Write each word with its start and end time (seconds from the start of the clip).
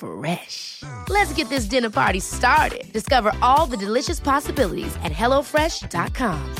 Fresh. 0.00 0.82
Let's 1.08 1.32
get 1.34 1.48
this 1.50 1.66
dinner 1.66 1.90
party 1.90 2.20
started. 2.20 2.92
Discover 2.92 3.32
all 3.42 3.66
the 3.66 3.76
delicious 3.76 4.18
possibilities 4.18 4.96
at 5.04 5.12
hellofresh.com. 5.12 6.54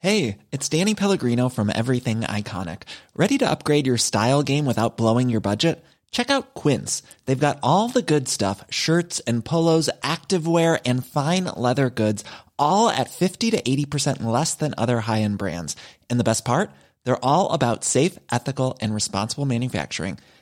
Hey, 0.00 0.38
it's 0.52 0.68
Danny 0.68 0.94
Pellegrino 0.94 1.48
from 1.48 1.72
Everything 1.74 2.20
Iconic. 2.20 2.82
Ready 3.16 3.36
to 3.38 3.50
upgrade 3.50 3.86
your 3.86 3.98
style 3.98 4.44
game 4.44 4.64
without 4.64 4.96
blowing 4.96 5.28
your 5.28 5.40
budget? 5.40 5.84
Check 6.10 6.30
out 6.30 6.54
Quince. 6.54 7.02
They've 7.26 7.38
got 7.38 7.58
all 7.62 7.88
the 7.88 8.02
good 8.02 8.28
stuff 8.28 8.64
shirts 8.70 9.20
and 9.20 9.44
polos, 9.44 9.90
activewear, 10.02 10.80
and 10.86 11.04
fine 11.04 11.44
leather 11.44 11.90
goods, 11.90 12.24
all 12.58 12.88
at 12.88 13.10
50 13.10 13.50
to 13.50 13.60
80% 13.60 14.22
less 14.22 14.54
than 14.54 14.72
other 14.78 15.00
high 15.00 15.22
end 15.22 15.38
brands. 15.38 15.74
And 16.08 16.20
the 16.20 16.24
best 16.24 16.44
part? 16.44 16.70
They're 17.04 17.24
all 17.24 17.52
about 17.52 17.84
safe, 17.84 18.18
ethical, 18.30 18.78
and 18.80 18.94
responsible 18.94 19.46
manufacturing. 19.46 20.18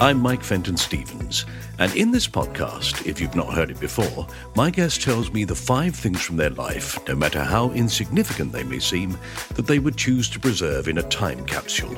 I'm 0.00 0.20
Mike 0.20 0.42
Fenton 0.42 0.76
Stevens, 0.76 1.46
and 1.78 1.94
in 1.94 2.10
this 2.10 2.26
podcast, 2.26 3.06
if 3.06 3.20
you've 3.20 3.36
not 3.36 3.54
heard 3.54 3.70
it 3.70 3.78
before, 3.78 4.26
my 4.56 4.68
guest 4.68 5.00
tells 5.00 5.32
me 5.32 5.44
the 5.44 5.54
five 5.54 5.94
things 5.94 6.20
from 6.20 6.36
their 6.36 6.50
life, 6.50 6.98
no 7.06 7.14
matter 7.14 7.40
how 7.40 7.70
insignificant 7.70 8.50
they 8.50 8.64
may 8.64 8.80
seem, 8.80 9.16
that 9.54 9.68
they 9.68 9.78
would 9.78 9.96
choose 9.96 10.28
to 10.30 10.40
preserve 10.40 10.88
in 10.88 10.98
a 10.98 11.02
time 11.04 11.46
capsule. 11.46 11.94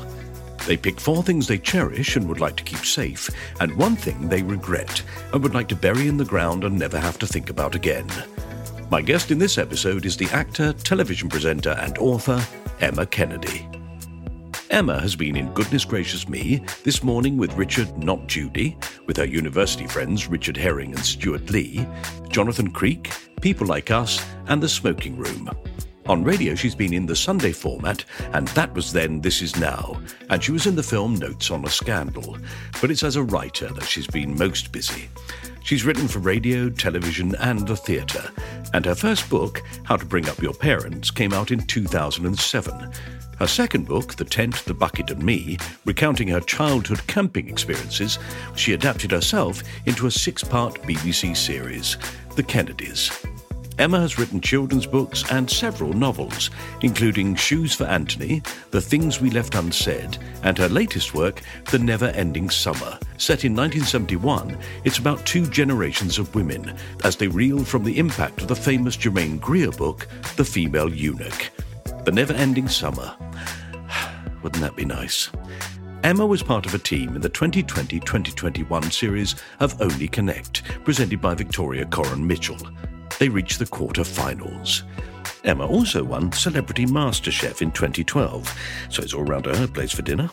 They 0.66 0.76
pick 0.76 1.00
four 1.00 1.22
things 1.22 1.48
they 1.48 1.56
cherish 1.56 2.16
and 2.16 2.28
would 2.28 2.38
like 2.38 2.56
to 2.56 2.65
keep 2.65 2.84
safe, 2.84 3.31
and 3.60 3.75
one 3.76 3.97
thing 3.97 4.28
they 4.28 4.43
regret 4.43 5.03
and 5.32 5.43
would 5.43 5.54
like 5.54 5.69
to 5.69 5.76
bury 5.76 6.06
in 6.06 6.19
the 6.19 6.25
ground 6.25 6.65
and 6.65 6.78
never 6.78 7.00
have 7.00 7.19
to 7.20 7.26
think 7.26 7.49
about 7.49 7.75
again. 7.75 8.09
My 8.91 9.00
guest 9.00 9.31
in 9.31 9.38
this 9.38 9.56
episode 9.56 10.04
is 10.04 10.19
the 10.19 10.28
actor, 10.32 10.75
television 10.75 11.31
presenter, 11.31 11.76
and 11.81 11.97
author, 11.97 12.44
Emma 12.78 13.06
Kennedy. 13.06 13.66
Emma 14.71 15.00
has 15.00 15.15
been 15.15 15.37
in 15.37 15.53
Goodness 15.53 15.84
Gracious 15.84 16.28
Me 16.28 16.60
this 16.82 17.04
morning 17.04 17.37
with 17.37 17.56
Richard 17.56 17.97
Not 17.99 18.27
Judy, 18.27 18.77
with 19.06 19.16
her 19.16 19.25
university 19.25 19.87
friends 19.87 20.27
Richard 20.27 20.56
Herring 20.56 20.93
and 20.93 21.04
Stewart 21.04 21.49
Lee, 21.50 21.87
Jonathan 22.28 22.71
Creek, 22.71 23.12
People 23.41 23.66
Like 23.66 23.91
Us, 23.91 24.25
and 24.49 24.60
The 24.60 24.69
Smoking 24.69 25.16
Room. 25.16 25.50
On 26.06 26.25
radio, 26.25 26.55
she's 26.55 26.75
been 26.75 26.93
in 26.93 27.06
the 27.06 27.15
Sunday 27.15 27.53
format, 27.53 28.05
and 28.32 28.49
that 28.49 28.72
was 28.75 28.93
then 28.93 29.21
This 29.21 29.41
Is 29.41 29.56
Now, 29.56 30.00
and 30.31 30.43
she 30.43 30.53
was 30.53 30.66
in 30.66 30.75
the 30.75 30.82
film 30.82 31.15
Notes 31.15 31.50
on 31.50 31.65
a 31.65 31.71
Scandal. 31.71 32.37
But 32.81 32.91
it's 32.91 33.05
as 33.05 33.16
a 33.16 33.22
writer 33.22 33.72
that 33.72 33.84
she's 33.84 34.06
been 34.06 34.37
most 34.37 34.72
busy. 34.72 35.09
She's 35.66 35.84
written 35.84 36.06
for 36.06 36.21
radio, 36.21 36.71
television, 36.71 37.34
and 37.41 37.66
the 37.66 37.75
theatre, 37.75 38.31
and 38.72 38.87
her 38.87 38.94
first 38.94 39.28
book, 39.28 39.65
How 39.82 39.97
to 39.97 40.06
Bring 40.06 40.28
Up 40.28 40.41
Your 40.41 40.54
Parents, 40.54 41.10
came 41.10 41.32
out 41.32 41.50
in 41.50 41.59
2007. 41.59 42.93
Her 43.41 43.47
second 43.49 43.88
book, 43.88 44.15
The 44.15 44.25
Tent, 44.25 44.65
the 44.65 44.75
Bucket 44.75 45.10
and 45.10 45.25
Me, 45.25 45.59
recounting 45.84 46.28
her 46.28 46.38
childhood 46.38 47.05
camping 47.09 47.49
experiences, 47.49 48.21
she 48.55 48.75
adapted 48.75 49.10
herself 49.10 49.65
into 49.87 50.06
a 50.06 50.10
six 50.12 50.44
part 50.44 50.81
BBC 50.82 51.37
series, 51.37 51.97
The 52.37 52.44
Kennedys. 52.44 53.10
Emma 53.78 54.00
has 54.00 54.19
written 54.19 54.41
children's 54.41 54.87
books 54.87 55.31
and 55.31 55.50
several 55.50 55.92
novels, 55.92 56.50
including 56.81 57.34
Shoes 57.34 57.75
for 57.75 57.84
Anthony, 57.84 58.42
The 58.70 58.81
Things 58.81 59.20
We 59.20 59.28
Left 59.28 59.54
Unsaid, 59.54 60.16
and 60.42 60.56
her 60.56 60.69
latest 60.69 61.12
work, 61.12 61.42
The 61.70 61.78
Never 61.78 62.06
Ending 62.06 62.48
Summer. 62.48 62.98
Set 63.19 63.44
in 63.44 63.54
1971, 63.54 64.56
it's 64.84 64.97
about 64.97 65.26
two 65.26 65.47
generations 65.47 66.19
of 66.19 66.34
women 66.34 66.75
as 67.04 67.16
they 67.16 67.28
reel 67.28 67.64
from 67.64 67.84
the 67.84 67.98
impact 67.98 68.41
of 68.41 68.48
the 68.48 68.56
famous 68.56 68.97
Germaine 68.97 69.37
Greer 69.37 69.70
book, 69.70 70.08
The 70.37 70.44
Female 70.44 70.93
Eunuch. 70.93 71.50
The 72.06 72.12
Never 72.12 72.32
Ending 72.32 72.69
Summer. 72.69 73.14
Wouldn't 74.43 74.62
that 74.62 74.76
be 74.76 74.87
nice? 74.87 75.31
Emma 76.03 76.25
was 76.25 76.43
part 76.43 76.64
of 76.64 76.72
a 76.72 76.78
team 76.78 77.14
in 77.14 77.20
the 77.20 77.28
2020 77.28 78.00
2021 78.00 78.91
series 78.91 79.34
of 79.60 79.78
Only 79.82 80.08
Connect, 80.08 80.62
presented 80.84 81.20
by 81.20 81.34
Victoria 81.34 81.84
Coren 81.84 82.25
Mitchell. 82.25 82.58
They 83.19 83.28
reached 83.31 83.59
the 83.59 83.66
quarter-finals. 83.66 84.82
Emma 85.44 85.66
also 85.66 86.04
won 86.04 86.32
Celebrity 86.32 86.84
MasterChef 86.84 87.62
in 87.62 87.71
2012, 87.71 88.53
so 88.91 89.03
it's 89.03 89.15
all 89.15 89.25
round 89.25 89.44
to 89.44 89.56
her 89.56 89.66
place 89.66 89.93
for 89.93 90.03
dinner. 90.03 90.28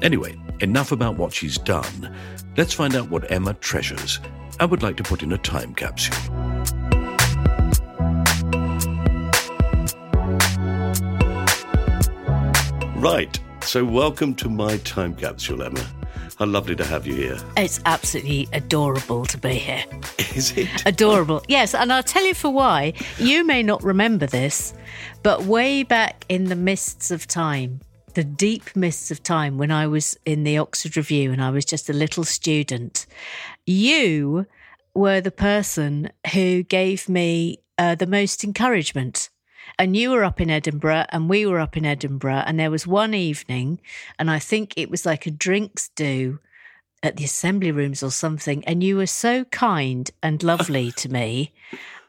Anyway, 0.00 0.34
enough 0.60 0.90
about 0.90 1.16
what 1.16 1.34
she's 1.34 1.58
done. 1.58 2.14
Let's 2.56 2.72
find 2.72 2.94
out 2.94 3.10
what 3.10 3.30
Emma 3.30 3.54
treasures 3.54 4.20
and 4.58 4.70
would 4.70 4.82
like 4.82 4.96
to 4.96 5.02
put 5.02 5.22
in 5.22 5.32
a 5.32 5.38
time 5.38 5.74
capsule. 5.74 6.16
Right. 12.96 13.38
So, 13.62 13.84
welcome 13.84 14.34
to 14.36 14.48
my 14.48 14.78
time 14.78 15.14
capsule, 15.14 15.62
Emma. 15.62 15.84
How 16.38 16.46
lovely 16.46 16.74
to 16.76 16.84
have 16.84 17.06
you 17.06 17.14
here. 17.14 17.38
It's 17.56 17.80
absolutely 17.86 18.48
adorable 18.52 19.24
to 19.26 19.38
be 19.38 19.54
here. 19.54 19.84
Is 20.34 20.56
it? 20.56 20.68
Adorable. 20.86 21.42
Yes, 21.48 21.74
and 21.74 21.92
I'll 21.92 22.02
tell 22.02 22.24
you 22.24 22.34
for 22.34 22.50
why. 22.50 22.94
You 23.18 23.44
may 23.44 23.62
not 23.62 23.82
remember 23.82 24.26
this, 24.26 24.74
but 25.22 25.44
way 25.44 25.82
back 25.82 26.24
in 26.28 26.44
the 26.44 26.56
mists 26.56 27.10
of 27.10 27.26
time, 27.26 27.80
the 28.14 28.24
deep 28.24 28.74
mists 28.74 29.10
of 29.10 29.22
time 29.22 29.58
when 29.58 29.70
I 29.70 29.86
was 29.86 30.16
in 30.24 30.44
the 30.44 30.58
Oxford 30.58 30.96
Revue 30.96 31.32
and 31.32 31.42
I 31.42 31.50
was 31.50 31.64
just 31.64 31.90
a 31.90 31.92
little 31.92 32.24
student, 32.24 33.06
you 33.66 34.46
were 34.94 35.20
the 35.20 35.30
person 35.30 36.10
who 36.32 36.62
gave 36.62 37.08
me 37.08 37.58
uh, 37.78 37.94
the 37.94 38.06
most 38.06 38.44
encouragement. 38.44 39.30
And 39.78 39.96
you 39.96 40.10
were 40.10 40.22
up 40.24 40.40
in 40.40 40.50
Edinburgh 40.50 41.06
and 41.10 41.28
we 41.28 41.46
were 41.46 41.58
up 41.60 41.76
in 41.76 41.84
Edinburgh. 41.84 42.44
And 42.46 42.58
there 42.60 42.70
was 42.70 42.86
one 42.86 43.14
evening, 43.14 43.80
and 44.18 44.30
I 44.30 44.38
think 44.38 44.74
it 44.76 44.90
was 44.90 45.04
like 45.04 45.26
a 45.26 45.30
drinks 45.30 45.88
do 45.96 46.38
at 47.02 47.16
the 47.16 47.24
assembly 47.24 47.70
rooms 47.72 48.02
or 48.02 48.10
something. 48.10 48.64
And 48.66 48.82
you 48.82 48.96
were 48.96 49.06
so 49.06 49.44
kind 49.46 50.10
and 50.22 50.42
lovely 50.42 50.90
to 50.96 51.08
me. 51.10 51.52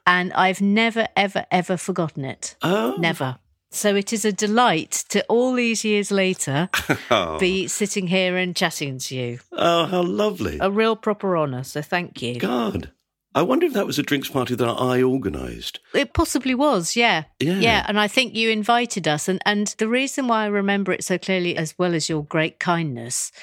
And 0.08 0.32
I've 0.34 0.62
never, 0.62 1.08
ever, 1.16 1.46
ever 1.52 1.78
forgotten 1.78 2.24
it. 2.26 2.56
Oh. 2.62 2.96
Never. 3.00 3.38
So 3.72 3.96
it 3.96 4.14
is 4.14 4.24
a 4.24 4.32
delight 4.32 5.04
to 5.10 5.26
all 5.28 5.54
these 5.54 5.84
years 5.84 6.10
later 6.12 6.70
Oh. 7.12 7.38
be 7.40 7.68
sitting 7.68 8.08
here 8.08 8.38
and 8.38 8.56
chatting 8.56 9.00
to 9.00 9.16
you. 9.16 9.40
Oh, 9.52 9.86
how 9.88 10.02
lovely. 10.04 10.60
A 10.62 10.72
real 10.72 10.96
proper 10.96 11.36
honour. 11.36 11.64
So 11.64 11.82
thank 11.82 12.22
you. 12.22 12.40
God. 12.40 12.92
I 13.36 13.42
wonder 13.42 13.66
if 13.66 13.74
that 13.74 13.86
was 13.86 14.00
a 14.00 14.04
drinks 14.04 14.30
party 14.30 14.56
that 14.56 14.66
I 14.66 15.04
organised. 15.04 15.82
It 15.94 16.14
possibly 16.14 16.56
was, 16.56 16.96
yeah. 16.96 17.26
Yeah. 17.40 17.86
and 17.86 18.00
I 18.00 18.08
think 18.08 18.34
you 18.34 18.50
invited 18.50 19.10
us. 19.10 19.28
And, 19.28 19.42
and 19.46 19.68
the 19.78 19.90
reason 19.90 20.28
why 20.28 20.46
I 20.46 20.48
remember 20.48 20.94
it 20.94 21.04
so 21.04 21.18
clearly, 21.18 21.58
as 21.58 21.78
well 21.78 21.94
as 21.94 22.08
your 22.08 22.24
great 22.24 22.60
kindness, 22.60 23.34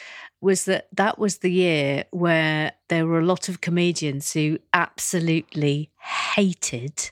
was 0.41 0.65
that 0.65 0.89
that 0.97 1.19
was 1.19 1.39
the 1.39 1.53
year 1.53 2.05
where 2.11 2.73
there 2.89 3.07
were 3.07 3.21
a 3.21 3.25
lot 3.25 3.51
of 3.51 3.61
comedians 3.61 4.33
who 4.33 4.59
absolutely 4.73 5.91
hated 6.35 7.11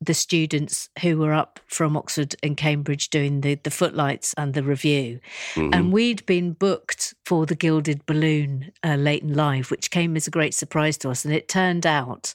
the 0.00 0.14
students 0.14 0.88
who 1.00 1.18
were 1.18 1.32
up 1.32 1.60
from 1.66 1.96
Oxford 1.96 2.34
and 2.42 2.56
Cambridge 2.56 3.08
doing 3.10 3.40
the, 3.40 3.54
the 3.56 3.70
footlights 3.70 4.34
and 4.36 4.54
the 4.54 4.62
revue. 4.62 5.20
Mm-hmm. 5.54 5.72
And 5.72 5.92
we'd 5.92 6.26
been 6.26 6.52
booked 6.52 7.14
for 7.24 7.46
the 7.46 7.54
Gilded 7.54 8.04
Balloon 8.06 8.72
uh, 8.82 8.96
Late'n'Live, 8.96 9.70
which 9.70 9.90
came 9.90 10.16
as 10.16 10.26
a 10.26 10.30
great 10.30 10.54
surprise 10.54 10.98
to 10.98 11.10
us. 11.10 11.24
And 11.24 11.32
it 11.32 11.48
turned 11.48 11.86
out 11.86 12.34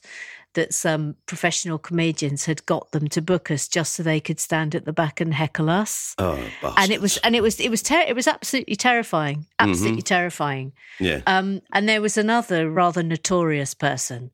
that 0.54 0.74
some 0.74 1.14
professional 1.26 1.78
comedians 1.78 2.46
had 2.46 2.66
got 2.66 2.90
them 2.90 3.06
to 3.08 3.22
book 3.22 3.50
us 3.50 3.68
just 3.68 3.92
so 3.94 4.02
they 4.02 4.18
could 4.18 4.40
stand 4.40 4.74
at 4.74 4.84
the 4.84 4.92
back 4.92 5.20
and 5.20 5.32
heckle 5.32 5.70
us. 5.70 6.14
Oh, 6.18 6.42
and 6.76 6.90
it 6.90 7.00
was 7.00 7.18
and 7.18 7.36
it 7.36 7.42
was 7.42 7.60
it 7.60 7.70
was 7.70 7.82
ter- 7.82 8.04
it 8.06 8.16
was 8.16 8.26
absolutely 8.26 8.74
terrifying, 8.74 9.46
absolutely 9.60 10.02
terrifying. 10.02 10.72
yeah. 10.98 11.20
Um, 11.26 11.62
and 11.72 11.88
there 11.88 12.02
was 12.02 12.16
another 12.16 12.68
rather 12.68 13.02
notorious 13.02 13.74
person 13.74 14.32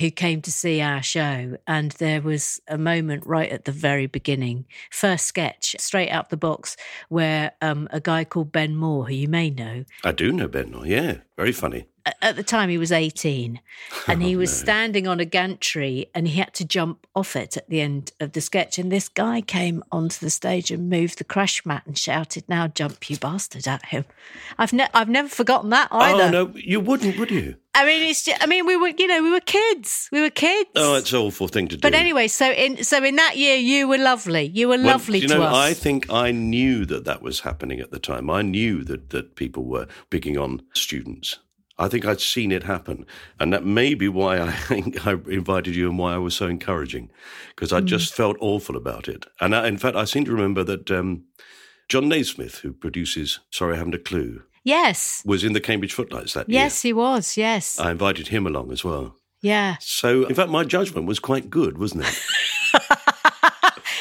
who 0.00 0.10
came 0.10 0.42
to 0.42 0.52
see 0.52 0.80
our 0.80 1.02
show, 1.02 1.56
and 1.66 1.92
there 1.92 2.20
was 2.20 2.60
a 2.68 2.78
moment 2.78 3.26
right 3.26 3.50
at 3.50 3.64
the 3.64 3.72
very 3.72 4.06
beginning, 4.06 4.66
first 4.90 5.26
sketch, 5.26 5.76
straight 5.78 6.10
out 6.10 6.30
the 6.30 6.36
box, 6.36 6.76
where 7.08 7.52
um, 7.60 7.88
a 7.90 8.00
guy 8.00 8.24
called 8.24 8.52
Ben 8.52 8.76
Moor, 8.76 9.06
who 9.06 9.14
you 9.14 9.28
may 9.28 9.50
know, 9.50 9.84
I 10.04 10.12
do 10.12 10.32
know 10.32 10.48
Ben. 10.48 10.70
Moor, 10.70 10.86
Yeah, 10.86 11.18
very 11.36 11.52
funny. 11.52 11.86
At 12.20 12.36
the 12.36 12.42
time 12.42 12.68
he 12.68 12.78
was 12.78 12.92
18 12.92 13.60
and 14.08 14.22
he 14.22 14.34
oh, 14.34 14.38
was 14.38 14.56
standing 14.56 15.06
on 15.06 15.20
a 15.20 15.24
gantry 15.24 16.06
and 16.14 16.26
he 16.28 16.38
had 16.38 16.52
to 16.54 16.64
jump 16.64 17.06
off 17.14 17.36
it 17.36 17.56
at 17.56 17.68
the 17.68 17.80
end 17.80 18.12
of 18.20 18.32
the 18.32 18.40
sketch 18.40 18.78
and 18.78 18.90
this 18.90 19.08
guy 19.08 19.40
came 19.40 19.82
onto 19.92 20.18
the 20.24 20.30
stage 20.30 20.70
and 20.70 20.88
moved 20.90 21.18
the 21.18 21.24
crash 21.24 21.64
mat 21.64 21.82
and 21.86 21.96
shouted 21.98 22.44
now 22.48 22.66
jump 22.66 23.08
you 23.10 23.16
bastard 23.16 23.66
at 23.68 23.84
him 23.86 24.04
i've 24.58 24.72
ne- 24.72 24.88
i've 24.94 25.08
never 25.08 25.28
forgotten 25.28 25.70
that 25.70 25.88
oh, 25.90 25.98
either 26.00 26.24
Oh 26.24 26.30
no, 26.30 26.52
you 26.56 26.80
wouldn't, 26.80 27.18
would 27.18 27.30
you? 27.30 27.56
i 27.74 27.84
mean 27.86 28.08
it's 28.08 28.24
just, 28.24 28.42
i 28.42 28.46
mean 28.46 28.66
we 28.66 28.76
were 28.76 28.88
you 28.88 29.06
know 29.06 29.22
we 29.22 29.30
were 29.30 29.40
kids 29.40 30.08
we 30.12 30.20
were 30.20 30.30
kids 30.30 30.70
Oh, 30.76 30.94
it's 30.94 31.12
an 31.12 31.20
awful 31.20 31.48
thing 31.48 31.68
to 31.68 31.76
do. 31.76 31.80
but 31.80 31.94
anyway 31.94 32.28
so 32.28 32.50
in 32.50 32.82
so 32.84 33.02
in 33.02 33.16
that 33.16 33.36
year 33.36 33.56
you 33.56 33.88
were 33.88 33.98
lovely 33.98 34.44
you 34.46 34.68
were 34.68 34.76
Well, 34.76 34.86
lovely 34.86 35.20
you 35.20 35.28
to 35.28 35.34
know, 35.34 35.42
us 35.42 35.54
I 35.54 35.74
think 35.74 36.10
I 36.10 36.32
knew 36.32 36.84
that 36.86 37.04
that 37.04 37.22
was 37.22 37.40
happening 37.40 37.80
at 37.80 37.90
the 37.90 37.98
time. 37.98 38.28
I 38.30 38.42
knew 38.42 38.84
that 38.84 39.10
that 39.10 39.36
people 39.36 39.64
were 39.64 39.86
picking 40.10 40.36
on 40.38 40.62
students. 40.72 41.38
I 41.78 41.88
think 41.88 42.04
I'd 42.04 42.20
seen 42.20 42.52
it 42.52 42.64
happen, 42.64 43.06
and 43.40 43.52
that 43.52 43.64
may 43.64 43.94
be 43.94 44.08
why 44.08 44.40
I 44.40 44.50
think 44.68 45.06
I 45.06 45.12
invited 45.12 45.74
you 45.74 45.88
and 45.88 45.98
why 45.98 46.14
I 46.14 46.18
was 46.18 46.34
so 46.36 46.46
encouraging, 46.46 47.10
because 47.54 47.72
I 47.72 47.80
Mm. 47.80 47.86
just 47.86 48.14
felt 48.14 48.36
awful 48.40 48.76
about 48.76 49.08
it. 49.08 49.26
And 49.40 49.54
I, 49.54 49.66
in 49.68 49.78
fact, 49.78 49.96
I 49.96 50.04
seem 50.04 50.24
to 50.26 50.32
remember 50.32 50.62
that 50.64 50.90
um, 50.90 51.24
Jon 51.88 52.08
Naismith, 52.08 52.58
who 52.58 52.72
produces 52.72 53.40
"Sorry 53.50 53.74
I 53.74 53.78
Haven't 53.78 53.94
a 53.94 53.98
Clue," 53.98 54.42
yes 54.64 55.22
was 55.24 55.42
in 55.44 55.52
the 55.54 55.60
Cambridge 55.60 55.92
Footlights 55.94 56.34
that 56.34 56.48
year. 56.48 56.60
yes 56.62 56.82
he 56.82 56.92
was 56.92 57.36
yes 57.36 57.78
I 57.80 57.90
invited 57.90 58.28
him 58.28 58.46
along 58.46 58.70
as 58.72 58.84
well. 58.84 59.16
yeah 59.40 59.76
So, 59.80 60.24
in 60.26 60.34
fact, 60.34 60.50
my 60.50 60.64
judgment 60.64 61.06
was 61.06 61.18
quite 61.20 61.50
good, 61.50 61.78
wasn't 61.78 62.04
it? 62.06 62.18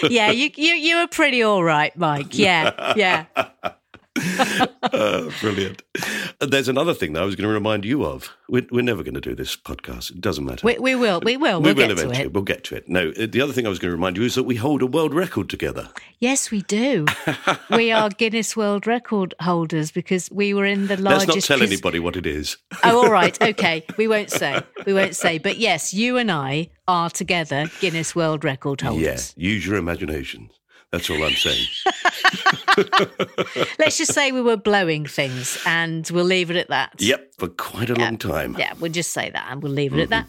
yeah 0.11 0.31
you, 0.31 0.49
you 0.55 0.73
you 0.73 0.97
were 0.97 1.07
pretty 1.07 1.41
all 1.43 1.63
right 1.63 1.95
mike 1.97 2.37
yeah 2.37 2.93
yeah 2.95 3.25
Uh, 4.83 5.29
brilliant. 5.39 5.83
There's 6.39 6.67
another 6.67 6.93
thing 6.93 7.13
that 7.13 7.21
I 7.21 7.25
was 7.25 7.35
going 7.35 7.47
to 7.47 7.53
remind 7.53 7.85
you 7.85 8.03
of. 8.03 8.35
We're, 8.49 8.65
we're 8.71 8.81
never 8.83 9.03
going 9.03 9.13
to 9.13 9.21
do 9.21 9.35
this 9.35 9.55
podcast. 9.55 10.09
It 10.11 10.19
doesn't 10.19 10.43
matter. 10.43 10.65
we, 10.65 10.77
we 10.79 10.95
will 10.95 11.21
we 11.21 11.37
will 11.37 11.61
we 11.61 11.71
we'll 11.71 11.75
will 11.75 11.75
get 11.75 11.87
to 11.87 11.93
eventually. 11.93 12.17
it 12.25 12.33
We'll 12.33 12.43
get 12.43 12.63
to 12.65 12.75
it. 12.75 12.89
No, 12.89 13.09
uh, 13.17 13.27
the 13.29 13.39
other 13.41 13.53
thing 13.53 13.65
I 13.65 13.69
was 13.69 13.79
going 13.79 13.91
to 13.91 13.95
remind 13.95 14.17
you 14.17 14.23
is 14.23 14.35
that 14.35 14.43
we 14.43 14.55
hold 14.55 14.81
a 14.81 14.87
world 14.87 15.13
record 15.13 15.49
together. 15.49 15.89
Yes, 16.19 16.51
we 16.51 16.61
do. 16.63 17.05
we 17.69 17.91
are 17.91 18.09
Guinness 18.09 18.57
World 18.57 18.85
Record 18.87 19.33
holders 19.39 19.91
because 19.91 20.29
we 20.31 20.53
were 20.53 20.65
in 20.65 20.87
the 20.87 20.97
largest. 20.97 21.27
Let's 21.27 21.49
not 21.49 21.57
tell 21.57 21.65
anybody 21.65 21.99
what 21.99 22.15
it 22.17 22.25
is. 22.25 22.57
Oh, 22.83 23.03
all 23.03 23.11
right. 23.11 23.39
Okay. 23.41 23.85
We 23.97 24.07
won't 24.07 24.31
say. 24.31 24.61
We 24.85 24.93
won't 24.93 25.15
say. 25.15 25.37
But 25.37 25.57
yes, 25.57 25.93
you 25.93 26.17
and 26.17 26.31
I 26.31 26.69
are 26.87 27.09
together 27.09 27.67
Guinness 27.79 28.15
World 28.15 28.43
Record 28.43 28.81
Yeah, 28.81 28.89
holders. 28.89 29.33
use 29.37 29.65
your 29.65 29.77
imagination. 29.77 30.49
That's 30.91 31.09
all 31.09 31.23
I'm 31.23 31.33
saying. 31.33 31.67
Let's 33.79 33.97
just 33.97 34.13
say 34.13 34.31
we 34.31 34.41
were 34.41 34.57
blowing 34.57 35.05
things 35.05 35.57
and 35.65 36.09
we'll 36.11 36.25
leave 36.25 36.51
it 36.51 36.57
at 36.57 36.67
that. 36.67 36.93
yep, 36.99 37.33
for 37.37 37.47
quite 37.47 37.89
a 37.89 37.95
long 37.95 38.17
time. 38.17 38.55
Yeah, 38.59 38.73
we'll 38.79 38.91
just 38.91 39.13
say 39.13 39.29
that 39.29 39.47
and 39.49 39.63
we'll 39.63 39.71
leave 39.71 39.93
it 39.93 40.01
at 40.01 40.09
that. 40.09 40.27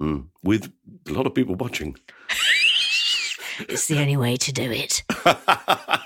Mm, 0.00 0.28
with 0.42 0.72
a 1.08 1.12
lot 1.12 1.26
of 1.26 1.34
people 1.34 1.54
watching. 1.54 1.96
It's 3.68 3.88
the 3.88 3.98
only 4.00 4.16
way 4.16 4.36
to 4.38 4.52
do 4.52 4.70
it. 4.70 5.02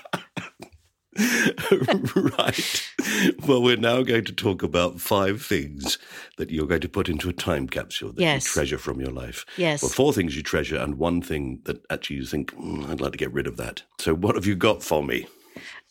right. 2.15 2.91
Well, 3.47 3.61
we're 3.61 3.77
now 3.77 4.01
going 4.03 4.25
to 4.25 4.33
talk 4.33 4.63
about 4.63 4.99
five 4.99 5.41
things 5.41 5.97
that 6.37 6.49
you're 6.51 6.67
going 6.67 6.81
to 6.81 6.89
put 6.89 7.07
into 7.09 7.29
a 7.29 7.33
time 7.33 7.67
capsule 7.67 8.11
that 8.13 8.21
Yes. 8.21 8.45
you 8.45 8.51
treasure 8.51 8.77
from 8.77 8.99
your 8.99 9.11
life. 9.11 9.45
Yes. 9.57 9.81
Well, 9.81 9.89
four 9.91 10.13
things 10.13 10.35
you 10.35 10.43
treasure 10.43 10.77
and 10.77 10.95
one 10.97 11.21
thing 11.21 11.61
that 11.65 11.85
actually 11.89 12.17
you 12.17 12.25
think, 12.25 12.53
"Mm, 12.55 12.89
I'd 12.89 13.01
like 13.01 13.13
to 13.13 13.17
get 13.17 13.31
rid 13.33 13.47
of 13.47 13.57
that. 13.57 13.83
So, 13.99 14.13
what 14.13 14.35
have 14.35 14.45
you 14.45 14.55
got 14.55 14.83
for 14.83 15.03
me? 15.03 15.27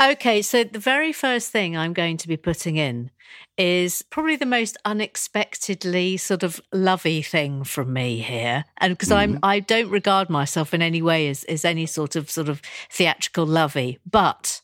Okay, 0.03 0.43
so 0.43 0.63
the 0.65 0.79
very 0.79 1.13
first 1.13 1.51
thing 1.51 1.75
I'm 1.77 1.95
going 1.95 2.19
to 2.19 2.29
be 2.29 2.37
putting 2.37 2.77
in 2.77 3.11
is 3.57 4.03
probably 4.03 4.37
the 4.37 4.45
most 4.45 4.77
unexpectedly 4.85 6.17
sort 6.17 6.43
of 6.43 6.61
lovey 6.73 7.23
thing 7.23 7.65
from 7.65 7.93
me 7.93 8.19
here, 8.19 8.65
and 8.79 8.93
because 8.93 9.11
I'm 9.11 9.39
I 9.43 9.61
don't 9.61 9.89
regard 9.91 10.29
myself 10.29 10.75
in 10.75 10.83
any 10.83 11.01
way 11.01 11.29
as 11.29 11.45
as 11.45 11.65
any 11.65 11.87
sort 11.87 12.15
of 12.17 12.31
sort 12.31 12.49
of 12.49 12.61
theatrical 12.91 13.47
lovey, 13.47 13.99
but 14.11 14.61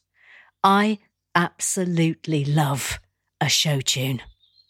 I 0.62 0.98
absolutely 1.34 2.44
love 2.44 3.00
a 3.40 3.48
show 3.48 3.80
tune. 3.80 4.22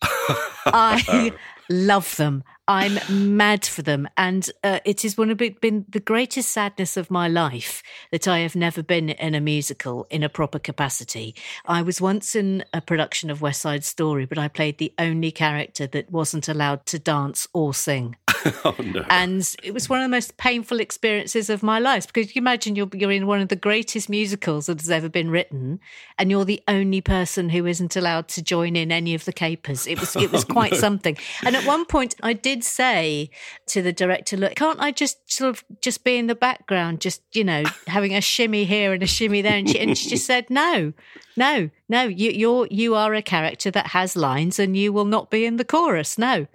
I 0.03 1.33
love 1.71 2.17
them. 2.17 2.45
I'm 2.71 3.37
mad 3.37 3.67
for 3.67 3.83
them. 3.83 4.09
And 4.17 4.49
uh, 4.63 4.79
it 4.85 5.05
is 5.05 5.19
one 5.19 5.29
of 5.31 5.39
the, 5.39 5.49
been 5.49 5.87
the 5.89 5.99
greatest 5.99 6.53
sadness 6.53 6.97
of 6.97 7.11
my 7.11 7.27
life 7.27 7.83
that 8.13 8.29
I 8.29 8.39
have 8.39 8.55
never 8.55 8.81
been 8.81 9.11
in 9.11 9.35
a 9.35 9.41
musical 9.41 10.07
in 10.09 10.23
a 10.23 10.29
proper 10.29 10.61
capacity. 10.61 11.35
I 11.67 11.83
was 11.83 12.01
once 12.01 12.37
in 12.37 12.65
a 12.73 12.81
production 12.81 13.29
of 13.29 13.43
West 13.43 13.61
Side 13.61 13.83
Story, 13.83 14.25
but 14.25 14.39
I 14.39 14.47
played 14.47 14.79
the 14.79 14.95
only 15.01 15.33
character 15.33 15.89
that 15.89 16.13
wasn't 16.13 16.49
allowed 16.49 16.87
to 16.87 17.01
dance 17.01 17.49
or 17.53 17.75
sing. 17.75 18.15
Oh, 18.65 18.75
no. 18.83 19.05
And 19.11 19.55
it 19.63 19.73
was 19.73 19.89
one 19.89 20.01
of 20.01 20.05
the 20.05 20.09
most 20.09 20.37
painful 20.37 20.81
experiences 20.81 21.51
of 21.51 21.63
my 21.63 21.79
life 21.79 22.07
because 22.07 22.35
you 22.35 22.41
imagine 22.41 22.75
you're, 22.75 22.89
you're 22.95 23.13
in 23.13 23.27
one 23.27 23.41
of 23.41 23.49
the 23.49 23.57
greatest 23.57 24.09
musicals 24.09 24.67
that 24.67 24.81
has 24.81 24.91
ever 24.91 25.09
been 25.09 25.31
written, 25.31 25.81
and 26.19 26.31
you're 26.31 26.45
the 26.45 26.63
only 26.67 27.01
person 27.01 27.51
who 27.51 27.67
isn't 27.67 27.97
allowed 27.97 28.29
to 28.29 28.43
join 28.43 28.77
in 28.77 28.91
any 28.93 29.15
of 29.15 29.25
the 29.25 29.33
capers. 29.33 29.87
It 29.87 30.01
was 30.01 30.17
it 30.17 30.33
was 30.33 30.45
quite 30.59 30.75
something. 30.75 31.17
And 31.45 31.55
at 31.55 31.65
one 31.65 31.85
point, 31.85 32.15
I 32.23 32.33
did 32.33 32.60
say 32.63 33.31
to 33.67 33.83
the 33.83 33.93
director, 33.93 34.37
"Look, 34.37 34.55
can't 34.55 34.81
I 34.81 34.91
just 34.91 35.31
sort 35.31 35.51
of 35.51 35.65
just 35.81 36.05
be 36.05 36.17
in 36.17 36.27
the 36.27 36.35
background, 36.35 37.01
just 37.01 37.23
you 37.33 37.45
know, 37.45 37.65
having 37.87 38.15
a 38.15 38.21
shimmy 38.21 38.65
here 38.65 38.93
and 38.93 39.03
a 39.03 39.07
shimmy 39.07 39.43
there?" 39.43 39.57
And 39.57 39.69
she, 39.69 39.79
and 39.79 39.97
she 39.97 40.11
just 40.11 40.27
said, 40.27 40.51
"No." 40.51 40.93
No, 41.37 41.71
no, 41.89 42.03
you, 42.03 42.33
you're 42.33 42.67
you 42.71 42.95
are 42.95 43.15
a 43.15 43.23
character 43.23 43.71
that 43.71 43.89
has 43.89 44.15
lines, 44.15 44.59
and 44.59 44.77
you 44.77 44.93
will 44.93 45.07
not 45.07 45.31
be 45.31 45.47
in 45.47 45.57
the 45.57 45.65
chorus. 45.65 46.19
No, 46.19 46.49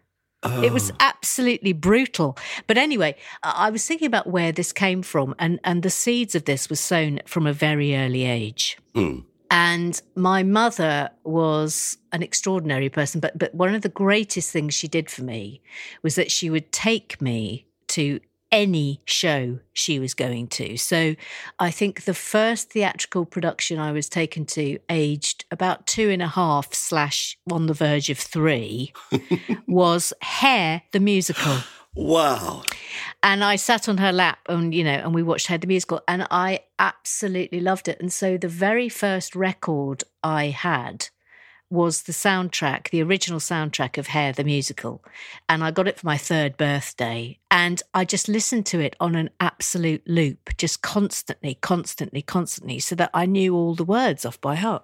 it 0.63 0.71
was 0.71 0.91
absolutely 0.99 1.73
brutal. 1.73 2.37
But 2.67 2.77
anyway, 2.77 3.15
I 3.41 3.71
was 3.71 3.85
thinking 3.85 4.05
about 4.05 4.27
where 4.27 4.51
this 4.51 4.71
came 4.71 5.01
from, 5.01 5.33
and, 5.39 5.59
and 5.63 5.81
the 5.81 5.89
seeds 5.89 6.35
of 6.35 6.45
this 6.45 6.69
were 6.69 6.75
sown 6.75 7.21
from 7.25 7.47
a 7.47 7.53
very 7.53 7.95
early 7.95 8.25
age. 8.25 8.77
Hmm. 8.93 9.19
And 9.57 10.01
my 10.15 10.43
mother 10.43 11.11
was 11.23 11.97
an 12.11 12.21
extraordinary 12.21 12.89
person, 12.89 13.21
but 13.21 13.37
but 13.37 13.55
one 13.55 13.73
of 13.73 13.83
the 13.83 13.89
greatest 13.89 14.51
things 14.51 14.73
she 14.73 14.89
did 14.89 15.09
for 15.09 15.23
me 15.23 15.61
was 16.03 16.15
that 16.15 16.29
she 16.29 16.49
would 16.49 16.73
take 16.73 17.21
me 17.21 17.65
to 17.87 18.19
any 18.51 18.99
show 19.05 19.59
she 19.71 19.97
was 19.97 20.13
going 20.13 20.47
to. 20.47 20.75
So 20.75 21.15
I 21.57 21.71
think 21.71 22.03
the 22.03 22.13
first 22.13 22.71
theatrical 22.71 23.25
production 23.25 23.79
I 23.79 23.93
was 23.93 24.09
taken 24.09 24.45
to, 24.47 24.77
aged 24.89 25.45
about 25.49 25.87
two 25.87 26.09
and 26.09 26.21
a 26.21 26.27
half 26.27 26.73
slash 26.73 27.37
on 27.49 27.67
the 27.67 27.73
verge 27.73 28.09
of 28.09 28.17
three, 28.17 28.91
was 29.67 30.11
Hair 30.21 30.81
the 30.91 30.99
musical. 30.99 31.59
wow. 31.95 32.63
And 33.23 33.43
I 33.43 33.55
sat 33.55 33.89
on 33.89 33.97
her 33.97 34.11
lap 34.11 34.39
and, 34.47 34.73
you 34.73 34.83
know, 34.83 34.91
and 34.91 35.13
we 35.13 35.23
watched 35.23 35.47
Hair 35.47 35.57
the 35.57 35.67
musical 35.67 36.01
and 36.07 36.27
I 36.29 36.61
absolutely 36.77 37.59
loved 37.59 37.87
it. 37.87 37.99
And 37.99 38.13
so 38.13 38.37
the 38.37 38.47
very 38.47 38.89
first 38.89 39.35
record 39.35 40.03
I 40.23 40.47
had 40.47 41.09
was 41.69 42.03
the 42.03 42.11
soundtrack, 42.11 42.89
the 42.89 43.01
original 43.01 43.39
soundtrack 43.39 43.97
of 43.97 44.07
Hair 44.07 44.33
the 44.33 44.43
musical. 44.43 45.03
And 45.49 45.63
I 45.63 45.71
got 45.71 45.87
it 45.87 45.97
for 45.99 46.05
my 46.05 46.17
third 46.17 46.57
birthday. 46.57 47.39
And 47.49 47.81
I 47.93 48.05
just 48.05 48.27
listened 48.27 48.65
to 48.67 48.79
it 48.79 48.95
on 48.99 49.15
an 49.15 49.31
absolute 49.39 50.03
loop, 50.07 50.51
just 50.57 50.81
constantly, 50.81 51.55
constantly, 51.55 52.21
constantly, 52.21 52.79
so 52.79 52.95
that 52.95 53.09
I 53.13 53.25
knew 53.25 53.55
all 53.55 53.75
the 53.75 53.83
words 53.83 54.25
off 54.25 54.39
by 54.39 54.55
heart. 54.55 54.83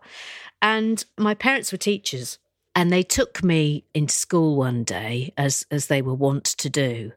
And 0.61 1.03
my 1.17 1.33
parents 1.33 1.71
were 1.71 1.77
teachers. 1.77 2.39
And 2.73 2.91
they 2.91 3.03
took 3.03 3.43
me 3.43 3.83
into 3.93 4.13
school 4.13 4.55
one 4.55 4.83
day, 4.85 5.33
as 5.37 5.65
as 5.69 5.87
they 5.87 6.01
were 6.01 6.13
wont 6.13 6.45
to 6.45 6.69
do, 6.69 7.11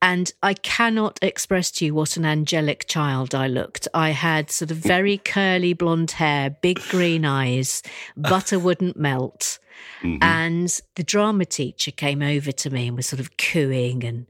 and 0.00 0.32
I 0.42 0.54
cannot 0.54 1.18
express 1.20 1.70
to 1.72 1.84
you 1.86 1.94
what 1.94 2.16
an 2.16 2.24
angelic 2.24 2.86
child 2.86 3.34
I 3.34 3.48
looked. 3.48 3.88
I 3.92 4.10
had 4.10 4.50
sort 4.50 4.70
of 4.70 4.76
very 4.76 5.18
curly 5.18 5.72
blonde 5.72 6.12
hair, 6.12 6.50
big 6.50 6.80
green 6.90 7.24
eyes, 7.24 7.82
butter 8.16 8.58
wouldn't 8.58 8.96
melt. 8.96 9.58
Mm-hmm. 10.02 10.22
And 10.22 10.80
the 10.94 11.02
drama 11.02 11.44
teacher 11.44 11.90
came 11.90 12.22
over 12.22 12.52
to 12.52 12.70
me 12.70 12.88
and 12.88 12.96
was 12.96 13.06
sort 13.06 13.20
of 13.20 13.36
cooing 13.36 14.04
and 14.04 14.26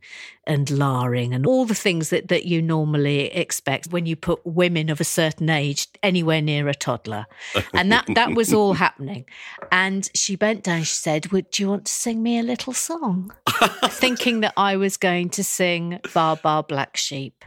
and 0.50 0.69
larring 0.71 1.33
and 1.33 1.47
all 1.47 1.64
the 1.64 1.76
things 1.76 2.11
that, 2.11 2.26
that 2.26 2.45
you 2.45 2.61
normally 2.61 3.26
expect 3.26 3.92
when 3.92 4.04
you 4.04 4.16
put 4.16 4.45
women 4.45 4.88
of 4.88 5.00
a 5.00 5.04
certain 5.04 5.49
age 5.49 5.87
anywhere 6.02 6.42
near 6.42 6.66
a 6.66 6.75
toddler. 6.75 7.26
And 7.73 7.92
that, 7.92 8.07
that 8.16 8.35
was 8.35 8.52
all 8.52 8.73
happening. 8.87 9.26
And 9.71 10.11
she 10.12 10.35
bent 10.35 10.64
down, 10.64 10.80
she 10.80 10.97
said, 10.97 11.30
Would 11.30 11.57
you 11.59 11.69
want 11.69 11.85
to 11.85 11.92
sing 11.92 12.21
me 12.21 12.40
a 12.40 12.42
little 12.42 12.73
song? 12.73 13.33
Thinking 13.85 14.40
that 14.40 14.54
I 14.57 14.76
was 14.76 14.97
going 14.97 15.30
to 15.30 15.45
sing 15.45 16.00
Bar 16.12 16.37
Bar 16.37 16.64
Black 16.64 16.97
Sheep. 16.97 17.45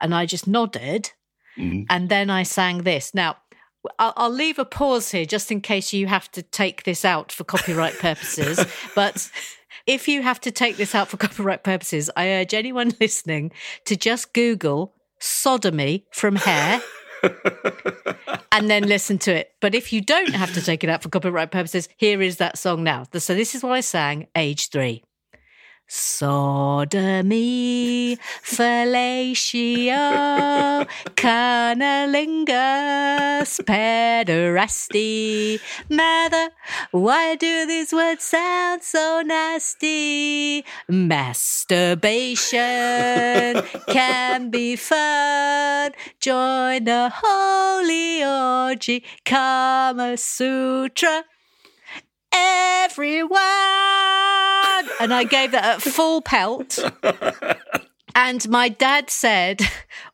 And 0.00 0.14
I 0.14 0.26
just 0.26 0.46
nodded. 0.46 1.12
Mm-hmm. 1.56 1.84
And 1.88 2.10
then 2.10 2.28
I 2.28 2.42
sang 2.42 2.82
this. 2.82 3.14
Now, 3.14 3.38
I'll, 3.98 4.12
I'll 4.16 4.30
leave 4.30 4.58
a 4.58 4.64
pause 4.64 5.10
here 5.10 5.24
just 5.24 5.50
in 5.50 5.60
case 5.60 5.92
you 5.92 6.06
have 6.06 6.30
to 6.32 6.42
take 6.42 6.84
this 6.84 7.04
out 7.04 7.32
for 7.32 7.44
copyright 7.44 7.98
purposes. 7.98 8.64
but 8.94 9.30
if 9.86 10.08
you 10.08 10.22
have 10.22 10.40
to 10.42 10.50
take 10.50 10.76
this 10.76 10.94
out 10.94 11.08
for 11.08 11.16
copyright 11.16 11.62
purposes, 11.62 12.10
I 12.16 12.28
urge 12.30 12.54
anyone 12.54 12.92
listening 13.00 13.52
to 13.84 13.96
just 13.96 14.32
Google 14.32 14.94
sodomy 15.18 16.04
from 16.12 16.36
hair. 16.36 16.82
and 18.52 18.70
then 18.70 18.84
listen 18.84 19.18
to 19.18 19.34
it. 19.34 19.52
But 19.60 19.74
if 19.74 19.92
you 19.92 20.00
don't 20.00 20.34
have 20.34 20.52
to 20.54 20.62
take 20.62 20.84
it 20.84 20.90
out 20.90 21.02
for 21.02 21.08
copyright 21.08 21.50
purposes, 21.50 21.88
here 21.96 22.20
is 22.20 22.36
that 22.36 22.58
song 22.58 22.84
now. 22.84 23.04
So 23.14 23.34
this 23.34 23.54
is 23.54 23.62
what 23.62 23.72
I 23.72 23.80
sang, 23.80 24.28
age 24.36 24.68
three. 24.68 25.02
Sodomy, 25.88 27.38
fellatio, 28.42 29.94
cunnilingus, 31.14 33.60
pederasty. 33.64 35.60
Mother, 35.88 36.50
why 36.90 37.36
do 37.36 37.66
these 37.66 37.92
words 37.92 38.24
sound 38.24 38.82
so 38.82 39.22
nasty? 39.24 40.64
Masturbation 40.88 43.62
can 43.86 44.50
be 44.50 44.74
fun. 44.74 45.92
Join 46.18 46.82
the 46.82 47.12
holy 47.14 48.24
orgy, 48.24 49.04
Kama 49.24 50.16
Sutra 50.16 51.22
everyone. 52.32 53.40
And 55.00 55.12
I 55.12 55.24
gave 55.28 55.52
that 55.52 55.78
a 55.86 55.90
full 55.90 56.20
pelt. 56.22 56.78
And 58.14 58.48
my 58.48 58.70
dad 58.70 59.10
said 59.10 59.60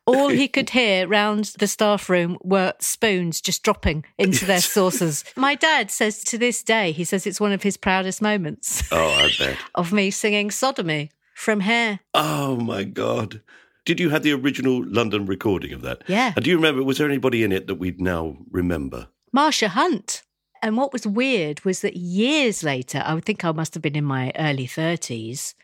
all 0.05 0.27
he 0.27 0.49
could 0.49 0.71
hear 0.71 1.07
round 1.07 1.53
the 1.59 1.67
staff 1.67 2.09
room 2.09 2.37
were 2.43 2.73
spoons 2.79 3.39
just 3.39 3.63
dropping 3.63 4.03
into 4.17 4.43
their 4.45 4.59
saucers. 4.75 5.23
My 5.37 5.55
dad 5.55 5.89
says 5.89 6.21
to 6.25 6.37
this 6.37 6.63
day, 6.63 6.91
he 6.91 7.05
says 7.05 7.25
it's 7.25 7.39
one 7.39 7.53
of 7.53 7.63
his 7.63 7.77
proudest 7.77 8.21
moments 8.21 8.83
Oh, 8.91 9.07
I 9.07 9.29
bet. 9.39 9.57
of 9.75 9.93
me 9.93 10.11
singing 10.11 10.51
Sodomy 10.51 11.11
from 11.33 11.61
Hair. 11.61 12.01
Oh 12.13 12.57
my 12.57 12.83
God. 12.83 13.41
Did 13.85 14.01
you 14.01 14.09
have 14.09 14.23
the 14.23 14.33
original 14.33 14.83
London 14.85 15.25
recording 15.25 15.71
of 15.71 15.81
that? 15.83 16.03
Yeah. 16.07 16.33
And 16.35 16.43
do 16.43 16.51
you 16.51 16.57
remember, 16.57 16.83
was 16.83 16.97
there 16.97 17.07
anybody 17.07 17.43
in 17.43 17.53
it 17.53 17.67
that 17.67 17.75
we'd 17.75 18.01
now 18.01 18.35
remember? 18.51 19.07
Marsha 19.35 19.67
Hunt. 19.67 20.23
And 20.63 20.77
what 20.77 20.93
was 20.93 21.05
weird 21.05 21.63
was 21.65 21.81
that 21.81 21.97
years 21.97 22.63
later, 22.63 23.03
I 23.05 23.13
would 23.13 23.25
think 23.25 23.43
I 23.43 23.51
must 23.51 23.73
have 23.73 23.83
been 23.83 23.97
in 23.97 24.05
my 24.05 24.31
early 24.39 24.65
30s, 24.65 25.55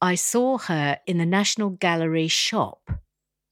I 0.00 0.14
saw 0.14 0.56
her 0.56 0.98
in 1.06 1.18
the 1.18 1.26
National 1.26 1.68
Gallery 1.68 2.26
shop. 2.26 2.90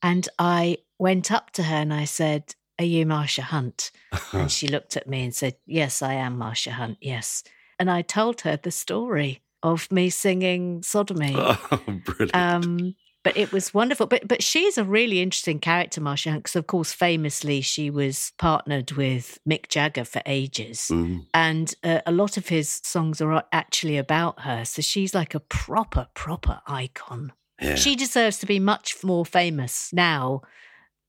And 0.00 0.26
I 0.38 0.78
went 0.99 1.30
up 1.30 1.50
to 1.52 1.64
her 1.64 1.76
and 1.76 1.92
I 1.92 2.07
said, 2.07 2.54
Are 2.78 2.87
you 2.87 3.04
Marsha 3.04 3.42
Hunt? 3.42 3.90
and 4.33 4.50
she 4.59 4.66
looked 4.66 4.97
at 4.97 5.07
me 5.07 5.25
and 5.25 5.35
said, 5.35 5.57
Yes, 5.66 6.00
I 6.00 6.14
am 6.14 6.38
Marsha 6.38 6.71
Hunt. 6.71 6.97
Yes. 7.02 7.45
And 7.78 7.90
I 7.90 8.00
told 8.00 8.40
her 8.40 8.57
the 8.57 8.71
story 8.71 9.42
of 9.62 9.92
me 9.92 10.09
singing 10.09 10.83
Sodomy. 10.83 11.37
Oh, 11.71 12.00
brilliant. 12.04 12.35
Um, 12.35 12.95
but 13.28 13.37
it 13.37 13.52
was 13.52 13.75
wonderful. 13.75 14.06
But 14.06 14.26
but 14.26 14.42
she's 14.42 14.78
a 14.78 14.85
really 14.85 15.20
interesting 15.20 15.58
character, 15.58 16.00
Marsha 16.00 16.35
because 16.37 16.56
of 16.56 16.66
course, 16.66 16.92
famously, 16.92 17.61
she 17.61 17.90
was 17.90 18.32
partnered 18.38 18.92
with 18.92 19.38
Mick 19.49 19.68
Jagger 19.68 20.04
for 20.04 20.23
ages, 20.26 20.88
Mm. 20.90 21.26
and 21.35 21.75
uh, 21.85 22.00
a 22.06 22.12
lot 22.12 22.37
of 22.37 22.49
his 22.49 22.80
songs 22.85 23.20
are 23.20 23.44
actually 23.52 23.97
about 23.99 24.40
her. 24.40 24.64
So 24.64 24.82
she's 24.82 25.14
like 25.14 25.35
a 25.35 25.40
proper, 25.40 26.08
proper 26.14 26.61
icon. 26.66 27.32
Yeah. 27.61 27.75
She 27.75 27.97
deserves 27.97 28.38
to 28.38 28.47
be 28.47 28.61
much 28.61 29.02
more 29.02 29.26
famous 29.26 29.92
now. 29.92 30.42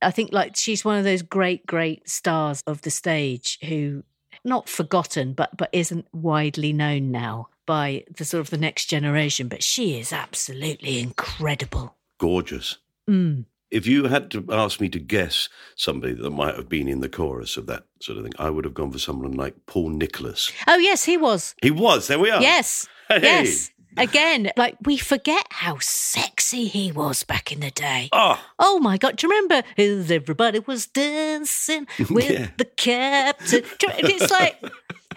I 0.02 0.12
think 0.12 0.32
like 0.34 0.56
she's 0.56 0.84
one 0.86 0.98
of 0.98 1.04
those 1.04 1.22
great, 1.22 1.66
great 1.66 2.10
stars 2.10 2.64
of 2.66 2.82
the 2.82 2.90
stage 2.90 3.60
who 3.62 4.04
not 4.44 4.68
forgotten, 4.70 5.34
but 5.34 5.56
but 5.58 5.70
isn't 5.74 6.08
widely 6.14 6.74
known 6.74 7.12
now 7.12 7.50
by 7.68 8.04
the 8.18 8.26
sort 8.26 8.42
of 8.42 8.50
the 8.50 8.58
next 8.58 8.86
generation. 8.86 9.48
But 9.48 9.62
she 9.64 10.00
is 10.00 10.12
absolutely 10.12 11.00
incredible. 11.00 11.96
Gorgeous. 12.20 12.78
Mm. 13.10 13.46
If 13.72 13.86
you 13.88 14.06
had 14.06 14.30
to 14.32 14.46
ask 14.52 14.80
me 14.82 14.90
to 14.90 15.00
guess 15.00 15.48
somebody 15.76 16.14
that 16.14 16.30
might 16.32 16.56
have 16.56 16.70
been 16.70 16.88
in 16.88 17.02
the 17.02 17.10
chorus 17.10 17.56
of 17.58 17.66
that 17.68 17.84
sort 18.02 18.18
of 18.18 18.24
thing, 18.24 18.34
I 18.40 18.50
would 18.50 18.66
have 18.66 18.74
gone 18.74 18.92
for 18.92 19.00
someone 19.00 19.32
like 19.34 19.56
Paul 19.68 19.90
Nicholas. 19.90 20.52
Oh 20.68 20.78
yes, 20.78 21.06
he 21.06 21.18
was. 21.18 21.56
He 21.62 21.72
was. 21.72 22.08
There 22.08 22.20
we 22.20 22.30
are. 22.32 22.42
Yes, 22.42 22.88
Hey. 23.08 23.22
yes. 23.22 23.72
Again, 23.98 24.52
like 24.56 24.76
we 24.86 24.98
forget 24.98 25.46
how 25.50 25.78
sexy 25.82 26.66
he 26.66 26.92
was 26.92 27.24
back 27.24 27.52
in 27.52 27.60
the 27.60 27.72
day. 27.72 28.08
Oh, 28.14 28.40
Oh 28.60 28.80
my 28.80 28.98
god! 28.98 29.18
Do 29.18 29.28
you 29.28 29.32
remember? 29.34 29.68
As 29.78 30.10
everybody 30.12 30.60
was 30.60 30.86
dancing 30.88 31.88
with 32.10 32.30
Yeah. 32.30 32.50
the 32.58 32.66
captain. 32.66 33.64
It's 33.82 34.32
like 34.32 34.62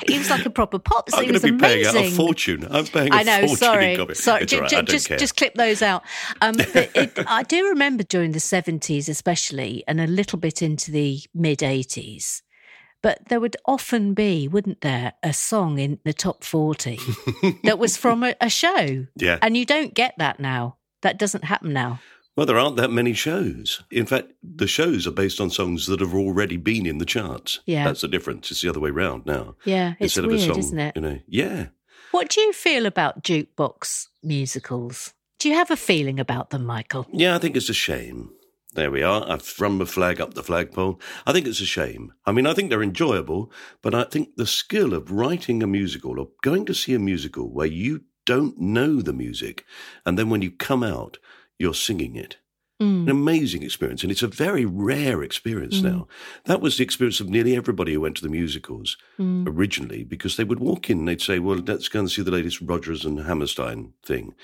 he 0.09 0.19
was 0.19 0.31
like 0.31 0.45
a 0.47 0.51
proper 0.51 0.79
pop. 0.79 1.11
So 1.11 1.19
I'm 1.19 1.25
going 1.29 1.41
to 1.41 1.53
be 1.53 1.59
paying 1.59 1.87
out 1.87 1.95
a 1.95 1.99
amazing. 1.99 2.17
fortune. 2.17 2.67
I'm 2.71 2.87
paying 2.87 3.13
a 3.13 3.17
I 3.17 3.23
know. 3.23 3.39
fortune. 3.41 3.57
Sorry, 3.57 4.15
sorry. 4.15 4.47
All 4.53 4.61
right, 4.61 4.71
don't 4.71 4.89
just 4.89 5.09
care. 5.09 5.19
just 5.19 5.37
clip 5.37 5.55
those 5.55 5.83
out. 5.83 6.03
Um, 6.41 6.55
but 6.73 6.91
it, 6.95 7.19
I 7.27 7.43
do 7.43 7.69
remember 7.69 8.03
during 8.03 8.33
the 8.33 8.41
seventies, 8.41 9.09
especially, 9.09 9.85
and 9.87 10.01
a 10.01 10.07
little 10.07 10.39
bit 10.39 10.63
into 10.63 10.91
the 10.91 11.21
mid 11.35 11.63
eighties. 11.63 12.43
But 13.03 13.29
there 13.29 13.41
would 13.41 13.57
often 13.67 14.15
be, 14.15 14.47
wouldn't 14.47 14.81
there, 14.83 15.15
a 15.25 15.33
song 15.33 15.79
in 15.79 15.99
the 16.05 16.13
top 16.13 16.45
forty 16.45 16.99
that 17.65 17.79
was 17.79 17.97
from 17.97 18.23
a, 18.23 18.35
a 18.41 18.49
show, 18.49 19.07
Yeah. 19.17 19.39
and 19.43 19.57
you 19.57 19.67
don't 19.67 19.93
get 19.93 20.15
that 20.19 20.39
now. 20.39 20.77
That 21.03 21.19
doesn't 21.19 21.45
happen 21.45 21.73
now. 21.73 21.99
Well, 22.35 22.47
there 22.47 22.59
aren't 22.59 22.77
that 22.77 22.91
many 22.91 23.13
shows. 23.13 23.83
In 23.91 24.07
fact, 24.07 24.33
the 24.43 24.67
shows 24.67 25.07
are 25.07 25.13
based 25.13 25.41
on 25.41 25.51
songs 25.51 25.87
that 25.87 26.01
have 26.01 26.15
already 26.15 26.57
been 26.57 26.87
in 26.87 26.99
the 26.99 27.05
charts. 27.05 27.61
Yeah. 27.67 27.85
That's 27.85 28.01
the 28.01 28.09
difference. 28.09 28.51
It's 28.51 28.63
the 28.63 28.71
other 28.71 28.81
way 28.81 28.91
round 28.91 29.27
now. 29.27 29.57
Yeah, 29.65 29.93
it's 30.01 30.17
Instead 30.17 30.27
weird, 30.27 30.41
of 30.41 30.45
a 30.45 30.49
song, 30.49 30.59
isn't 30.59 30.79
it? 30.79 30.97
You 30.97 31.03
know, 31.03 31.19
yeah. 31.27 31.67
What 32.11 32.31
do 32.31 32.41
you 32.41 32.53
feel 32.53 32.87
about 32.87 33.23
jukebox 33.23 34.07
musicals? 34.23 35.13
Do 35.39 35.49
you 35.49 35.55
have 35.57 35.71
a 35.71 35.77
feeling 35.77 36.19
about 36.19 36.51
them, 36.51 36.65
Michael? 36.65 37.07
Yeah, 37.13 37.35
I 37.35 37.39
think 37.39 37.57
it's 37.57 37.69
a 37.69 37.75
shame. 37.75 38.31
There 38.75 38.91
we 38.91 39.03
are. 39.03 39.31
I've 39.31 39.43
thrown 39.43 39.77
my 39.77 39.85
flag 39.85 40.19
up 40.19 40.33
the 40.33 40.43
flagpole. 40.43 40.99
I 41.27 41.33
think 41.33 41.47
it's 41.47 41.61
a 41.61 41.67
shame. 41.67 42.15
I 42.25 42.33
mean, 42.33 42.47
I 42.47 42.55
think 42.55 42.71
they're 42.71 42.83
enjoyable, 42.83 43.53
but 43.83 43.95
I 43.95 44.05
think 44.05 44.37
the 44.37 44.47
skill 44.47 44.95
of 44.95 45.11
writing 45.11 45.63
a 45.63 45.67
musical 45.67 46.19
or 46.19 46.31
going 46.43 46.65
to 46.67 46.75
see 46.75 46.95
a 46.95 46.99
musical 46.99 47.53
where 47.53 47.67
you 47.67 48.05
don't 48.25 48.59
know 48.59 49.03
the 49.03 49.13
music, 49.13 49.65
and 50.07 50.19
then 50.19 50.31
when 50.31 50.43
you 50.43 50.51
come 50.51 50.83
out, 50.83 51.19
you're 51.63 51.73
singing 51.75 52.17
it. 52.17 52.37
Mm. 52.81 53.05
An 53.05 53.11
amazing 53.11 53.63
experience, 53.63 54.03
and 54.03 54.11
it's 54.11 54.25
a 54.25 54.27
very 54.27 54.65
rare 54.65 55.23
experience 55.23 55.81
now. 55.83 56.09
That 56.47 56.61
was 56.61 56.77
the 56.77 56.83
experience 56.83 57.21
of 57.21 57.29
nearly 57.29 57.55
everybody 57.55 57.93
who 57.93 58.01
went 58.01 58.17
to 58.17 58.23
the 58.23 58.29
musicals 58.29 58.97
Mm. 59.21 59.47
originally, 59.47 60.03
because 60.03 60.37
they 60.37 60.43
would 60.45 60.59
walk 60.59 60.91
in 60.91 60.99
and 60.99 61.09
they'd 61.09 61.23
say, 61.23 61.39
"Well, 61.39 61.59
let's 61.59 61.89
go 61.89 62.01
and 62.01 62.11
see 62.11 62.23
the 62.23 62.33
latest 62.33 62.61
Rodgers 62.61 63.05
and 63.05 63.21
Hammerstein 63.21 63.93
thing," 64.03 64.35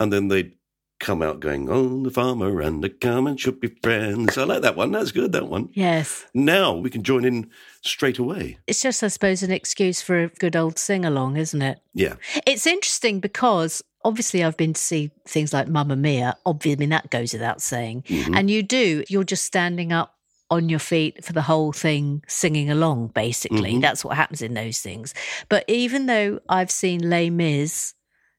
and 0.00 0.12
then 0.12 0.26
they'd 0.28 0.54
come 1.00 1.22
out 1.22 1.40
going, 1.40 1.68
"Oh, 1.70 2.02
the 2.02 2.10
farmer 2.10 2.60
and 2.60 2.82
the 2.82 2.90
cowman 2.90 3.36
should 3.36 3.60
be 3.60 3.76
friends." 3.82 4.38
I 4.38 4.44
like 4.44 4.62
that 4.62 4.76
one. 4.76 4.92
That's 4.92 5.12
good. 5.12 5.32
That 5.32 5.48
one. 5.48 5.68
Yes. 5.72 6.24
Now 6.34 6.74
we 6.74 6.90
can 6.90 7.02
join 7.02 7.24
in 7.24 7.50
straight 7.82 8.18
away. 8.18 8.58
It's 8.66 8.82
just, 8.82 9.02
I 9.02 9.08
suppose, 9.08 9.42
an 9.42 9.50
excuse 9.50 10.00
for 10.00 10.18
a 10.18 10.28
good 10.28 10.56
old 10.56 10.78
sing 10.78 11.04
along, 11.04 11.36
isn't 11.36 11.62
it? 11.62 11.80
Yeah, 11.92 12.14
It's 12.46 12.66
interesting 12.66 13.20
because 13.20 13.82
obviously 14.04 14.44
I've 14.44 14.56
been 14.56 14.72
to 14.74 14.80
see 14.80 15.10
things 15.26 15.52
like 15.52 15.68
Mamma 15.68 15.96
Mia. 15.96 16.36
Obviously, 16.46 16.72
I 16.72 16.80
mean, 16.80 16.90
that 16.90 17.10
goes 17.10 17.32
without 17.32 17.60
saying. 17.62 18.02
Mm-hmm. 18.02 18.34
And 18.34 18.50
you 18.50 18.62
do, 18.62 19.04
you're 19.08 19.24
just 19.24 19.44
standing 19.44 19.92
up 19.92 20.14
on 20.50 20.68
your 20.68 20.78
feet 20.78 21.24
for 21.24 21.32
the 21.32 21.42
whole 21.42 21.72
thing, 21.72 22.22
singing 22.28 22.70
along, 22.70 23.08
basically. 23.08 23.72
Mm-hmm. 23.72 23.80
That's 23.80 24.04
what 24.04 24.16
happens 24.16 24.42
in 24.42 24.54
those 24.54 24.78
things. 24.78 25.14
But 25.48 25.64
even 25.68 26.06
though 26.06 26.40
I've 26.48 26.70
seen 26.70 27.08
Les 27.08 27.30
Mis 27.30 27.94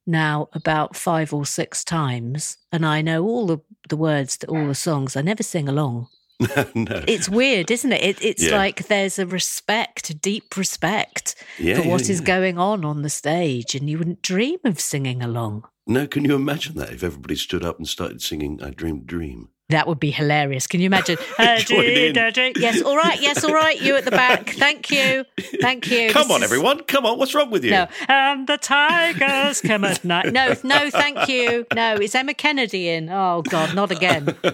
now 0.05 0.49
about 0.53 0.95
five 0.95 1.33
or 1.33 1.45
six 1.45 1.83
times, 1.83 2.57
and 2.71 2.85
I 2.85 3.01
know 3.01 3.23
all 3.25 3.47
the, 3.47 3.59
the 3.89 3.97
words 3.97 4.37
to 4.39 4.47
all 4.47 4.67
the 4.67 4.75
songs, 4.75 5.15
I 5.15 5.21
never 5.21 5.43
sing 5.43 5.67
along. 5.67 6.07
no. 6.75 7.03
It's 7.07 7.29
weird, 7.29 7.71
isn't 7.71 7.91
it? 7.93 8.03
it 8.03 8.21
it's 8.23 8.43
Yeah. 8.43 8.57
like 8.57 8.87
there's 8.87 9.17
a 9.19 9.25
respect, 9.25 10.09
a 10.09 10.13
deep 10.13 10.57
respect 10.57 11.35
Yeah, 11.57 11.75
for 11.81 11.87
what 11.87 12.05
yeah, 12.05 12.11
is 12.11 12.21
going 12.21 12.57
on 12.57 12.83
on 12.83 13.03
the 13.03 13.09
stage, 13.09 13.73
and 13.73 13.89
you 13.89 13.97
wouldn't 13.97 14.21
dream 14.21 14.59
of 14.65 14.79
singing 14.79 15.21
along. 15.23 15.63
No, 15.87 16.07
can 16.07 16.25
you 16.25 16.35
imagine 16.35 16.75
that 16.75 16.91
if 16.91 17.03
everybody 17.03 17.35
stood 17.35 17.63
up 17.63 17.77
and 17.77 17.87
started 17.87 18.21
singing 18.21 18.61
"I 18.61 18.71
Dreamed 18.71 19.03
a 19.03 19.05
Dream"? 19.05 19.49
That 19.69 19.87
would 19.87 19.99
be 19.99 20.11
hilarious. 20.11 20.67
Can 20.67 20.79
you 20.79 20.85
imagine? 20.85 21.17
Yes, 21.39 22.81
all 22.83 22.95
right. 22.95 23.19
Yes, 23.19 23.43
all 23.43 23.53
right. 23.53 23.81
You 23.81 23.95
at 23.95 24.05
the 24.05 24.11
back. 24.11 24.49
Thank 24.57 24.91
you. 24.91 25.25
Thank 25.59 25.89
you. 25.89 26.11
Come 26.11 26.27
This 26.27 26.35
on, 26.35 26.43
is- 26.43 26.51
everyone. 26.51 26.83
Come 26.83 27.05
on. 27.05 27.17
What's 27.17 27.33
wrong 27.33 27.49
with 27.49 27.63
you? 27.65 27.71
No. 27.71 27.87
And 28.07 28.45
the 28.47 28.57
tigers 28.57 29.61
come 29.61 29.83
at 29.83 30.03
night. 30.05 30.31
No, 30.31 30.53
no, 30.63 30.89
thank 30.91 31.27
you. 31.27 31.65
No, 31.73 31.95
is 31.95 32.13
Emma 32.13 32.33
Kennedy 32.35 32.89
in? 32.89 33.09
Oh, 33.09 33.41
God, 33.41 33.73
not 33.75 33.91
again. 33.91 34.35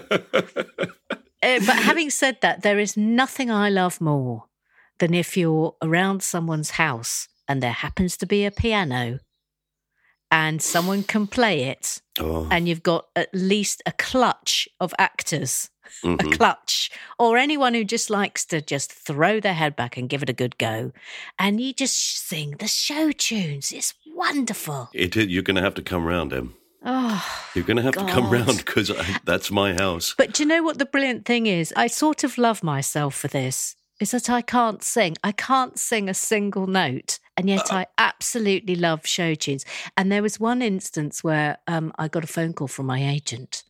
Uh, 1.44 1.58
but 1.66 1.74
having 1.74 2.08
said 2.08 2.38
that, 2.40 2.62
there 2.62 2.78
is 2.78 2.96
nothing 2.96 3.50
I 3.50 3.68
love 3.68 4.00
more 4.00 4.44
than 5.00 5.12
if 5.12 5.36
you're 5.36 5.74
around 5.82 6.22
someone's 6.22 6.70
house 6.70 7.26
and 7.48 7.60
there 7.60 7.72
happens 7.72 8.16
to 8.18 8.26
be 8.26 8.44
a 8.44 8.52
piano 8.52 9.18
and 10.32 10.60
someone 10.62 11.04
can 11.04 11.26
play 11.28 11.64
it 11.64 12.00
Oh, 12.18 12.48
and 12.50 12.68
you've 12.68 12.82
got 12.82 13.06
at 13.14 13.28
least 13.32 13.82
a 13.86 13.92
clutch 13.92 14.68
of 14.80 14.92
actors, 14.98 15.70
a 16.04 16.08
mhm. 16.08 16.36
clutch, 16.36 16.90
or 17.18 17.36
anyone 17.36 17.74
who 17.74 17.84
just 17.84 18.10
likes 18.10 18.44
to 18.46 18.60
just 18.60 18.92
throw 18.92 19.40
their 19.40 19.54
head 19.54 19.76
back 19.76 19.96
and 19.96 20.08
give 20.08 20.22
it 20.22 20.28
a 20.28 20.34
good 20.34 20.58
go. 20.58 20.92
And 21.38 21.60
you 21.60 21.72
just 21.72 22.26
sing 22.26 22.56
the 22.58 22.68
show 22.68 23.12
tunes. 23.12 23.72
It's 23.72 23.94
wonderful. 24.06 24.90
It 24.92 25.16
you're 25.16 25.42
going 25.42 25.56
to 25.56 25.62
have 25.62 25.74
to 25.74 25.82
come 25.82 26.04
round, 26.04 26.32
Em. 26.32 26.54
Oh. 26.84 27.24
You're 27.54 27.64
going 27.64 27.76
to 27.76 27.82
have 27.82 27.94
to 27.94 28.06
come 28.06 28.28
round 28.30 28.58
because 28.58 28.90
that's 29.24 29.50
my 29.50 29.72
house. 29.72 30.14
But 30.18 30.34
do 30.34 30.42
you 30.42 30.48
know 30.48 30.62
what 30.62 30.78
the 30.78 30.84
brilliant 30.84 31.24
thing 31.24 31.46
is? 31.46 31.72
I 31.76 31.86
sort 31.86 32.24
of 32.24 32.36
love 32.38 32.62
myself 32.62 33.14
for 33.14 33.28
this. 33.28 33.76
Is 34.00 34.10
that 34.10 34.28
I 34.28 34.42
can't 34.42 34.82
sing. 34.82 35.16
I 35.22 35.30
can't 35.30 35.78
sing 35.78 36.08
a 36.08 36.14
single 36.14 36.66
note, 36.66 37.20
and 37.36 37.48
yet 37.48 37.72
I 37.72 37.86
absolutely 37.98 38.76
love 38.76 39.06
show 39.06 39.34
tunes. 39.34 39.64
And 39.96 40.10
there 40.10 40.22
was 40.22 40.40
one 40.40 40.62
instance 40.62 41.24
where 41.24 41.58
um, 41.66 41.92
I 41.98 42.08
got 42.08 42.24
a 42.24 42.28
phone 42.28 42.52
call 42.52 42.68
from 42.68 42.86
my 42.86 43.06
agent, 43.08 43.64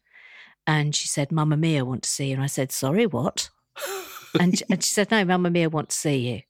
and 0.66 0.95
she 0.95 1.09
said, 1.09 1.33
"Mamma 1.33 1.57
Mia 1.57 1.85
want 1.85 2.02
to 2.04 2.11
see 2.11 2.28
you." 2.28 2.35
And 2.35 2.42
I 2.42 2.47
said, 2.47 2.73
"Sorry, 2.73 3.07
what?" 3.07 3.50
and 4.40 4.62
and 4.71 4.83
she 4.85 4.90
said, 4.95 5.11
"No, 5.11 5.25
Mamma 5.25 5.50
Mia 5.50 5.69
want 5.71 5.90
to 5.90 5.97
see 5.97 6.16
you." 6.31 6.42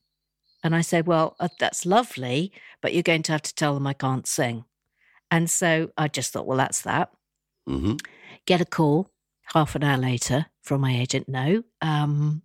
And 0.65 0.75
I 0.75 0.81
said, 0.83 1.07
"Well, 1.07 1.37
uh, 1.41 1.49
that's 1.59 1.87
lovely, 1.87 2.53
but 2.81 2.93
you're 2.95 3.03
going 3.03 3.23
to 3.25 3.33
have 3.33 3.43
to 3.43 3.55
tell 3.55 3.75
them 3.75 3.87
I 3.87 3.95
can't 3.95 4.27
sing." 4.27 4.65
And 5.31 5.51
so 5.51 5.91
I 5.97 6.09
just 6.09 6.33
thought, 6.33 6.47
well, 6.47 6.59
that's 6.59 6.83
that 6.83 7.11
hmm 7.67 7.97
get 8.47 8.61
a 8.61 8.65
call 8.65 9.11
half 9.55 9.75
an 9.75 9.85
hour 9.85 9.97
later 9.97 10.47
from 10.63 10.81
my 10.81 10.97
agent. 10.97 11.29
No, 11.29 11.63
um, 11.81 12.43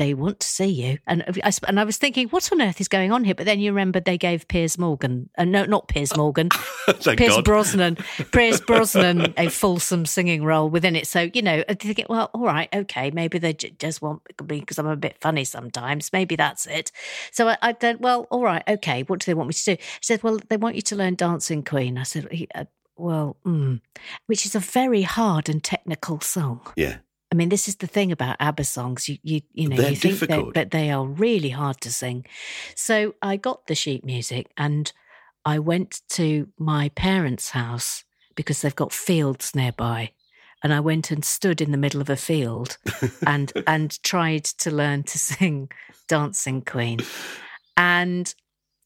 they 0.00 0.14
want 0.14 0.40
to 0.40 0.48
see 0.48 0.66
you. 0.66 0.98
And 1.06 1.22
I, 1.44 1.52
and 1.68 1.78
I 1.78 1.84
was 1.84 1.98
thinking, 1.98 2.28
what 2.28 2.50
on 2.52 2.62
earth 2.62 2.80
is 2.80 2.88
going 2.88 3.12
on 3.12 3.22
here? 3.22 3.34
But 3.34 3.44
then 3.44 3.60
you 3.60 3.70
remember 3.70 4.00
they 4.00 4.16
gave 4.16 4.48
Piers 4.48 4.78
Morgan, 4.78 5.28
uh, 5.36 5.44
no, 5.44 5.66
not 5.66 5.88
Piers 5.88 6.16
Morgan, 6.16 6.48
Piers 6.86 7.16
God. 7.36 7.44
Brosnan, 7.44 7.96
Piers 8.32 8.62
Brosnan, 8.62 9.34
a 9.36 9.50
fulsome 9.50 10.06
singing 10.06 10.42
role 10.42 10.70
within 10.70 10.96
it. 10.96 11.06
So 11.06 11.28
you 11.34 11.42
know, 11.42 11.62
I 11.68 11.74
think, 11.74 12.06
well, 12.08 12.30
all 12.32 12.46
right, 12.46 12.70
okay, 12.74 13.10
maybe 13.10 13.38
they 13.38 13.52
j- 13.52 13.74
just 13.78 14.00
want 14.00 14.22
me 14.48 14.60
because 14.60 14.78
I'm 14.78 14.86
a 14.86 14.96
bit 14.96 15.18
funny 15.20 15.44
sometimes. 15.44 16.14
Maybe 16.14 16.34
that's 16.34 16.66
it. 16.66 16.90
So 17.30 17.48
I, 17.48 17.58
I 17.60 17.72
then, 17.74 17.98
well, 18.00 18.26
all 18.30 18.42
right, 18.42 18.62
okay. 18.66 19.02
What 19.02 19.20
do 19.20 19.26
they 19.26 19.34
want 19.34 19.48
me 19.48 19.52
to 19.52 19.76
do? 19.76 19.82
She 20.00 20.06
said, 20.14 20.22
well, 20.22 20.40
they 20.48 20.56
want 20.56 20.76
you 20.76 20.82
to 20.82 20.96
learn 20.96 21.14
Dancing 21.14 21.62
Queen. 21.62 21.98
I 21.98 22.04
said, 22.04 22.26
uh, 22.54 22.64
well, 22.96 23.36
mm, 23.44 23.80
which 24.26 24.46
is 24.46 24.54
a 24.54 24.60
very 24.60 25.02
hard 25.02 25.50
and 25.50 25.62
technical 25.62 26.20
song. 26.20 26.60
yeah. 26.74 26.96
I 27.32 27.36
mean, 27.36 27.48
this 27.48 27.68
is 27.68 27.76
the 27.76 27.86
thing 27.86 28.10
about 28.10 28.36
ABBA 28.40 28.64
songs. 28.64 29.08
You, 29.08 29.18
you, 29.22 29.40
you 29.52 29.68
know, 29.68 29.76
They're 29.76 29.90
you 29.90 29.96
think 29.96 30.18
difficult. 30.18 30.54
that 30.54 30.72
they 30.72 30.90
are 30.90 31.04
really 31.04 31.50
hard 31.50 31.80
to 31.82 31.92
sing. 31.92 32.26
So 32.74 33.14
I 33.22 33.36
got 33.36 33.66
the 33.66 33.74
sheet 33.74 34.04
music 34.04 34.50
and 34.56 34.92
I 35.44 35.58
went 35.58 36.00
to 36.10 36.48
my 36.58 36.88
parents' 36.90 37.50
house 37.50 38.04
because 38.34 38.62
they've 38.62 38.74
got 38.74 38.92
fields 38.92 39.54
nearby. 39.54 40.12
And 40.62 40.74
I 40.74 40.80
went 40.80 41.10
and 41.10 41.24
stood 41.24 41.60
in 41.62 41.70
the 41.70 41.78
middle 41.78 42.02
of 42.02 42.10
a 42.10 42.16
field 42.16 42.76
and 43.26 43.50
and 43.66 44.02
tried 44.02 44.44
to 44.44 44.70
learn 44.70 45.04
to 45.04 45.18
sing 45.18 45.70
Dancing 46.08 46.60
Queen. 46.62 46.98
And 47.76 48.34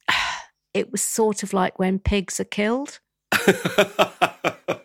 it 0.75 0.93
was 0.93 1.03
sort 1.03 1.43
of 1.43 1.53
like 1.53 1.79
when 1.79 1.99
pigs 1.99 2.39
are 2.39 2.45
killed. 2.45 3.01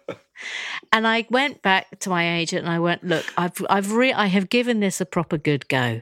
And 0.91 1.07
I 1.07 1.25
went 1.29 1.61
back 1.61 1.99
to 1.99 2.09
my 2.09 2.37
agent 2.37 2.65
and 2.65 2.73
I 2.73 2.79
went, 2.79 3.03
look, 3.03 3.25
I've 3.37 3.63
I've 3.69 3.91
re- 3.91 4.13
I 4.13 4.27
have 4.27 4.49
given 4.49 4.79
this 4.79 4.99
a 4.99 5.05
proper 5.05 5.37
good 5.37 5.67
go, 5.67 6.01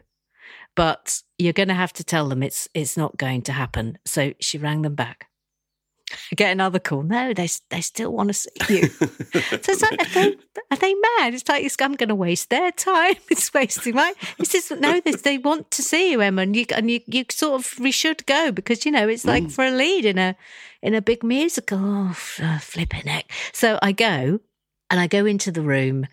but 0.75 1.21
you're 1.37 1.53
going 1.53 1.67
to 1.67 1.73
have 1.73 1.93
to 1.93 2.03
tell 2.03 2.29
them 2.29 2.41
it's 2.41 2.69
it's 2.73 2.95
not 2.95 3.17
going 3.17 3.41
to 3.43 3.51
happen. 3.51 3.97
So 4.05 4.33
she 4.39 4.57
rang 4.57 4.83
them 4.83 4.95
back. 4.95 5.27
I 6.31 6.35
get 6.35 6.51
another 6.51 6.79
call. 6.79 7.03
No, 7.03 7.33
they 7.33 7.49
they 7.69 7.81
still 7.81 8.11
want 8.11 8.29
to 8.29 8.33
see 8.33 8.49
you. 8.69 8.87
so 8.89 9.07
it's 9.71 9.81
like, 9.81 9.99
are 9.99 10.13
they, 10.13 10.35
are 10.71 10.77
they 10.77 10.93
mad? 10.93 11.33
It's 11.33 11.47
like 11.47 11.81
I'm 11.81 11.95
going 11.95 12.09
to 12.09 12.15
waste 12.15 12.49
their 12.49 12.71
time. 12.71 13.15
It's 13.29 13.53
wasting 13.53 13.95
my. 13.95 14.13
This 14.37 14.55
is 14.55 14.71
no. 14.71 15.01
This, 15.01 15.21
they 15.21 15.37
want 15.37 15.71
to 15.71 15.83
see 15.83 16.11
you, 16.11 16.21
Emma, 16.21 16.43
and 16.43 16.55
you 16.55 16.65
and 16.73 16.89
you, 16.89 17.01
you 17.07 17.25
sort 17.29 17.61
of 17.61 17.79
we 17.79 17.91
should 17.91 18.25
go 18.25 18.51
because 18.51 18.85
you 18.85 18.91
know 18.91 19.07
it's 19.07 19.25
like 19.25 19.43
mm. 19.43 19.51
for 19.51 19.65
a 19.65 19.71
lead 19.71 20.05
in 20.05 20.17
a 20.17 20.35
in 20.81 20.93
a 20.93 21.01
big 21.01 21.23
musical. 21.23 21.79
Oh, 21.81 22.13
flipping 22.13 23.07
heck! 23.07 23.29
So 23.51 23.77
I 23.81 23.91
go, 23.91 24.39
and 24.89 24.99
I 24.99 25.07
go 25.07 25.25
into 25.25 25.51
the 25.51 25.61
room. 25.61 26.07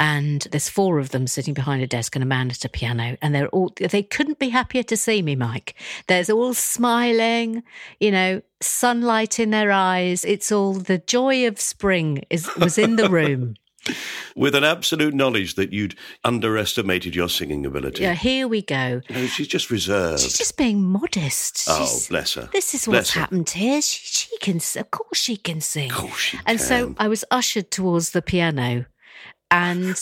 And 0.00 0.40
there's 0.50 0.68
four 0.68 0.98
of 0.98 1.10
them 1.10 1.28
sitting 1.28 1.54
behind 1.54 1.80
a 1.80 1.86
desk 1.86 2.16
and 2.16 2.22
a 2.22 2.26
man 2.26 2.50
at 2.50 2.64
a 2.64 2.68
piano. 2.68 3.16
And 3.22 3.32
they're 3.32 3.48
all, 3.48 3.72
they 3.78 4.02
couldn't 4.02 4.40
be 4.40 4.48
happier 4.48 4.82
to 4.82 4.96
see 4.96 5.22
me, 5.22 5.36
Mike. 5.36 5.76
There's 6.08 6.28
all 6.28 6.52
smiling, 6.52 7.62
you 8.00 8.10
know, 8.10 8.42
sunlight 8.60 9.38
in 9.38 9.50
their 9.50 9.70
eyes. 9.70 10.24
It's 10.24 10.50
all 10.50 10.74
the 10.74 10.98
joy 10.98 11.46
of 11.46 11.60
spring 11.60 12.24
is, 12.28 12.50
was 12.56 12.76
in 12.76 12.96
the 12.96 13.08
room. 13.20 13.54
With 14.34 14.54
an 14.54 14.64
absolute 14.64 15.14
knowledge 15.14 15.54
that 15.54 15.72
you'd 15.72 15.94
underestimated 16.24 17.14
your 17.14 17.28
singing 17.28 17.66
ability. 17.66 18.02
yeah, 18.02 18.14
here 18.14 18.48
we 18.48 18.62
go. 18.62 19.00
Know, 19.10 19.26
she's 19.26 19.48
just 19.48 19.70
reserved. 19.70 20.20
She's 20.20 20.38
just 20.38 20.56
being 20.56 20.82
modest. 20.82 21.66
oh, 21.68 21.98
bless 22.08 22.34
her. 22.34 22.48
This 22.52 22.74
is 22.74 22.88
what's 22.88 23.10
happened 23.10 23.50
here. 23.50 23.80
She, 23.82 24.00
she 24.06 24.38
can, 24.38 24.56
of 24.56 24.90
course, 24.90 25.18
she 25.18 25.36
can 25.36 25.60
sing. 25.60 25.90
Of 25.90 25.96
course 25.96 26.18
she 26.18 26.38
and 26.46 26.60
so. 26.60 26.94
I 26.98 27.08
was 27.08 27.24
ushered 27.30 27.70
towards 27.70 28.10
the 28.10 28.22
piano, 28.22 28.86
and 29.50 30.00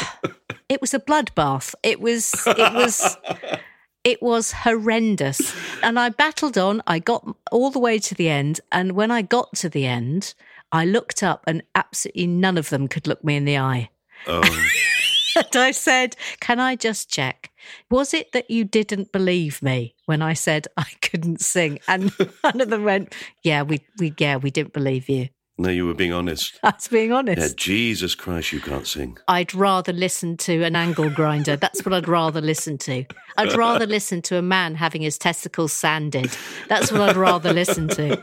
it 0.68 0.80
was 0.80 0.92
a 0.94 0.98
bloodbath. 1.00 1.74
It 1.82 2.00
was, 2.00 2.34
it 2.46 2.74
was, 2.74 3.16
it 4.04 4.22
was 4.22 4.52
horrendous. 4.52 5.54
And 5.82 5.98
I 5.98 6.08
battled 6.10 6.58
on. 6.58 6.82
I 6.86 6.98
got 6.98 7.36
all 7.52 7.70
the 7.70 7.78
way 7.78 7.98
to 7.98 8.14
the 8.14 8.28
end, 8.28 8.60
and 8.72 8.92
when 8.92 9.10
I 9.10 9.22
got 9.22 9.54
to 9.56 9.68
the 9.68 9.86
end, 9.86 10.34
I 10.74 10.84
looked 10.84 11.22
up, 11.22 11.44
and 11.46 11.62
absolutely 11.74 12.26
none 12.26 12.58
of 12.58 12.68
them 12.68 12.88
could 12.88 13.06
look 13.06 13.24
me 13.24 13.36
in 13.36 13.44
the 13.46 13.56
eye. 13.58 13.88
Oh, 14.26 14.42
And 15.36 15.56
I 15.56 15.72
said, 15.72 16.14
Can 16.40 16.60
I 16.60 16.76
just 16.76 17.10
check? 17.10 17.50
Was 17.90 18.14
it 18.14 18.30
that 18.32 18.50
you 18.50 18.64
didn't 18.64 19.10
believe 19.10 19.62
me 19.62 19.94
when 20.06 20.22
I 20.22 20.32
said 20.32 20.68
I 20.76 20.86
couldn't 21.02 21.40
sing? 21.40 21.80
And 21.88 22.10
one 22.42 22.60
of 22.60 22.70
them 22.70 22.84
went, 22.84 23.14
Yeah, 23.42 23.62
we, 23.62 23.80
we 23.98 24.14
yeah, 24.18 24.36
we 24.36 24.50
didn't 24.52 24.72
believe 24.72 25.08
you. 25.08 25.28
no, 25.58 25.70
you 25.70 25.86
were 25.86 25.94
being 25.94 26.12
honest. 26.12 26.58
I 26.62 26.70
was 26.70 26.86
being 26.86 27.10
Yeah, 27.10 27.16
honest. 27.16 27.56
Jesus 27.56 28.14
Christ, 28.14 28.52
you 28.52 28.60
can't 28.60 28.86
sing. 28.86 29.18
I'd 29.26 29.54
rather 29.54 29.92
listen 29.92 30.36
to 30.38 30.62
an 30.62 30.76
angle 30.76 31.10
grinder. 31.10 31.56
That's 31.56 31.84
what 31.84 31.92
I'd 31.92 32.06
rather 32.08 32.40
listen 32.40 32.78
to. 32.78 33.04
I'd 33.36 33.54
rather 33.54 33.86
listen 33.86 34.22
to 34.22 34.36
a 34.38 34.42
man 34.42 34.76
having 34.76 35.02
his 35.02 35.18
testicles 35.18 35.72
sanded. 35.72 36.30
That's 36.68 36.92
what 36.92 37.00
I'd 37.00 37.16
rather 37.16 37.52
listen 37.52 37.88
to. 37.88 38.22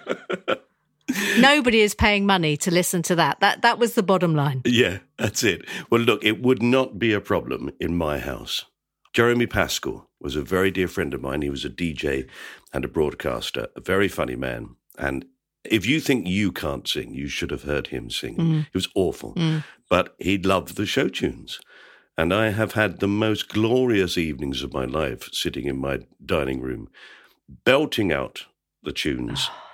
Nobody 1.39 1.81
is 1.81 1.95
paying 1.95 2.25
money 2.25 2.57
to 2.57 2.71
listen 2.71 3.01
to 3.03 3.15
that. 3.15 3.39
That 3.39 3.61
that 3.61 3.79
was 3.79 3.95
the 3.95 4.03
bottom 4.03 4.35
line. 4.35 4.61
Yeah, 4.65 4.99
that's 5.17 5.43
it. 5.43 5.65
Well, 5.89 6.01
look, 6.01 6.23
it 6.23 6.41
would 6.41 6.61
not 6.61 6.99
be 6.99 7.13
a 7.13 7.21
problem 7.21 7.71
in 7.79 7.95
my 7.97 8.19
house. 8.19 8.65
Jeremy 9.13 9.45
Pascal 9.45 10.09
was 10.19 10.35
a 10.35 10.41
very 10.41 10.71
dear 10.71 10.87
friend 10.87 11.13
of 11.13 11.21
mine. 11.21 11.41
He 11.41 11.49
was 11.49 11.65
a 11.65 11.69
DJ 11.69 12.27
and 12.71 12.85
a 12.85 12.87
broadcaster, 12.87 13.67
a 13.75 13.81
very 13.81 14.07
funny 14.07 14.35
man. 14.35 14.75
And 14.97 15.25
if 15.63 15.85
you 15.85 15.99
think 15.99 16.27
you 16.27 16.51
can't 16.51 16.87
sing, 16.87 17.13
you 17.13 17.27
should 17.27 17.51
have 17.51 17.63
heard 17.63 17.87
him 17.87 18.09
sing. 18.09 18.37
Mm. 18.37 18.61
It 18.61 18.73
was 18.73 18.87
awful. 18.95 19.33
Mm. 19.35 19.63
But 19.89 20.15
he 20.17 20.37
loved 20.37 20.75
the 20.75 20.85
show 20.85 21.09
tunes. 21.09 21.59
And 22.17 22.33
I 22.33 22.49
have 22.49 22.73
had 22.73 22.99
the 22.99 23.07
most 23.07 23.49
glorious 23.49 24.17
evenings 24.17 24.63
of 24.63 24.73
my 24.73 24.85
life 24.85 25.29
sitting 25.33 25.65
in 25.65 25.77
my 25.77 25.99
dining 26.23 26.61
room, 26.61 26.89
belting 27.65 28.11
out 28.11 28.45
the 28.83 28.91
tunes 28.91 29.49
oh. 29.51 29.70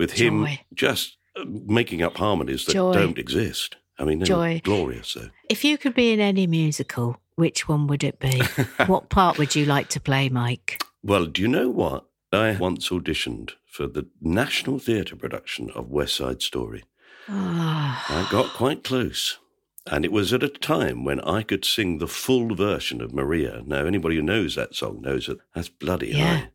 With 0.00 0.12
him 0.12 0.44
Joy. 0.46 0.60
just 0.74 1.16
uh, 1.36 1.44
making 1.46 2.02
up 2.02 2.16
harmonies 2.16 2.64
that 2.64 2.72
Joy. 2.72 2.92
don't 2.94 3.18
exist. 3.18 3.76
I 3.98 4.04
mean, 4.04 4.24
Joy. 4.24 4.62
glorious. 4.64 5.08
So. 5.08 5.28
If 5.50 5.62
you 5.62 5.76
could 5.76 5.94
be 5.94 6.10
in 6.12 6.20
any 6.20 6.46
musical, 6.46 7.18
which 7.36 7.68
one 7.68 7.86
would 7.86 8.02
it 8.02 8.18
be? 8.18 8.40
what 8.86 9.10
part 9.10 9.36
would 9.38 9.54
you 9.54 9.66
like 9.66 9.88
to 9.90 10.00
play, 10.00 10.30
Mike? 10.30 10.82
Well, 11.02 11.26
do 11.26 11.42
you 11.42 11.48
know 11.48 11.68
what? 11.68 12.06
I 12.32 12.56
once 12.56 12.88
auditioned 12.88 13.52
for 13.66 13.86
the 13.86 14.06
National 14.22 14.78
Theatre 14.78 15.16
production 15.16 15.70
of 15.74 15.90
West 15.90 16.16
Side 16.16 16.40
Story. 16.42 16.84
Ah, 17.28 18.04
I 18.08 18.30
got 18.30 18.54
quite 18.54 18.82
close. 18.84 19.38
And 19.86 20.04
it 20.04 20.12
was 20.12 20.32
at 20.32 20.42
a 20.42 20.48
time 20.48 21.04
when 21.04 21.20
I 21.20 21.42
could 21.42 21.64
sing 21.64 21.98
the 21.98 22.06
full 22.06 22.54
version 22.54 23.00
of 23.00 23.12
Maria. 23.14 23.62
Now, 23.66 23.84
anybody 23.86 24.16
who 24.16 24.22
knows 24.22 24.54
that 24.54 24.74
song 24.74 25.00
knows 25.00 25.26
that 25.26 25.38
that's 25.54 25.68
bloody 25.68 26.08
Yeah. 26.08 26.36
high. 26.36 26.50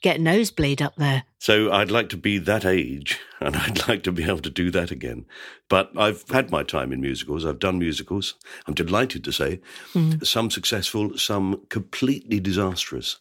Get 0.00 0.20
nosebleed 0.20 0.80
up 0.80 0.96
there. 0.96 1.24
So 1.38 1.70
I'd 1.72 1.90
like 1.90 2.08
to 2.10 2.16
be 2.16 2.38
that 2.38 2.64
age 2.64 3.18
and 3.40 3.56
I'd 3.56 3.86
like 3.88 4.02
to 4.04 4.12
be 4.12 4.24
able 4.24 4.40
to 4.40 4.50
do 4.50 4.70
that 4.70 4.90
again. 4.90 5.26
But 5.68 5.90
I've 5.96 6.28
had 6.28 6.50
my 6.50 6.62
time 6.62 6.92
in 6.92 7.00
musicals. 7.00 7.44
I've 7.44 7.58
done 7.58 7.78
musicals. 7.78 8.34
I'm 8.66 8.74
delighted 8.74 9.24
to 9.24 9.32
say 9.32 9.60
Mm. 9.94 10.24
some 10.26 10.50
successful, 10.50 11.16
some 11.18 11.60
completely 11.68 12.40
disastrous. 12.40 13.18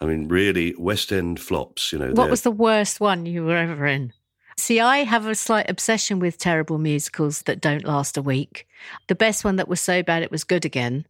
I 0.00 0.04
mean, 0.06 0.28
really, 0.28 0.74
West 0.78 1.10
End 1.12 1.40
flops, 1.40 1.92
you 1.92 1.98
know. 1.98 2.08
What 2.08 2.14
they're- 2.16 2.30
was 2.30 2.42
the 2.42 2.50
worst 2.52 3.00
one 3.00 3.26
you 3.26 3.44
were 3.44 3.56
ever 3.56 3.84
in? 3.86 4.12
See, 4.56 4.80
I 4.80 4.98
have 5.04 5.26
a 5.26 5.34
slight 5.34 5.68
obsession 5.70 6.18
with 6.18 6.36
terrible 6.38 6.78
musicals 6.78 7.42
that 7.42 7.60
don't 7.60 7.84
last 7.84 8.16
a 8.16 8.22
week. 8.22 8.66
The 9.06 9.14
best 9.14 9.44
one 9.44 9.56
that 9.56 9.68
was 9.68 9.80
so 9.80 10.02
bad 10.02 10.22
it 10.22 10.30
was 10.32 10.42
good 10.44 10.64
again, 10.64 11.06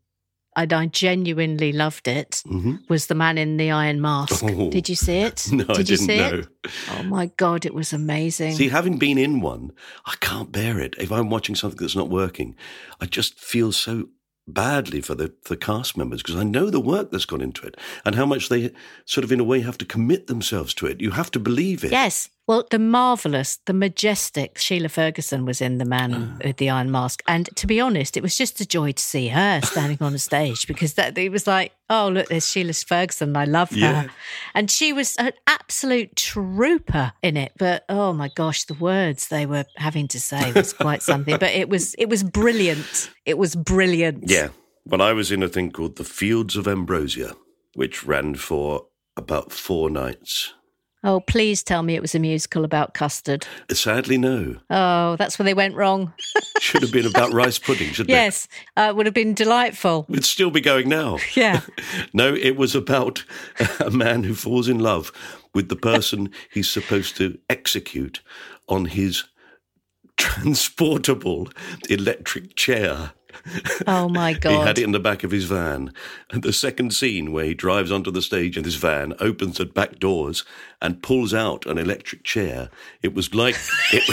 and 0.59 0.73
I 0.73 0.87
genuinely 0.87 1.73
loved 1.73 2.09
it, 2.09 2.43
Mhm. 2.47 2.81
was 2.89 3.07
The 3.07 3.15
Man 3.15 3.39
in 3.39 3.57
the 3.57 3.71
Iron 3.71 4.01
Mask. 4.01 4.43
Oh. 4.45 4.71
Did 4.71 4.89
you 4.89 4.95
see 4.97 5.19
it? 5.29 5.49
No, 5.53 5.65
Did 5.65 5.71
I 5.71 5.79
you 5.79 5.85
didn't 5.85 6.07
see 6.07 6.17
know. 6.19 6.35
it? 6.41 6.49
Oh 6.99 7.03
my 7.05 7.27
God, 7.37 7.65
it 7.65 7.75
was 7.75 7.93
amazing. 7.93 8.55
See, 8.57 8.69
having 8.69 8.99
been 8.99 9.19
in 9.19 9.41
one, 9.41 9.73
I 10.07 10.15
can't 10.21 10.53
bear 10.53 10.79
it. 10.79 10.95
If 10.99 11.11
I'm 11.13 11.31
watching 11.31 11.55
something 11.57 11.79
that's 11.81 11.97
not 11.97 12.11
working, 12.11 12.55
I 13.01 13.07
just 13.07 13.39
feel 13.39 13.73
so 13.73 14.09
badly 14.47 15.01
for 15.03 15.15
the, 15.15 15.33
the 15.49 15.57
cast 15.57 15.97
members 15.97 16.23
because 16.23 16.37
I 16.37 16.43
know 16.43 16.71
the 16.71 16.81
work 16.81 17.11
that's 17.11 17.27
gone 17.27 17.43
into 17.43 17.67
it 17.67 17.77
and 18.05 18.15
how 18.15 18.25
much 18.27 18.49
they 18.49 18.73
sort 19.05 19.25
of, 19.25 19.31
in 19.33 19.41
a 19.41 19.45
way, 19.45 19.61
have 19.61 19.79
to 19.79 19.85
commit 19.85 20.27
themselves 20.27 20.73
to 20.75 20.87
it. 20.87 21.01
You 21.03 21.11
have 21.13 21.31
to 21.33 21.39
believe 21.39 21.85
it. 21.85 21.93
Yes. 21.93 22.29
Well, 22.49 22.67
the 22.71 22.79
marvelous, 22.79 23.59
the 23.67 23.75
majestic 23.75 24.57
Sheila 24.57 24.89
Ferguson 24.89 25.45
was 25.45 25.61
in 25.61 25.77
The 25.77 25.85
Man 25.85 26.15
Ah. 26.15 26.47
with 26.47 26.57
the 26.57 26.71
Iron 26.71 26.91
Mask. 26.91 27.23
And 27.29 27.47
to 27.57 27.67
be 27.67 27.79
honest, 27.79 28.17
it 28.17 28.23
was 28.23 28.37
just 28.37 28.59
a 28.63 28.67
joy 28.67 28.93
to 28.93 29.03
see 29.03 29.29
her 29.29 29.61
standing 29.63 29.99
on 30.01 30.15
a 30.15 30.19
stage 30.19 30.67
because 30.67 30.95
that 30.95 31.19
it 31.19 31.31
was 31.31 31.47
like, 31.47 31.73
oh, 31.91 32.09
look, 32.09 32.29
there's 32.29 32.49
Sheila 32.51 32.73
Ferguson. 32.73 33.37
I 33.37 33.45
love 33.45 33.69
her. 33.73 33.77
Yeah. 33.77 34.09
And 34.55 34.71
she 34.71 34.95
was 34.95 35.15
an 35.17 35.33
absolute 35.47 36.17
trooper 36.17 37.13
in 37.23 37.37
it. 37.37 37.53
But 37.59 37.85
oh 37.91 38.15
my 38.15 38.31
gosh, 38.35 38.65
the 38.65 38.73
words 38.73 39.29
they 39.29 39.45
were 39.45 39.67
having 39.77 40.09
to 40.09 40.19
say 40.19 40.51
was 40.53 40.73
quite 40.73 41.03
something. 41.03 41.37
But 41.39 41.53
it 41.53 41.69
was 41.69 41.95
it 41.99 42.09
was 42.09 42.23
brilliant. 42.23 43.11
It 43.27 43.37
was 43.37 43.55
brilliant. 43.57 44.25
Yeah. 44.31 44.49
Well, 44.87 45.03
I 45.03 45.13
was 45.13 45.31
in 45.31 45.43
a 45.43 45.49
thing 45.51 45.71
called 45.71 45.97
The 45.97 46.05
Fields 46.05 46.57
of 46.57 46.67
Ambrosia, 46.67 47.37
which 47.75 48.07
ran 48.07 48.37
for 48.37 48.87
about 49.19 49.53
four 49.53 49.91
nights. 49.91 50.55
Oh, 51.05 51.21
please 51.21 51.63
tell 51.63 51.83
me 51.85 51.95
it 51.95 52.03
was 52.03 52.15
a 52.17 52.19
musical 52.19 52.65
about 52.65 52.93
custard. 52.93 53.47
Sadly, 53.73 54.19
no. 54.19 54.57
Oh, 54.69 55.15
that's 55.17 55.39
where 55.39 55.45
they 55.45 55.55
went 55.55 55.77
wrong. 55.77 56.13
Should 56.61 56.83
have 56.83 56.91
been 56.93 57.07
about 57.07 57.33
rice 57.33 57.59
pudding, 57.59 57.91
shouldn't 57.93 58.11
Yes, 58.11 58.49
uh, 58.77 58.89
it 58.91 58.97
would 58.97 59.07
have 59.07 59.15
been 59.15 59.33
delightful. 59.33 60.07
it? 60.09 60.13
It'd 60.15 60.25
still 60.25 60.51
be 60.51 60.61
going 60.61 60.89
now. 60.89 61.19
Yeah. 61.37 61.61
No, 62.13 62.35
it 62.35 62.57
was 62.57 62.75
about 62.75 63.25
a 63.81 63.91
man 63.91 64.25
who 64.25 64.35
falls 64.35 64.69
in 64.69 64.79
love 64.81 65.13
with 65.55 65.69
the 65.69 65.77
person 65.77 66.31
he's 66.51 66.69
supposed 66.69 67.17
to 67.19 67.39
execute 67.49 68.21
on 68.69 68.87
his 68.87 69.25
transportable 70.17 71.49
electric 71.89 72.57
chair. 72.57 73.13
Oh 73.87 74.09
my 74.09 74.35
God. 74.35 74.51
He 74.51 74.59
had 74.59 74.79
it 74.79 74.85
in 74.85 74.93
the 74.93 75.01
back 75.01 75.25
of 75.25 75.31
his 75.31 75.45
van. 75.45 75.93
And 76.31 76.43
the 76.43 76.53
second 76.53 76.93
scene 76.93 77.33
where 77.33 77.45
he 77.45 77.55
drives 77.55 77.91
onto 77.91 78.11
the 78.11 78.23
stage 78.23 78.57
in 78.57 78.65
his 78.65 78.77
van, 78.77 79.15
opens 79.21 79.59
the 79.59 79.67
back 79.67 79.99
doors, 79.99 80.45
and 80.83 81.03
pulls 81.03 81.33
out 81.33 81.67
an 81.67 81.79
electric 81.79 82.25
chair. 82.25 82.71
It 83.03 83.15
was 83.15 83.35
like 83.35 83.57
it, 83.93 84.05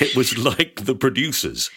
it 0.00 0.16
was 0.16 0.38
like 0.38 0.84
the 0.84 0.94
producers. 0.94 1.70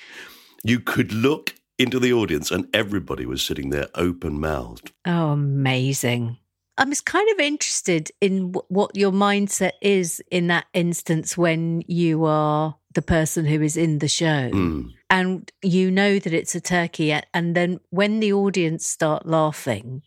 You 0.64 0.80
could 0.80 1.12
look 1.12 1.56
into 1.80 2.00
the 2.00 2.14
audience, 2.14 2.52
and 2.52 2.68
everybody 2.74 3.26
was 3.26 3.42
sitting 3.42 3.70
there 3.72 3.88
open 3.96 4.40
mouthed. 4.40 4.92
Oh, 5.06 5.30
amazing. 5.32 6.38
I'm 6.78 6.90
just 6.90 7.06
kind 7.06 7.28
of 7.32 7.40
interested 7.40 8.12
in 8.22 8.54
wh- 8.54 8.72
what 8.72 8.96
your 8.96 9.12
mindset 9.12 9.74
is 9.82 10.22
in 10.32 10.48
that 10.48 10.66
instance 10.74 11.38
when 11.38 11.84
you 11.88 12.26
are 12.26 12.76
the 12.94 13.02
person 13.02 13.46
who 13.46 13.62
is 13.62 13.78
in 13.78 14.00
the 14.00 14.08
show 14.08 14.50
Mm. 14.52 14.92
and 15.10 15.52
you 15.62 15.90
know 15.92 16.20
that 16.20 16.34
it's 16.34 16.56
a 16.56 16.62
turkey. 16.62 17.12
And 17.34 17.56
then 17.56 17.80
when 17.90 18.20
the 18.20 18.34
audience 18.34 18.86
start 18.88 19.26
laughing, 19.26 20.02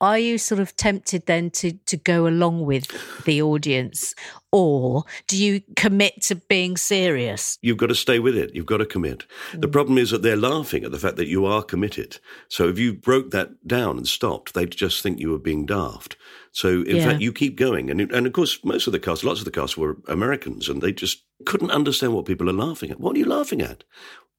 are 0.00 0.18
you 0.18 0.38
sort 0.38 0.60
of 0.60 0.76
tempted 0.76 1.26
then 1.26 1.50
to, 1.50 1.72
to 1.86 1.96
go 1.96 2.26
along 2.26 2.64
with 2.66 2.86
the 3.24 3.42
audience? 3.42 4.14
Or 4.52 5.04
do 5.26 5.36
you 5.36 5.62
commit 5.76 6.22
to 6.22 6.36
being 6.36 6.76
serious? 6.76 7.58
You've 7.60 7.76
got 7.76 7.88
to 7.88 7.94
stay 7.94 8.18
with 8.18 8.36
it. 8.36 8.54
You've 8.54 8.66
got 8.66 8.78
to 8.78 8.86
commit. 8.86 9.24
The 9.52 9.68
mm. 9.68 9.72
problem 9.72 9.98
is 9.98 10.10
that 10.10 10.22
they're 10.22 10.36
laughing 10.36 10.84
at 10.84 10.92
the 10.92 10.98
fact 10.98 11.16
that 11.16 11.28
you 11.28 11.44
are 11.44 11.62
committed. 11.62 12.18
So 12.48 12.68
if 12.68 12.78
you 12.78 12.94
broke 12.94 13.30
that 13.32 13.66
down 13.66 13.98
and 13.98 14.08
stopped, 14.08 14.54
they'd 14.54 14.70
just 14.70 15.02
think 15.02 15.18
you 15.20 15.30
were 15.30 15.38
being 15.38 15.66
daft. 15.66 16.16
So 16.52 16.82
in 16.82 16.96
Yeah. 16.96 17.04
fact, 17.04 17.20
you 17.20 17.32
keep 17.32 17.56
going. 17.56 17.90
And, 17.90 18.00
and 18.00 18.26
of 18.26 18.32
course, 18.32 18.64
most 18.64 18.86
of 18.86 18.92
the 18.92 19.00
cast, 19.00 19.24
lots 19.24 19.40
of 19.40 19.44
the 19.44 19.50
cast 19.50 19.76
were 19.76 19.98
Americans 20.08 20.68
and 20.70 20.80
they 20.80 20.92
just 20.92 21.22
couldn't 21.44 21.70
understand 21.70 22.14
what 22.14 22.24
people 22.24 22.48
are 22.48 22.54
laughing 22.54 22.90
at. 22.90 22.98
What 22.98 23.14
are 23.16 23.18
you 23.18 23.26
laughing 23.26 23.60
at? 23.60 23.84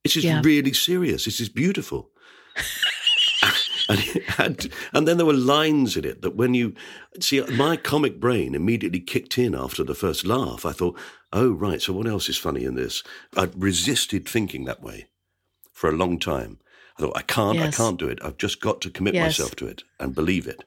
This 0.03 0.15
is 0.15 0.23
Yeah. 0.23 0.41
really 0.43 0.73
serious. 0.73 1.25
This 1.25 1.39
is 1.39 1.49
beautiful. 1.49 2.09
and, 3.89 3.99
had, 3.99 4.67
and 4.93 5.07
then 5.07 5.17
there 5.17 5.25
were 5.25 5.33
lines 5.33 5.95
in 5.97 6.05
it 6.05 6.21
that 6.21 6.35
when 6.35 6.53
you 6.53 6.73
see 7.19 7.41
my 7.41 7.77
comic 7.77 8.19
brain 8.19 8.55
immediately 8.55 8.99
kicked 8.99 9.37
in 9.37 9.55
after 9.55 9.83
the 9.83 9.95
first 9.95 10.25
laugh. 10.25 10.65
I 10.65 10.71
thought 10.71 10.97
oh 11.33 11.51
right 11.51 11.81
so 11.81 11.93
what 11.93 12.07
else 12.07 12.29
is 12.29 12.37
funny 12.37 12.63
in 12.63 12.75
this? 12.75 13.03
I 13.35 13.49
resisted 13.55 14.27
thinking 14.27 14.65
that 14.65 14.81
way 14.83 15.07
for 15.73 15.89
a 15.89 15.93
long 15.95 16.19
time. 16.19 16.59
I 16.97 17.01
thought 17.03 17.17
i 17.17 17.21
can't 17.21 17.57
Yes. 17.57 17.73
i 17.79 17.83
can't 17.83 17.99
do 17.99 18.07
it. 18.07 18.19
I've 18.23 18.37
just 18.37 18.59
got 18.61 18.81
to 18.81 18.89
commit 18.89 19.13
Yes. 19.13 19.39
myself 19.39 19.55
to 19.57 19.67
it 19.67 19.83
and 19.99 20.15
believe 20.15 20.47
it. 20.47 20.63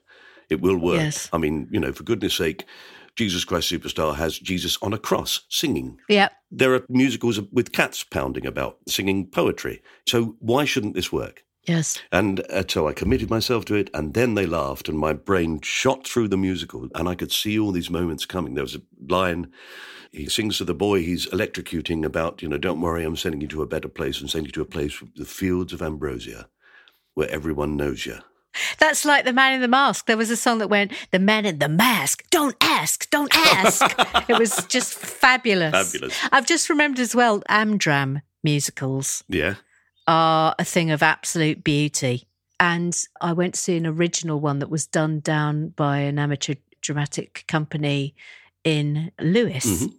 It 0.49 0.61
will 0.61 0.77
work. 0.77 0.95
Yes. 1.01 1.29
i 1.33 1.37
mean 1.37 1.67
you 1.71 1.79
know 1.79 1.93
for 1.93 2.03
goodness 2.03 2.33
sake 2.35 2.65
jesus 3.15 3.43
christ 3.45 3.69
superstar 3.71 4.15
has 4.15 4.39
jesus 4.39 4.77
on 4.81 4.93
a 4.93 4.97
cross 4.97 5.41
singing. 5.49 5.97
Yep. 6.09 6.31
there 6.49 6.73
are 6.73 6.85
musicals 6.89 7.39
with 7.51 7.71
cats 7.73 8.03
pounding 8.03 8.45
about 8.45 8.77
singing 8.87 9.27
poetry. 9.27 9.81
So 10.07 10.35
why 10.39 10.65
shouldn't 10.65 10.95
this 10.95 11.11
work 11.11 11.43
Yes. 11.67 12.01
and 12.11 12.39
uh, 12.49 12.63
so 12.67 12.87
I 12.87 12.93
committed 12.93 13.29
myself 13.29 13.65
to 13.65 13.75
it, 13.75 13.89
and 13.93 14.13
then 14.13 14.33
they 14.35 14.45
laughed, 14.45 14.89
and 14.89 14.97
my 14.97 15.13
brain 15.13 15.61
shot 15.61 16.07
through 16.07 16.27
the 16.29 16.37
musical, 16.37 16.89
and 16.95 17.07
I 17.07 17.15
could 17.15 17.31
see 17.31 17.59
all 17.59 17.71
these 17.71 17.89
moments 17.89 18.25
coming. 18.25 18.55
There 18.55 18.63
was 18.63 18.75
a 18.75 18.81
line 19.07 19.51
he 20.11 20.27
sings 20.27 20.57
to 20.57 20.65
the 20.65 20.73
boy 20.73 20.99
he's 20.99 21.27
electrocuting 21.27 22.03
about, 22.03 22.41
you 22.41 22.49
know, 22.49 22.57
don't 22.57 22.81
worry, 22.81 23.03
I'm 23.05 23.15
sending 23.15 23.41
you 23.41 23.47
to 23.49 23.61
a 23.61 23.67
better 23.67 23.87
place, 23.87 24.19
and 24.19 24.29
sending 24.29 24.47
you 24.47 24.53
to 24.53 24.61
a 24.61 24.65
place 24.65 24.99
with 25.01 25.15
the 25.15 25.25
fields 25.25 25.71
of 25.71 25.81
ambrosia, 25.81 26.49
where 27.13 27.29
everyone 27.29 27.77
knows 27.77 28.05
you. 28.05 28.17
That's 28.79 29.05
like 29.05 29.23
the 29.23 29.31
man 29.31 29.53
in 29.53 29.61
the 29.61 29.67
mask. 29.69 30.07
There 30.07 30.17
was 30.17 30.29
a 30.29 30.35
song 30.35 30.57
that 30.57 30.67
went, 30.67 30.91
The 31.11 31.19
man 31.19 31.45
in 31.45 31.59
the 31.59 31.69
mask, 31.69 32.23
don't 32.29 32.55
ask, 32.61 33.09
don't 33.09 33.33
ask. 33.33 33.81
it 34.29 34.37
was 34.37 34.65
just 34.65 34.93
fabulous. 34.93 35.71
Fabulous. 35.71 36.17
I've 36.31 36.45
just 36.45 36.69
remembered 36.69 36.99
as 36.99 37.15
well, 37.15 37.41
Amdram 37.49 38.21
musicals 38.43 39.23
Yeah, 39.29 39.55
are 40.11 40.53
a 40.59 40.65
thing 40.65 40.91
of 40.91 41.01
absolute 41.01 41.63
beauty. 41.63 42.27
And 42.59 43.01
I 43.21 43.31
went 43.31 43.53
to 43.53 43.59
see 43.61 43.77
an 43.77 43.87
original 43.87 44.41
one 44.41 44.59
that 44.59 44.69
was 44.69 44.85
done 44.85 45.21
down 45.21 45.69
by 45.69 45.99
an 45.99 46.19
amateur 46.19 46.55
dramatic 46.81 47.45
company 47.47 48.13
in 48.65 49.13
Lewes. 49.21 49.63
Mhm. 49.63 49.95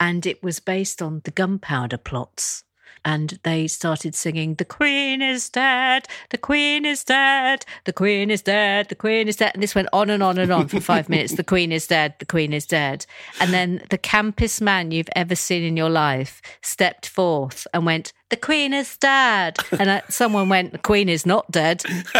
And 0.00 0.26
it 0.26 0.42
was 0.42 0.58
based 0.58 1.00
on 1.00 1.20
the 1.22 1.30
gunpowder 1.30 1.98
plots. 1.98 2.64
And 3.04 3.38
they 3.42 3.66
started 3.66 4.14
singing, 4.14 4.54
The 4.54 4.64
Queen 4.64 5.22
is 5.22 5.48
dead, 5.48 6.06
the 6.30 6.38
Queen 6.38 6.84
is 6.84 7.04
dead, 7.04 7.64
the 7.84 7.92
Queen 7.92 8.30
is 8.30 8.42
dead, 8.42 8.88
the 8.88 8.94
Queen 8.94 9.28
is 9.28 9.36
dead. 9.36 9.52
And 9.54 9.62
this 9.62 9.74
went 9.74 9.88
on 9.92 10.10
and 10.10 10.22
on 10.22 10.38
and 10.38 10.52
on 10.52 10.68
for 10.68 10.80
five 10.80 11.08
minutes. 11.08 11.34
The 11.34 11.44
Queen 11.44 11.72
is 11.72 11.86
dead, 11.86 12.14
the 12.18 12.26
Queen 12.26 12.52
is 12.52 12.66
dead. 12.66 13.06
And 13.40 13.52
then 13.52 13.82
the 13.90 13.98
campest 13.98 14.60
man 14.60 14.90
you've 14.90 15.08
ever 15.16 15.34
seen 15.34 15.62
in 15.62 15.76
your 15.76 15.90
life 15.90 16.42
stepped 16.62 17.06
forth 17.08 17.66
and 17.72 17.86
went, 17.86 18.12
The 18.28 18.36
Queen 18.36 18.74
is 18.74 18.96
dead. 18.96 19.58
And 19.72 19.88
uh, 19.88 20.00
someone 20.08 20.48
went, 20.48 20.72
The 20.72 20.78
Queen 20.78 21.08
is 21.08 21.24
not 21.24 21.50
dead 21.50 21.82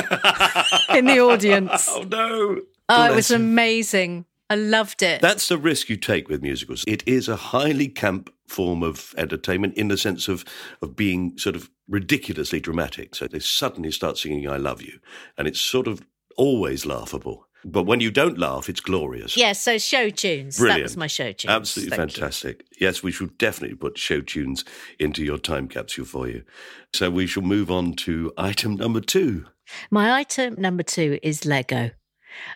in 0.94 1.06
the 1.06 1.20
audience. 1.20 1.88
Oh 1.90 2.02
no! 2.02 2.60
Oh, 2.88 3.12
it 3.12 3.14
was 3.14 3.30
amazing. 3.30 4.24
I 4.50 4.56
loved 4.56 5.02
it. 5.02 5.22
That's 5.22 5.48
the 5.48 5.56
risk 5.56 5.88
you 5.88 5.96
take 5.96 6.28
with 6.28 6.42
musicals. 6.42 6.84
It 6.86 7.02
is 7.06 7.28
a 7.28 7.36
highly 7.36 7.88
camp 7.88 8.30
form 8.48 8.82
of 8.82 9.14
entertainment 9.16 9.74
in 9.76 9.88
the 9.88 9.96
sense 9.96 10.26
of 10.28 10.44
of 10.82 10.96
being 10.96 11.38
sort 11.38 11.54
of 11.56 11.70
ridiculously 11.88 12.60
dramatic. 12.60 13.14
So 13.14 13.28
they 13.28 13.38
suddenly 13.38 13.92
start 13.92 14.18
singing 14.18 14.48
"I 14.50 14.56
love 14.56 14.82
you," 14.82 14.98
and 15.38 15.46
it's 15.46 15.60
sort 15.60 15.86
of 15.86 16.02
always 16.36 16.84
laughable. 16.84 17.46
But 17.64 17.82
when 17.84 18.00
you 18.00 18.10
don't 18.10 18.38
laugh, 18.38 18.68
it's 18.68 18.80
glorious. 18.80 19.36
Yes, 19.36 19.60
so 19.60 19.76
show 19.78 20.08
tunes. 20.08 20.58
Brilliant. 20.58 20.78
That 20.80 20.82
was 20.82 20.96
my 20.96 21.06
show 21.06 21.30
tunes. 21.32 21.50
Absolutely 21.52 21.96
Thank 21.96 22.16
you. 22.16 22.20
fantastic. 22.20 22.64
Yes, 22.80 23.02
we 23.02 23.12
should 23.12 23.36
definitely 23.38 23.76
put 23.76 23.98
show 23.98 24.20
tunes 24.22 24.64
into 24.98 25.22
your 25.22 25.38
time 25.38 25.68
capsule 25.68 26.06
for 26.06 26.26
you. 26.26 26.42
So 26.94 27.10
we 27.10 27.26
shall 27.26 27.42
move 27.42 27.70
on 27.70 27.92
to 27.96 28.32
item 28.38 28.76
number 28.76 29.00
two. 29.00 29.46
My 29.90 30.12
item 30.12 30.54
number 30.58 30.82
two 30.82 31.18
is 31.22 31.44
Lego. 31.44 31.90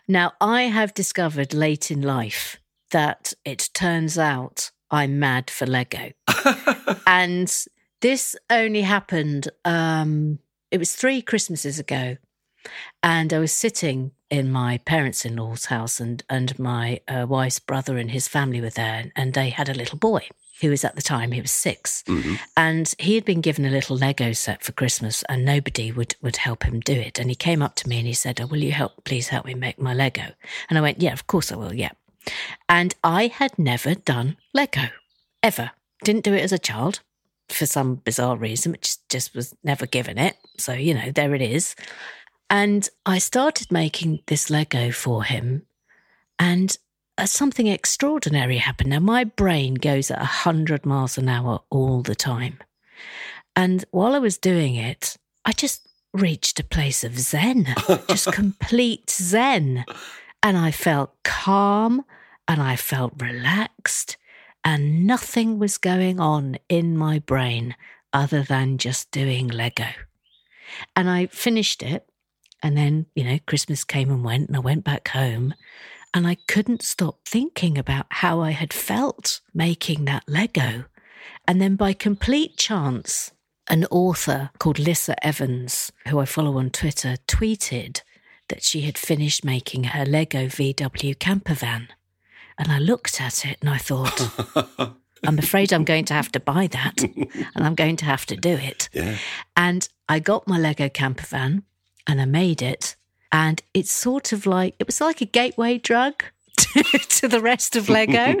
Now, 0.07 0.33
I 0.39 0.63
have 0.63 0.93
discovered 0.93 1.53
late 1.53 1.91
in 1.91 2.01
life 2.01 2.57
that 2.91 3.33
it 3.43 3.69
turns 3.73 4.17
out 4.17 4.71
I'm 4.91 5.19
mad 5.19 5.49
for 5.49 5.65
Lego. 5.65 6.11
and 7.07 7.53
this 8.01 8.35
only 8.49 8.81
happened, 8.81 9.49
um, 9.63 10.39
it 10.71 10.77
was 10.77 10.95
three 10.95 11.21
Christmases 11.21 11.79
ago. 11.79 12.17
And 13.03 13.33
I 13.33 13.39
was 13.39 13.51
sitting 13.51 14.11
in 14.29 14.51
my 14.51 14.79
parents 14.79 15.25
in 15.25 15.35
law's 15.35 15.65
house, 15.65 15.99
and, 15.99 16.23
and 16.29 16.57
my 16.57 16.99
uh, 17.07 17.25
wife's 17.27 17.59
brother 17.59 17.97
and 17.97 18.09
his 18.09 18.27
family 18.27 18.59
were 18.59 18.71
there, 18.71 19.11
and 19.15 19.33
they 19.33 19.49
had 19.49 19.69
a 19.69 19.73
little 19.73 19.99
boy 19.99 20.27
who 20.61 20.69
was 20.69 20.83
at 20.83 20.95
the 20.95 21.01
time, 21.01 21.31
he 21.31 21.41
was 21.41 21.51
6 21.51 22.03
mm-hmm. 22.07 22.35
And 22.55 22.93
he 22.99 23.15
had 23.15 23.25
been 23.25 23.41
given 23.41 23.65
a 23.65 23.69
little 23.69 23.97
Lego 23.97 24.31
set 24.31 24.63
for 24.63 24.71
Christmas, 24.71 25.23
and 25.29 25.45
nobody 25.45 25.91
would, 25.91 26.15
would 26.21 26.37
help 26.37 26.63
him 26.63 26.79
do 26.79 26.93
it. 26.93 27.19
And 27.19 27.29
he 27.29 27.35
came 27.35 27.61
up 27.61 27.75
to 27.75 27.89
me 27.89 27.97
and 27.97 28.07
he 28.07 28.13
said, 28.13 28.39
oh, 28.39 28.47
Will 28.47 28.63
you 28.63 28.71
help, 28.71 29.03
please 29.03 29.29
help 29.29 29.45
me 29.45 29.53
make 29.53 29.79
my 29.79 29.93
Lego? 29.93 30.33
And 30.69 30.77
I 30.77 30.81
went, 30.81 31.01
Yeah, 31.01 31.13
of 31.13 31.27
course 31.27 31.51
I 31.51 31.55
will, 31.55 31.73
yeah. 31.73 31.91
And 32.67 32.95
I 33.03 33.27
had 33.27 33.57
never 33.59 33.95
done 33.95 34.37
Lego, 34.53 34.89
ever. 35.43 35.71
Didn't 36.03 36.23
do 36.23 36.33
it 36.33 36.43
as 36.43 36.51
a 36.51 36.59
child 36.59 37.01
for 37.49 37.65
some 37.65 37.95
bizarre 37.95 38.37
reason, 38.37 38.71
which 38.71 38.95
just 39.09 39.35
was 39.35 39.53
never 39.63 39.85
given 39.85 40.17
it. 40.17 40.35
So, 40.57 40.73
you 40.73 40.93
know, 40.93 41.11
there 41.11 41.35
it 41.35 41.41
is. 41.41 41.75
And 42.49 42.87
I 43.05 43.17
started 43.17 43.71
making 43.71 44.21
this 44.27 44.49
Lego 44.49 44.91
for 44.91 45.23
him, 45.23 45.63
and 46.37 46.77
Uh, 47.17 47.25
something 47.25 47.67
extraordinary 47.67 48.57
happened. 48.57 48.89
Now, 48.89 48.99
my 48.99 49.23
brain 49.23 49.75
goes 49.75 50.11
at 50.11 50.19
100 50.19 50.85
miles 50.85 51.17
an 51.17 51.29
hour 51.29 51.61
all 51.69 52.01
the 52.01 52.15
time. 52.15 52.59
And 53.55 53.85
while 53.91 54.13
I 54.13 54.19
was 54.19 54.37
doing 54.37 54.75
it, 54.75 55.15
I 55.45 55.53
just 55.53 55.87
reached 56.13 56.59
a 56.59 56.63
place 56.63 57.03
of 57.03 57.17
zen, 57.17 57.73
just 58.09 58.31
complete 58.33 59.09
zen. 59.09 59.85
And 60.43 60.57
I 60.57 60.71
felt 60.71 61.15
calm 61.23 62.03
and 62.47 62.61
I 62.61 62.75
felt 62.75 63.13
relaxed, 63.17 64.17
and 64.63 65.07
nothing 65.07 65.57
was 65.57 65.77
going 65.77 66.19
on 66.19 66.57
in 66.69 66.97
my 66.97 67.19
brain 67.19 67.75
other 68.13 68.43
than 68.43 68.77
just 68.77 69.11
doing 69.11 69.47
Lego. 69.47 69.87
And 70.95 71.09
I 71.09 71.27
finished 71.27 71.81
it. 71.81 72.07
And 72.61 72.75
then, 72.77 73.05
you 73.15 73.23
know, 73.23 73.37
Christmas 73.45 73.83
came 73.83 74.09
and 74.09 74.23
went, 74.23 74.47
and 74.47 74.55
I 74.55 74.59
went 74.59 74.83
back 74.83 75.09
home. 75.09 75.53
And 76.15 76.25
I 76.25 76.35
couldn't 76.47 76.81
stop 76.81 77.19
thinking 77.25 77.77
about 77.77 78.05
how 78.09 78.39
I 78.39 78.51
had 78.51 78.71
felt 78.71 79.41
making 79.53 80.05
that 80.05 80.23
Lego. 80.27 80.85
And 81.45 81.61
then, 81.61 81.75
by 81.75 81.91
complete 81.91 82.55
chance, 82.55 83.33
an 83.67 83.83
author 83.91 84.49
called 84.57 84.79
Lissa 84.79 85.23
Evans, 85.25 85.91
who 86.07 86.19
I 86.19 86.25
follow 86.25 86.57
on 86.57 86.69
Twitter, 86.69 87.17
tweeted 87.27 88.01
that 88.47 88.63
she 88.63 88.81
had 88.81 88.97
finished 88.97 89.43
making 89.43 89.85
her 89.85 90.05
Lego 90.05 90.45
VW 90.45 91.19
camper 91.19 91.53
van. 91.53 91.89
And 92.57 92.71
I 92.71 92.79
looked 92.79 93.19
at 93.19 93.45
it 93.45 93.57
and 93.59 93.69
I 93.69 93.77
thought, 93.77 94.95
I'm 95.27 95.37
afraid 95.37 95.73
I'm 95.73 95.83
going 95.83 96.05
to 96.05 96.13
have 96.13 96.31
to 96.31 96.39
buy 96.39 96.67
that 96.67 97.03
and 97.03 97.65
I'm 97.65 97.75
going 97.75 97.97
to 97.97 98.05
have 98.05 98.25
to 98.27 98.37
do 98.37 98.51
it. 98.51 98.87
Yeah. 98.93 99.17
And 99.57 99.89
I 100.07 100.19
got 100.19 100.47
my 100.47 100.57
Lego 100.57 100.87
camper 100.87 101.25
van 101.25 101.63
and 102.07 102.21
I 102.21 102.25
made 102.25 102.61
it. 102.61 102.95
And 103.35 103.61
it's 103.73 103.91
sort 103.91 104.31
of 104.31 104.45
like, 104.45 104.75
it 104.79 104.87
was 104.87 105.01
like 105.01 105.19
a 105.19 105.25
gateway 105.25 105.77
drug 105.77 106.23
to, 106.57 106.83
to 106.83 107.27
the 107.27 107.41
rest 107.41 107.75
of 107.75 107.89
Lego. 107.89 108.39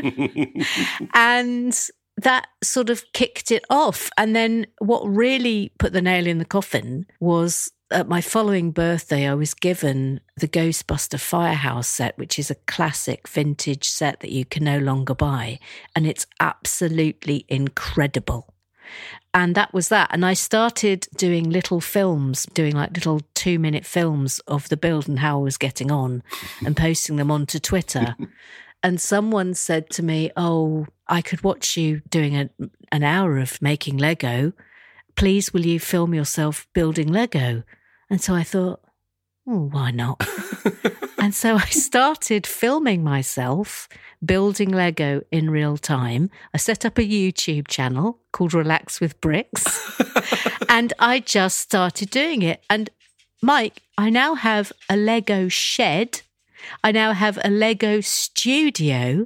and 1.13 1.77
that 2.15 2.47
sort 2.63 2.89
of 2.89 3.03
kicked 3.11 3.51
it 3.51 3.65
off. 3.69 4.09
And 4.17 4.33
then 4.33 4.67
what 4.79 5.01
really 5.01 5.73
put 5.79 5.91
the 5.91 6.01
nail 6.01 6.25
in 6.25 6.37
the 6.37 6.45
coffin 6.45 7.07
was 7.19 7.73
at 7.91 8.07
my 8.07 8.21
following 8.21 8.71
birthday, 8.71 9.27
I 9.27 9.33
was 9.33 9.53
given 9.53 10.21
the 10.37 10.47
Ghostbuster 10.47 11.19
Firehouse 11.19 11.89
set, 11.89 12.17
which 12.17 12.39
is 12.39 12.49
a 12.49 12.55
classic 12.55 13.27
vintage 13.27 13.89
set 13.89 14.21
that 14.21 14.31
you 14.31 14.45
can 14.45 14.63
no 14.63 14.79
longer 14.79 15.13
buy. 15.13 15.59
And 15.93 16.07
it's 16.07 16.25
absolutely 16.39 17.45
incredible. 17.49 18.54
And 19.33 19.55
that 19.55 19.73
was 19.73 19.89
that. 19.89 20.09
And 20.11 20.25
I 20.25 20.33
started 20.33 21.07
doing 21.17 21.49
little 21.49 21.81
films, 21.81 22.45
doing 22.53 22.73
like 22.73 22.93
little 22.93 23.21
two 23.33 23.59
minute 23.59 23.85
films 23.85 24.39
of 24.47 24.69
the 24.69 24.77
build 24.77 25.07
and 25.07 25.19
how 25.19 25.39
I 25.39 25.43
was 25.43 25.57
getting 25.57 25.91
on 25.91 26.23
and 26.65 26.77
posting 26.77 27.17
them 27.17 27.31
onto 27.31 27.59
Twitter. 27.59 28.15
and 28.83 29.01
someone 29.01 29.53
said 29.53 29.89
to 29.91 30.03
me, 30.03 30.31
Oh, 30.37 30.87
I 31.07 31.21
could 31.21 31.43
watch 31.43 31.77
you 31.77 32.01
doing 32.09 32.37
a, 32.37 32.49
an 32.91 33.03
hour 33.03 33.37
of 33.37 33.61
making 33.61 33.97
Lego. 33.97 34.53
Please, 35.15 35.53
will 35.53 35.65
you 35.65 35.79
film 35.79 36.13
yourself 36.13 36.67
building 36.73 37.11
Lego? 37.11 37.63
And 38.09 38.21
so 38.21 38.33
I 38.33 38.43
thought, 38.43 38.81
oh, 39.47 39.69
why 39.71 39.91
not? 39.91 40.21
and 41.25 41.33
so 41.33 41.55
I 41.55 41.65
started 41.71 42.45
filming 42.45 43.03
myself 43.03 43.89
building 44.23 44.69
Lego 44.69 45.23
in 45.31 45.49
real 45.49 45.75
time. 45.75 46.29
I 46.53 46.57
set 46.57 46.85
up 46.85 46.99
a 46.99 47.01
YouTube 47.01 47.67
channel 47.67 48.19
called 48.31 48.53
Relax 48.53 49.01
with 49.01 49.19
Bricks, 49.21 49.65
and 50.69 50.93
I 50.99 51.21
just 51.21 51.57
started 51.57 52.11
doing 52.11 52.43
it. 52.43 52.63
And 52.69 52.91
Mike, 53.41 53.81
I 53.97 54.11
now 54.11 54.35
have 54.35 54.71
a 54.87 54.95
Lego 54.95 55.47
shed. 55.47 56.21
I 56.83 56.91
now 56.91 57.13
have 57.13 57.39
a 57.43 57.49
Lego 57.49 58.01
studio, 58.01 59.25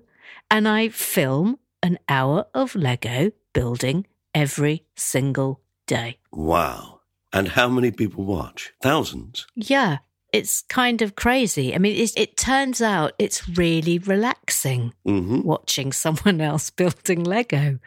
and 0.49 0.69
I 0.69 0.87
film 0.87 1.59
an 1.83 1.99
hour 2.07 2.45
of 2.53 2.75
Lego 2.75 3.31
building 3.51 4.07
every 4.33 4.85
single 4.95 5.59
day. 5.85 6.17
Wow. 6.31 7.01
And 7.33 7.49
how 7.49 7.67
many 7.67 7.91
people 7.91 8.23
watch? 8.23 8.71
Thousands. 8.81 9.45
Yeah, 9.53 9.97
it's 10.31 10.61
kind 10.63 11.01
of 11.01 11.15
crazy. 11.15 11.73
I 11.73 11.77
mean, 11.77 11.95
it, 11.95 12.11
it 12.15 12.37
turns 12.37 12.81
out 12.81 13.13
it's 13.19 13.47
really 13.49 13.97
relaxing 13.99 14.93
hmm 15.05 15.41
watching 15.41 15.91
someone 15.91 16.41
else 16.41 16.69
building 16.81 17.23
Lego. 17.23 17.79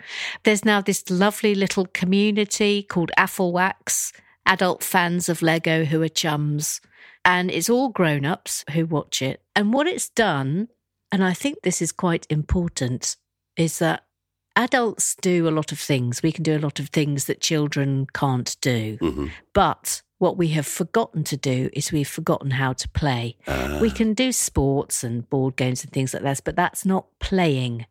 There's 0.42 0.64
now 0.64 0.80
this 0.80 1.08
lovely 1.10 1.54
little 1.54 1.86
community 1.86 2.82
called 2.82 3.10
Afflewax, 3.18 4.12
adult 4.46 4.82
fans 4.82 5.28
of 5.28 5.42
Lego 5.42 5.84
who 5.84 6.02
are 6.02 6.08
chums. 6.08 6.80
And 7.24 7.50
it's 7.50 7.70
all 7.70 7.88
grown 7.88 8.24
ups 8.24 8.64
who 8.72 8.86
watch 8.86 9.22
it. 9.22 9.42
And 9.54 9.72
what 9.72 9.86
it's 9.86 10.08
done, 10.08 10.68
and 11.12 11.22
I 11.22 11.34
think 11.34 11.58
this 11.62 11.80
is 11.80 11.92
quite 11.92 12.26
important, 12.28 13.16
is 13.56 13.78
that 13.78 14.04
adults 14.56 15.14
do 15.20 15.48
a 15.48 15.50
lot 15.50 15.70
of 15.70 15.78
things. 15.78 16.22
We 16.22 16.32
can 16.32 16.42
do 16.42 16.56
a 16.56 16.58
lot 16.58 16.80
of 16.80 16.88
things 16.88 17.26
that 17.26 17.40
children 17.40 18.06
can't 18.12 18.56
do. 18.60 18.98
hmm 19.00 19.26
But 19.52 20.02
what 20.22 20.38
we 20.38 20.50
have 20.50 20.68
forgotten 20.68 21.24
to 21.24 21.36
do 21.36 21.68
is 21.72 21.90
we've 21.90 22.08
forgotten 22.08 22.52
how 22.52 22.72
to 22.72 22.88
play. 22.90 23.36
We 23.80 23.90
ah. 23.90 23.92
can 23.92 24.14
do 24.14 24.30
sports 24.30 25.02
and 25.02 25.28
board 25.28 25.56
games 25.56 25.82
and 25.82 25.92
things 25.92 26.14
like 26.14 26.22
that, 26.22 26.42
but 26.44 26.54
that's 26.54 26.86
not 26.86 27.06
playing. 27.18 27.86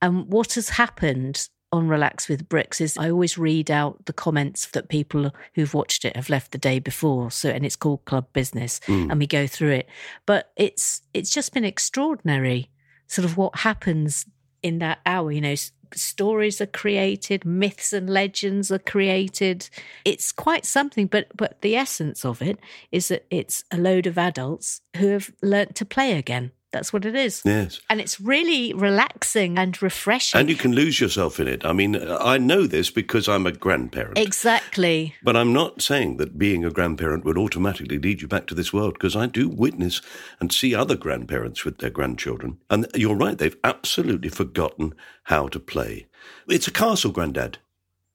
And 0.00 0.32
what 0.32 0.54
has 0.54 0.70
happened 0.70 1.46
on 1.70 1.86
Relax 1.86 2.26
with 2.26 2.48
Bricks 2.48 2.80
is 2.80 2.96
I 2.96 3.10
always 3.10 3.36
read 3.36 3.70
out 3.70 4.06
the 4.06 4.14
comments 4.14 4.68
that 4.68 4.88
people 4.88 5.30
who've 5.54 5.74
watched 5.74 6.06
it 6.06 6.16
have 6.16 6.30
left 6.30 6.52
the 6.52 6.58
day 6.58 6.78
before. 6.78 7.30
So 7.30 7.50
and 7.50 7.66
it's 7.66 7.76
called 7.76 8.06
Club 8.06 8.32
Business 8.32 8.80
hmm. 8.86 9.10
and 9.10 9.20
we 9.20 9.26
go 9.26 9.46
through 9.46 9.72
it. 9.72 9.88
But 10.24 10.50
it's 10.56 11.02
it's 11.12 11.30
just 11.30 11.52
been 11.52 11.64
extraordinary 11.66 12.70
sort 13.08 13.26
of 13.26 13.36
what 13.36 13.56
happens 13.56 14.24
in 14.62 14.78
that 14.78 15.00
hour, 15.04 15.30
you 15.30 15.42
know, 15.42 15.54
stories 15.94 16.60
are 16.60 16.66
created, 16.66 17.44
myths 17.44 17.92
and 17.92 18.08
legends 18.08 18.70
are 18.70 18.78
created. 18.78 19.68
It's 20.04 20.32
quite 20.32 20.64
something, 20.64 21.06
but 21.06 21.28
but 21.36 21.60
the 21.62 21.76
essence 21.76 22.24
of 22.24 22.42
it 22.42 22.58
is 22.92 23.08
that 23.08 23.26
it's 23.30 23.64
a 23.70 23.76
load 23.76 24.06
of 24.06 24.18
adults 24.18 24.80
who 24.96 25.08
have 25.08 25.30
learnt 25.42 25.74
to 25.76 25.84
play 25.84 26.12
again. 26.12 26.52
That's 26.70 26.92
what 26.92 27.06
it 27.06 27.14
is. 27.14 27.42
Yes. 27.46 27.80
And 27.88 27.98
it's 28.00 28.20
really 28.20 28.74
relaxing 28.74 29.58
and 29.58 29.80
refreshing. 29.80 30.38
And 30.38 30.50
you 30.50 30.56
can 30.56 30.72
lose 30.72 31.00
yourself 31.00 31.40
in 31.40 31.48
it. 31.48 31.64
I 31.64 31.72
mean, 31.72 31.96
I 31.96 32.36
know 32.36 32.66
this 32.66 32.90
because 32.90 33.26
I'm 33.26 33.46
a 33.46 33.52
grandparent. 33.52 34.18
exactly. 34.18 35.14
But 35.22 35.36
I'm 35.36 35.52
not 35.52 35.80
saying 35.80 36.18
that 36.18 36.38
being 36.38 36.64
a 36.66 36.70
grandparent 36.70 37.24
would 37.24 37.38
automatically 37.38 37.98
lead 37.98 38.20
you 38.20 38.28
back 38.28 38.46
to 38.48 38.54
this 38.54 38.72
world 38.72 38.94
because 38.94 39.16
I 39.16 39.26
do 39.26 39.48
witness 39.48 40.02
and 40.40 40.52
see 40.52 40.74
other 40.74 40.96
grandparents 40.96 41.64
with 41.64 41.78
their 41.78 41.90
grandchildren. 41.90 42.58
And 42.68 42.86
you're 42.94 43.16
right, 43.16 43.38
they've 43.38 43.56
absolutely 43.64 44.28
forgotten 44.28 44.94
how 45.24 45.48
to 45.48 45.58
play. 45.58 46.06
It's 46.48 46.68
a 46.68 46.72
castle, 46.72 47.12
granddad. 47.12 47.58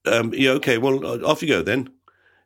Um, 0.05 0.31
yeah, 0.33 0.51
okay, 0.51 0.77
well, 0.77 1.05
uh, 1.05 1.17
off 1.25 1.41
you 1.41 1.47
go 1.47 1.61
then. 1.63 1.89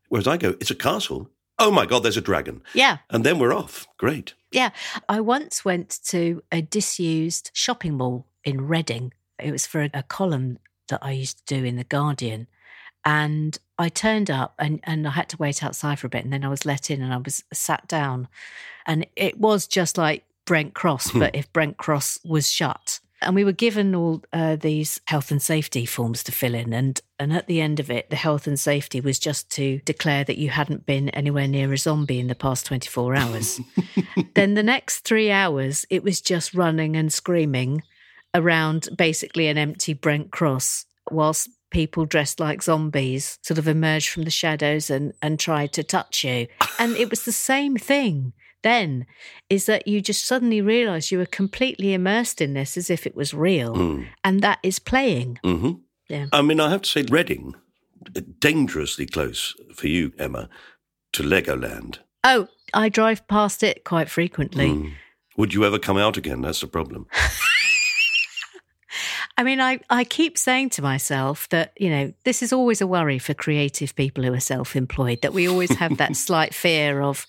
Whereas 0.09 0.27
I 0.27 0.37
go, 0.37 0.55
it's 0.61 0.71
a 0.71 0.75
castle. 0.75 1.29
Oh 1.59 1.71
my 1.71 1.85
God, 1.85 2.03
there's 2.03 2.17
a 2.17 2.21
dragon. 2.21 2.61
Yeah. 2.73 2.99
And 3.09 3.25
then 3.25 3.39
we're 3.39 3.53
off. 3.53 3.87
Great. 3.97 4.35
Yeah. 4.51 4.69
I 5.09 5.19
once 5.21 5.65
went 5.65 5.99
to 6.05 6.41
a 6.51 6.61
disused 6.61 7.51
shopping 7.53 7.95
mall 7.95 8.27
in 8.43 8.67
Reading. 8.67 9.13
It 9.39 9.51
was 9.51 9.65
for 9.65 9.83
a, 9.83 9.89
a 9.93 10.03
column 10.03 10.59
that 10.87 10.99
I 11.01 11.11
used 11.11 11.45
to 11.45 11.55
do 11.55 11.63
in 11.63 11.75
The 11.75 11.83
Guardian. 11.83 12.47
And 13.05 13.57
I 13.77 13.89
turned 13.89 14.29
up 14.29 14.55
and, 14.59 14.79
and 14.83 15.07
I 15.07 15.11
had 15.11 15.29
to 15.29 15.37
wait 15.37 15.63
outside 15.63 15.99
for 15.99 16.07
a 16.07 16.09
bit. 16.09 16.23
And 16.23 16.33
then 16.33 16.43
I 16.43 16.49
was 16.49 16.65
let 16.65 16.89
in 16.89 17.01
and 17.01 17.13
I 17.13 17.17
was 17.17 17.43
sat 17.53 17.87
down. 17.87 18.27
And 18.85 19.05
it 19.15 19.37
was 19.39 19.67
just 19.67 19.97
like 19.97 20.23
Brent 20.45 20.73
Cross, 20.73 21.11
hmm. 21.11 21.19
but 21.19 21.35
if 21.35 21.51
Brent 21.53 21.77
Cross 21.77 22.19
was 22.25 22.49
shut. 22.49 22.99
And 23.21 23.35
we 23.35 23.43
were 23.43 23.51
given 23.51 23.95
all 23.95 24.23
uh, 24.31 24.55
these 24.55 25.01
health 25.05 25.31
and 25.31 25.41
safety 25.41 25.85
forms 25.85 26.23
to 26.23 26.31
fill 26.31 26.53
in. 26.53 26.71
And, 26.73 27.01
and 27.17 27.33
at 27.33 27.47
the 27.47 27.61
end 27.61 27.79
of 27.79 27.89
it, 27.89 28.09
the 28.09 28.15
health 28.15 28.45
and 28.45 28.59
safety 28.59 29.01
was 29.01 29.17
just 29.17 29.49
to 29.51 29.79
declare 29.79 30.23
that 30.23 30.37
you 30.37 30.49
hadn't 30.49 30.85
been 30.85 31.09
anywhere 31.09 31.47
near 31.47 31.73
a 31.73 31.77
zombie 31.77 32.19
in 32.19 32.27
the 32.27 32.35
past 32.35 32.67
24 32.67 33.15
hours. 33.15 33.59
then 34.35 34.53
the 34.53 34.63
next 34.63 34.99
three 34.99 35.31
hours, 35.31 35.85
it 35.89 36.03
was 36.03 36.21
just 36.21 36.53
running 36.53 36.95
and 36.95 37.11
screaming 37.11 37.81
around 38.35 38.89
basically 38.95 39.47
an 39.47 39.57
empty 39.57 39.93
Brent 39.93 40.31
Cross 40.31 40.85
whilst 41.09 41.49
people 41.71 42.05
dressed 42.05 42.39
like 42.39 42.61
zombies 42.61 43.39
sort 43.41 43.57
of 43.57 43.67
emerged 43.67 44.09
from 44.09 44.23
the 44.23 44.29
shadows 44.31 44.89
and, 44.89 45.13
and 45.21 45.39
tried 45.39 45.73
to 45.73 45.83
touch 45.83 46.23
you. 46.23 46.47
And 46.79 46.95
it 46.95 47.09
was 47.09 47.25
the 47.25 47.31
same 47.31 47.77
thing 47.77 48.33
then, 48.63 49.05
is 49.49 49.65
that 49.65 49.87
you 49.87 50.01
just 50.01 50.25
suddenly 50.25 50.61
realize 50.61 51.11
you 51.11 51.17
were 51.17 51.25
completely 51.25 51.93
immersed 51.93 52.41
in 52.41 52.53
this 52.53 52.77
as 52.77 52.89
if 52.89 53.05
it 53.05 53.15
was 53.15 53.33
real. 53.33 53.75
Mm. 53.75 54.07
And 54.23 54.41
that 54.41 54.59
is 54.63 54.79
playing. 54.79 55.39
hmm 55.43 55.71
Yeah. 56.09 56.27
I 56.31 56.41
mean, 56.41 56.59
I 56.59 56.69
have 56.69 56.81
to 56.83 56.89
say, 56.89 57.03
Reading, 57.09 57.55
dangerously 58.39 59.05
close 59.05 59.55
for 59.75 59.87
you, 59.87 60.13
Emma, 60.17 60.49
to 61.13 61.23
Legoland. 61.23 61.99
Oh, 62.23 62.47
I 62.73 62.89
drive 62.89 63.27
past 63.27 63.63
it 63.63 63.83
quite 63.83 64.09
frequently. 64.09 64.69
Mm. 64.69 64.93
Would 65.37 65.53
you 65.53 65.63
ever 65.65 65.79
come 65.79 65.97
out 65.97 66.17
again? 66.17 66.41
That's 66.41 66.61
the 66.61 66.67
problem. 66.67 67.07
I 69.39 69.43
mean, 69.43 69.61
I, 69.61 69.79
I 69.91 70.03
keep 70.03 70.35
saying 70.35 70.71
to 70.71 70.81
myself 70.81 71.47
that, 71.49 71.73
you 71.77 71.91
know, 71.91 72.11
this 72.23 72.41
is 72.41 72.51
always 72.51 72.81
a 72.81 72.87
worry 72.87 73.19
for 73.19 73.35
creative 73.35 73.95
people 73.95 74.23
who 74.23 74.33
are 74.33 74.39
self 74.39 74.75
employed, 74.75 75.21
that 75.21 75.33
we 75.33 75.47
always 75.47 75.69
have 75.75 75.97
that 75.97 76.15
slight 76.25 76.55
fear 76.55 77.01
of, 77.01 77.27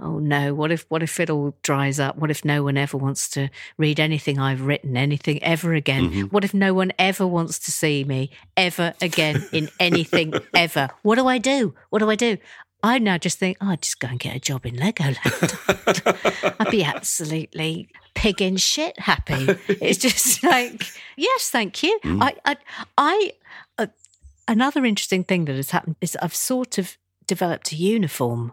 oh 0.00 0.18
no, 0.18 0.54
what 0.54 0.70
if 0.70 0.86
what 0.88 1.02
if 1.02 1.18
it 1.20 1.30
all 1.30 1.54
dries 1.62 1.98
up? 2.00 2.16
What 2.16 2.30
if 2.30 2.44
no 2.44 2.62
one 2.62 2.76
ever 2.76 2.96
wants 2.96 3.28
to 3.30 3.48
read 3.76 4.00
anything 4.00 4.38
I've 4.38 4.62
written, 4.62 4.96
anything 4.96 5.42
ever 5.42 5.74
again? 5.74 6.28
What 6.30 6.44
if 6.44 6.54
no 6.54 6.74
one 6.74 6.92
ever 6.98 7.26
wants 7.26 7.58
to 7.60 7.72
see 7.72 8.04
me 8.04 8.30
ever 8.56 8.94
again 9.00 9.46
in 9.52 9.68
anything 9.80 10.34
ever? 10.54 10.88
What 11.02 11.16
do 11.16 11.26
I 11.26 11.38
do? 11.38 11.74
What 11.90 12.00
do 12.00 12.10
I 12.10 12.16
do? 12.16 12.38
I 12.82 12.98
now 12.98 13.18
just 13.18 13.38
think, 13.38 13.56
oh, 13.60 13.70
I'd 13.70 13.82
just 13.82 13.98
go 13.98 14.08
and 14.08 14.20
get 14.20 14.36
a 14.36 14.40
job 14.40 14.64
in 14.64 14.76
Legoland. 14.76 16.54
I'd 16.60 16.70
be 16.70 16.84
absolutely 16.84 17.88
pig 18.14 18.40
in 18.40 18.56
shit 18.56 18.98
happy. 19.00 19.46
It's 19.68 19.98
just 19.98 20.42
like, 20.44 20.86
yes, 21.16 21.50
thank 21.50 21.82
you. 21.82 21.98
I, 22.04 22.36
I, 22.44 22.56
I 22.96 23.32
uh, 23.78 23.86
another 24.46 24.84
interesting 24.84 25.24
thing 25.24 25.46
that 25.46 25.56
has 25.56 25.70
happened 25.70 25.96
is 26.00 26.16
I've 26.22 26.36
sort 26.36 26.78
of 26.78 26.96
developed 27.26 27.72
a 27.72 27.76
uniform. 27.76 28.52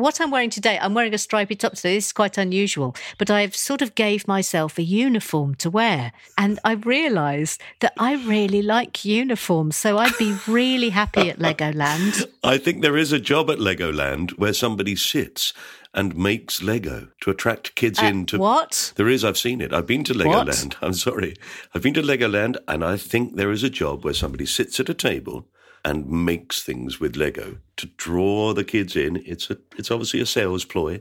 What 0.00 0.18
I'm 0.18 0.30
wearing 0.30 0.48
today, 0.48 0.78
I'm 0.80 0.94
wearing 0.94 1.12
a 1.12 1.18
stripy 1.18 1.54
top 1.56 1.74
today. 1.74 1.94
This 1.96 2.06
is 2.06 2.12
quite 2.12 2.38
unusual, 2.38 2.96
but 3.18 3.30
I've 3.30 3.54
sort 3.54 3.82
of 3.82 3.94
gave 3.94 4.26
myself 4.26 4.78
a 4.78 4.82
uniform 4.82 5.54
to 5.56 5.68
wear. 5.68 6.12
And 6.38 6.58
I 6.64 6.72
realised 6.72 7.60
that 7.80 7.92
I 7.98 8.14
really 8.14 8.62
like 8.62 9.04
uniforms. 9.04 9.76
So 9.76 9.98
I'd 9.98 10.16
be 10.18 10.34
really 10.48 10.88
happy 10.88 11.28
at 11.28 11.38
Legoland. 11.38 12.26
I 12.42 12.56
think 12.56 12.80
there 12.80 12.96
is 12.96 13.12
a 13.12 13.20
job 13.20 13.50
at 13.50 13.58
Legoland 13.58 14.30
where 14.38 14.54
somebody 14.54 14.96
sits 14.96 15.52
and 15.92 16.16
makes 16.16 16.62
Lego 16.62 17.08
to 17.20 17.30
attract 17.30 17.74
kids 17.74 17.98
Uh, 17.98 18.06
in 18.06 18.24
to 18.26 18.38
what? 18.38 18.92
There 18.96 19.08
is, 19.08 19.22
I've 19.22 19.36
seen 19.36 19.60
it. 19.60 19.72
I've 19.74 19.86
been 19.86 20.04
to 20.04 20.14
What? 20.14 20.46
Legoland. 20.48 20.76
I'm 20.80 20.94
sorry. 20.94 21.36
I've 21.74 21.82
been 21.82 21.94
to 21.94 22.02
Legoland 22.02 22.56
and 22.66 22.82
I 22.82 22.96
think 22.96 23.36
there 23.36 23.50
is 23.50 23.62
a 23.62 23.70
job 23.70 24.02
where 24.04 24.14
somebody 24.14 24.46
sits 24.46 24.80
at 24.80 24.88
a 24.88 24.94
table 24.94 25.46
and 25.84 26.06
makes 26.06 26.62
things 26.62 27.00
with 27.00 27.16
Lego 27.16 27.58
to 27.76 27.86
draw 27.96 28.52
the 28.52 28.64
kids 28.64 28.96
in. 28.96 29.22
It's 29.26 29.50
a 29.50 29.58
it's 29.76 29.90
obviously 29.90 30.20
a 30.20 30.26
sales 30.26 30.64
ploy. 30.64 31.00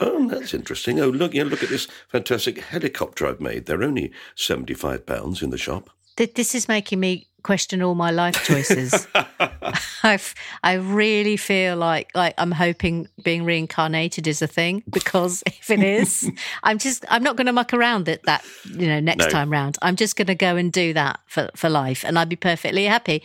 Oh, 0.00 0.28
that's 0.28 0.52
interesting. 0.52 1.00
Oh, 1.00 1.08
look, 1.08 1.32
yeah, 1.34 1.44
look 1.44 1.62
at 1.62 1.70
this 1.70 1.86
fantastic 2.08 2.58
helicopter 2.60 3.26
I've 3.26 3.40
made. 3.40 3.66
They're 3.66 3.82
only 3.82 4.12
seventy 4.34 4.74
five 4.74 5.06
pounds 5.06 5.42
in 5.42 5.50
the 5.50 5.58
shop. 5.58 5.90
This 6.16 6.54
is 6.54 6.66
making 6.68 6.98
me 7.00 7.26
question 7.42 7.80
all 7.80 7.94
my 7.94 8.10
life 8.10 8.42
choices. 8.44 9.06
I've, 10.02 10.34
I 10.64 10.74
really 10.74 11.36
feel 11.36 11.76
like 11.76 12.10
like 12.14 12.34
I'm 12.38 12.50
hoping 12.52 13.08
being 13.22 13.44
reincarnated 13.44 14.26
is 14.26 14.42
a 14.42 14.46
thing 14.46 14.82
because 14.90 15.42
if 15.46 15.70
it 15.70 15.82
is, 15.82 16.28
I'm 16.62 16.78
just 16.78 17.04
I'm 17.08 17.22
not 17.22 17.36
going 17.36 17.46
to 17.46 17.52
muck 17.52 17.72
around 17.72 18.08
it 18.08 18.22
that 18.24 18.44
you 18.64 18.86
know 18.88 18.98
next 19.00 19.24
No. 19.26 19.30
time 19.30 19.50
round. 19.50 19.78
I'm 19.82 19.96
just 19.96 20.16
going 20.16 20.26
to 20.26 20.34
go 20.34 20.56
and 20.56 20.72
do 20.72 20.92
that 20.94 21.20
for 21.26 21.50
for 21.54 21.68
life, 21.68 22.04
and 22.04 22.18
I'd 22.18 22.28
be 22.28 22.36
perfectly 22.36 22.84
happy. 22.84 23.22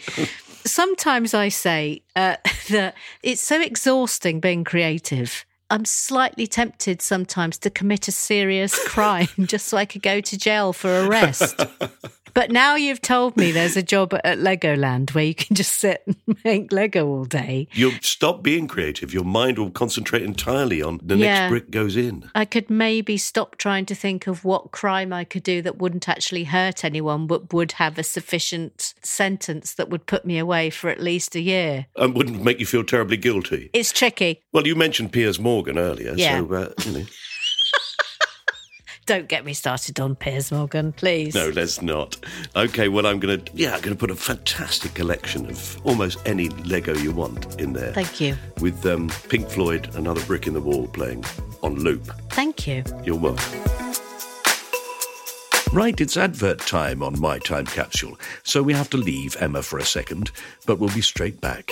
Sometimes 0.65 1.33
I 1.33 1.49
say 1.49 2.03
uh, 2.15 2.37
that 2.69 2.95
it's 3.23 3.41
so 3.41 3.61
exhausting 3.61 4.39
being 4.39 4.63
creative. 4.63 5.45
I'm 5.69 5.85
slightly 5.85 6.47
tempted 6.47 7.01
sometimes 7.01 7.57
to 7.59 7.69
commit 7.69 8.09
a 8.09 8.11
serious 8.11 8.77
crime 8.87 9.29
just 9.45 9.67
so 9.67 9.77
I 9.77 9.85
could 9.85 10.01
go 10.01 10.19
to 10.19 10.37
jail 10.37 10.73
for 10.73 11.05
arrest. 11.05 11.59
But 12.33 12.51
now 12.51 12.75
you've 12.75 13.01
told 13.01 13.37
me 13.37 13.51
there's 13.51 13.75
a 13.77 13.83
job 13.83 14.13
at 14.23 14.39
Legoland 14.39 15.13
where 15.13 15.23
you 15.25 15.35
can 15.35 15.55
just 15.55 15.73
sit 15.73 16.03
and 16.05 16.15
make 16.45 16.71
Lego 16.71 17.07
all 17.07 17.25
day. 17.25 17.67
You'll 17.73 17.91
stop 18.01 18.41
being 18.43 18.67
creative. 18.67 19.13
Your 19.13 19.23
mind 19.25 19.57
will 19.57 19.71
concentrate 19.71 20.23
entirely 20.23 20.81
on 20.81 20.99
the 21.03 21.15
Yeah. 21.17 21.41
next 21.41 21.49
brick 21.51 21.71
goes 21.71 21.95
in. 21.97 22.29
I 22.35 22.45
could 22.45 22.69
maybe 22.69 23.17
stop 23.17 23.57
trying 23.57 23.85
to 23.87 23.95
think 23.95 24.27
of 24.27 24.45
what 24.45 24.71
crime 24.71 25.11
I 25.13 25.23
could 25.23 25.43
do 25.43 25.61
that 25.61 25.77
wouldn't 25.77 26.07
actually 26.07 26.45
hurt 26.45 26.83
anyone, 26.85 27.27
but 27.27 27.53
would 27.53 27.73
have 27.73 27.97
a 27.97 28.03
sufficient 28.03 28.93
sentence 29.03 29.73
that 29.73 29.89
would 29.89 30.05
put 30.05 30.25
me 30.25 30.37
away 30.37 30.69
for 30.69 30.89
at 30.89 30.99
least 30.99 31.35
a 31.35 31.41
year. 31.41 31.87
And 31.95 32.15
wouldn't 32.15 32.43
make 32.43 32.59
you 32.59 32.65
feel 32.65 32.83
terribly 32.83 33.17
guilty. 33.17 33.69
It's 33.73 33.91
tricky. 33.91 34.41
Well, 34.53 34.65
you 34.67 34.75
mentioned 34.75 35.11
Piers 35.11 35.39
Morgan 35.39 35.77
earlier, 35.77 36.13
Yeah. 36.15 36.39
so 36.39 36.53
uh, 36.53 36.69
you 36.85 36.91
know. 36.99 37.05
Don't 39.05 39.27
get 39.27 39.43
me 39.43 39.53
started 39.53 39.99
on 39.99 40.15
Piers 40.15 40.51
Morgan, 40.51 40.93
please. 40.93 41.33
No, 41.33 41.49
let's 41.49 41.81
not. 41.81 42.17
Okay, 42.55 42.87
well, 42.87 43.05
I'm 43.05 43.19
gonna 43.19 43.39
yeah, 43.53 43.75
I'm 43.75 43.81
gonna 43.81 43.95
put 43.95 44.11
a 44.11 44.15
fantastic 44.15 44.93
collection 44.93 45.49
of 45.49 45.85
almost 45.85 46.19
any 46.25 46.49
Lego 46.49 46.95
you 46.95 47.11
want 47.11 47.59
in 47.59 47.73
there. 47.73 47.93
Thank 47.93 48.21
you. 48.21 48.35
With 48.59 48.85
um, 48.85 49.09
Pink 49.27 49.49
Floyd, 49.49 49.93
another 49.95 50.23
brick 50.25 50.47
in 50.47 50.53
the 50.53 50.61
wall 50.61 50.87
playing 50.87 51.25
on 51.63 51.75
loop. 51.75 52.05
Thank 52.29 52.67
you. 52.67 52.83
You're 53.03 53.17
welcome. 53.17 53.61
Right, 55.73 55.99
it's 56.01 56.17
advert 56.17 56.59
time 56.59 57.01
on 57.01 57.17
My 57.19 57.39
Time 57.39 57.65
Capsule, 57.65 58.19
so 58.43 58.61
we 58.61 58.73
have 58.73 58.89
to 58.89 58.97
leave 58.97 59.37
Emma 59.39 59.63
for 59.63 59.79
a 59.79 59.85
second, 59.85 60.29
but 60.65 60.79
we'll 60.79 60.93
be 60.93 61.01
straight 61.01 61.39
back. 61.39 61.71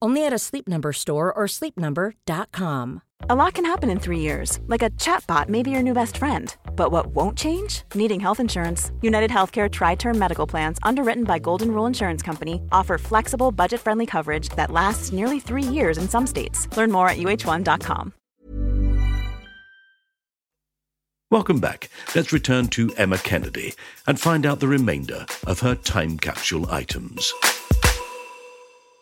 Only 0.00 0.24
at 0.24 0.32
a 0.32 0.38
Sleep 0.38 0.68
Number 0.68 0.92
store 0.92 1.32
or 1.32 1.46
sleepnumber.com. 1.46 3.02
A 3.28 3.34
lot 3.34 3.54
can 3.54 3.64
happen 3.64 3.90
in 3.90 3.98
three 3.98 4.20
years, 4.20 4.60
like 4.68 4.82
a 4.82 4.90
chatbot 4.90 5.48
may 5.48 5.62
be 5.62 5.70
your 5.70 5.82
new 5.82 5.92
best 5.92 6.16
friend. 6.16 6.54
But 6.76 6.92
what 6.92 7.08
won't 7.08 7.36
change? 7.36 7.82
Needing 7.94 8.20
health 8.20 8.38
insurance. 8.38 8.92
United 9.02 9.30
Healthcare 9.30 9.70
Tri 9.70 9.96
Term 9.96 10.16
Medical 10.16 10.46
Plans, 10.46 10.78
underwritten 10.84 11.24
by 11.24 11.40
Golden 11.40 11.72
Rule 11.72 11.86
Insurance 11.86 12.22
Company, 12.22 12.62
offer 12.70 12.96
flexible, 12.96 13.50
budget 13.50 13.80
friendly 13.80 14.06
coverage 14.06 14.50
that 14.50 14.70
lasts 14.70 15.12
nearly 15.12 15.40
three 15.40 15.64
years 15.64 15.98
in 15.98 16.08
some 16.08 16.26
states. 16.26 16.68
Learn 16.76 16.92
more 16.92 17.08
at 17.08 17.18
uh1.com. 17.18 18.14
Welcome 21.30 21.60
back. 21.60 21.90
Let's 22.14 22.32
return 22.32 22.68
to 22.68 22.90
Emma 22.96 23.18
Kennedy 23.18 23.74
and 24.06 24.18
find 24.18 24.46
out 24.46 24.60
the 24.60 24.68
remainder 24.68 25.26
of 25.46 25.60
her 25.60 25.74
time 25.74 26.18
capsule 26.18 26.70
items. 26.70 27.34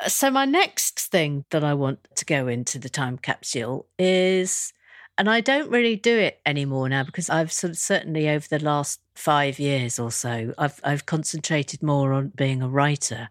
So 0.06 0.30
my 0.30 0.44
next 0.44 1.00
thing 1.00 1.44
that 1.50 1.64
I 1.64 1.74
want 1.74 2.06
to 2.16 2.24
go 2.24 2.48
into 2.48 2.78
the 2.78 2.88
time 2.88 3.18
capsule 3.18 3.86
is, 3.98 4.72
and 5.16 5.28
I 5.30 5.40
don't 5.40 5.70
really 5.70 5.96
do 5.96 6.18
it 6.18 6.40
anymore 6.44 6.88
now 6.88 7.04
because 7.04 7.30
I've 7.30 7.50
sort 7.50 7.70
of 7.70 7.78
certainly 7.78 8.28
over 8.28 8.46
the 8.46 8.62
last 8.62 9.00
five 9.14 9.58
years 9.58 9.98
or 9.98 10.10
so, 10.10 10.52
I've 10.58 10.80
I've 10.84 11.06
concentrated 11.06 11.82
more 11.82 12.12
on 12.12 12.32
being 12.36 12.62
a 12.62 12.68
writer. 12.68 13.30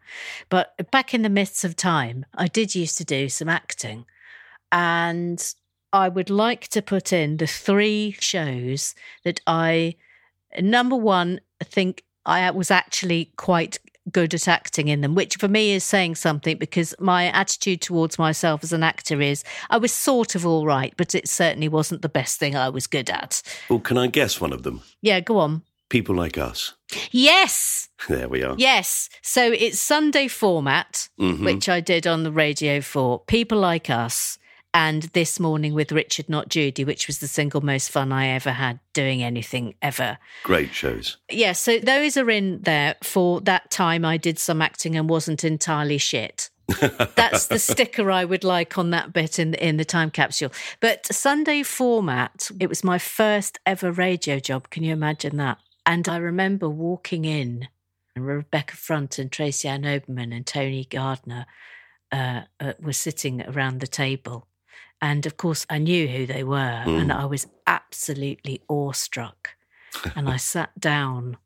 But 0.50 0.90
back 0.92 1.14
in 1.14 1.22
the 1.22 1.30
midst 1.30 1.64
of 1.64 1.76
time, 1.76 2.26
I 2.34 2.48
did 2.48 2.74
used 2.74 2.98
to 2.98 3.06
do 3.06 3.30
some 3.30 3.50
acting. 3.50 4.06
And 4.72 5.54
I 5.94 6.10
would 6.10 6.30
like 6.30 6.68
to 6.70 6.82
put 6.82 7.14
in 7.14 7.38
the 7.38 7.48
three 7.48 8.16
shows 8.20 8.96
that 9.24 9.40
I, 9.48 9.96
number 10.60 10.96
one, 10.96 11.40
think 11.64 12.04
I 12.26 12.50
was 12.52 12.72
actually 12.72 13.32
quite 13.38 13.78
good 14.12 14.34
at 14.34 14.48
acting 14.48 14.88
in 14.88 15.02
them, 15.02 15.16
which 15.16 15.36
for 15.38 15.48
me 15.48 15.72
is 15.72 15.84
saying 15.84 16.16
something 16.16 16.58
because 16.58 16.94
my 17.00 17.26
attitude 17.32 17.82
towards 17.82 18.20
myself 18.20 18.64
as 18.64 18.72
an 18.74 18.84
actor 18.84 19.22
is 19.22 19.44
I 19.70 19.78
was 19.78 19.92
sort 19.92 20.36
of 20.36 20.46
all 20.46 20.66
right, 20.66 20.94
but 20.98 21.16
it 21.16 21.28
certainly 21.28 21.68
wasn't 21.68 22.02
the 22.02 22.10
best 22.10 22.40
thing 22.40 22.56
I 22.56 22.70
was 22.70 22.88
good 22.88 23.10
at. 23.10 23.42
Well, 23.70 23.80
can 23.80 23.98
I 23.98 24.08
guess 24.08 24.40
one 24.40 24.54
of 24.54 24.64
them? 24.64 24.82
Yeah, 25.02 25.20
go 25.22 25.38
on. 25.40 25.64
People 25.90 26.16
like 26.16 26.38
us. 26.38 26.74
Yes. 27.12 27.90
There 28.10 28.28
we 28.30 28.44
are. 28.44 28.54
Yes. 28.58 29.10
So 29.24 29.52
it's 29.52 29.80
Sunday 29.80 30.28
format, 30.28 31.10
Mhm. 31.20 31.44
which 31.44 31.68
I 31.68 31.80
did 31.80 32.06
on 32.06 32.22
the 32.24 32.32
radio 32.32 32.82
for 32.82 33.20
People 33.26 33.58
Like 33.58 33.90
Us 33.90 34.38
and 34.76 35.04
This 35.14 35.40
Morning 35.40 35.74
with 35.74 35.94
Richard 35.94 36.28
Not 36.28 36.50
Judy, 36.50 36.84
which 36.84 37.08
was 37.08 37.20
the 37.20 37.30
single 37.30 37.62
most 37.62 37.90
fun 37.90 38.12
I 38.12 38.28
ever 38.28 38.52
had 38.52 38.82
doing 38.92 39.24
anything 39.24 39.76
ever. 39.82 40.18
Great 40.44 40.74
shows. 40.74 41.16
Yeah, 41.32 41.54
so 41.54 41.80
those 41.80 42.18
are 42.18 42.30
in 42.30 42.60
there 42.62 42.96
for 43.02 43.40
that 43.42 43.72
time 43.72 44.04
I 44.04 44.18
did 44.18 44.38
some 44.38 44.62
acting 44.62 44.98
and 44.98 45.10
wasn't 45.10 45.46
entirely 45.46 45.98
shit. 45.98 46.50
That's 47.16 47.48
the 47.48 47.58
sticker 47.58 48.12
I 48.12 48.26
would 48.26 48.44
like 48.44 48.78
on 48.78 48.90
that 48.90 49.14
bit 49.14 49.40
in 49.40 49.54
in 49.54 49.78
the 49.78 49.86
time 49.86 50.12
capsule. 50.12 50.52
But 50.82 51.06
Sunday 51.06 51.64
format, 51.64 52.52
it 52.60 52.68
was 52.68 52.84
my 52.84 52.98
first 52.98 53.60
ever 53.66 53.94
radio 53.94 54.40
job. 54.40 54.70
Can 54.72 54.84
you 54.84 54.92
imagine 54.92 55.38
that? 55.38 55.58
And 55.86 56.10
I 56.10 56.18
remember 56.18 56.68
walking 56.68 57.24
in, 57.24 57.70
and 58.14 58.28
Rebecca 58.28 58.76
Front 58.76 59.20
and 59.20 59.32
Tracy 59.32 59.70
Ann 59.70 59.84
Oberman 59.84 60.36
and 60.36 60.46
Tony 60.46 60.84
Gardner 60.84 61.46
uh, 62.12 62.42
uh, 62.60 62.74
were 62.82 62.92
sitting 62.92 63.42
around 63.42 63.80
the 63.80 63.88
table. 63.88 64.48
And 65.06 65.28
of 65.28 65.38
course, 65.38 65.68
I 65.70 65.78
knew 65.78 66.08
who 66.08 66.26
they 66.26 66.44
were, 66.44 66.82
hmm. 66.84 66.96
and 66.96 67.14
I 67.14 67.26
was 67.26 67.46
absolutely 67.68 68.64
awestruck. 68.68 69.52
and 70.16 70.28
I 70.28 70.38
sat 70.54 70.80
down 70.80 71.38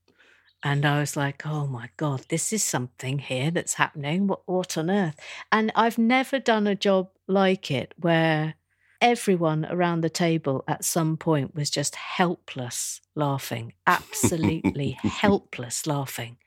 and 0.64 0.86
I 0.86 1.02
was 1.02 1.18
like, 1.18 1.46
oh 1.46 1.68
my 1.68 1.90
God, 1.98 2.22
this 2.30 2.54
is 2.54 2.64
something 2.64 3.20
here 3.20 3.52
that's 3.52 3.74
happening. 3.74 4.28
What, 4.28 4.44
what 4.46 4.78
on 4.78 4.90
earth? 4.90 5.20
And 5.52 5.74
I've 5.76 5.98
never 5.98 6.40
done 6.40 6.68
a 6.68 6.76
job 6.76 7.10
like 7.28 7.70
it 7.70 7.94
where 7.98 8.54
everyone 9.02 9.68
around 9.70 10.02
the 10.02 10.10
table 10.10 10.64
at 10.66 10.86
some 10.86 11.18
point 11.18 11.54
was 11.54 11.70
just 11.70 11.96
helpless 11.96 13.02
laughing, 13.14 13.74
absolutely 13.88 14.92
helpless 15.04 15.86
laughing. 15.86 16.38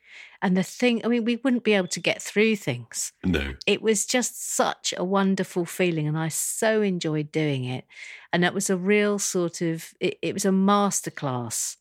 And 0.44 0.56
the 0.56 0.64
thing, 0.64 1.04
I 1.04 1.08
mean, 1.08 1.24
we 1.24 1.36
wouldn't 1.36 1.62
be 1.62 1.74
able 1.74 1.86
to 1.88 2.00
get 2.00 2.20
through 2.20 2.56
things 2.56 3.12
No. 3.24 3.54
it 3.66 3.80
was 3.80 4.04
just 4.04 4.54
such 4.56 4.92
a 4.96 5.04
wonderful 5.04 5.64
feeling 5.64 6.08
and 6.08 6.18
i 6.18 6.28
so 6.28 6.82
enjoyed 6.82 7.30
doing 7.30 7.64
it 7.64 7.84
and 8.32 8.42
that 8.42 8.52
was 8.54 8.68
a 8.68 8.76
real 8.76 9.18
sort 9.20 9.60
of 9.62 9.94
it, 10.00 10.18
it 10.20 10.34
was 10.34 10.44
a 10.44 10.50
masterclass 10.50 11.76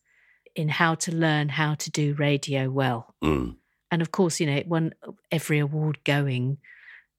in 0.56 0.70
how 0.70 0.96
to 0.96 1.12
learn 1.12 1.50
how 1.50 1.74
to 1.76 1.90
do 1.90 2.14
radio 2.14 2.70
well 2.70 3.16
Mm. 3.24 3.56
and 3.92 4.02
of 4.02 4.12
course 4.12 4.40
you 4.40 4.46
know 4.48 4.56
it 4.56 4.68
won 4.68 4.94
every 5.32 5.60
award 5.60 6.00
going 6.04 6.58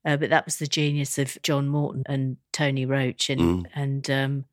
uh, 0.05 0.16
but 0.16 0.30
that 0.30 0.45
was 0.45 0.57
the 0.57 0.66
genius 0.66 1.18
of 1.18 1.38
john 1.43 1.66
morton 1.68 2.03
and 2.07 2.36
Tony 2.53 2.86
Roche 2.86 3.30
and 3.30 3.40
Mm. 3.40 3.64
and 3.74 4.11
um 4.11 4.45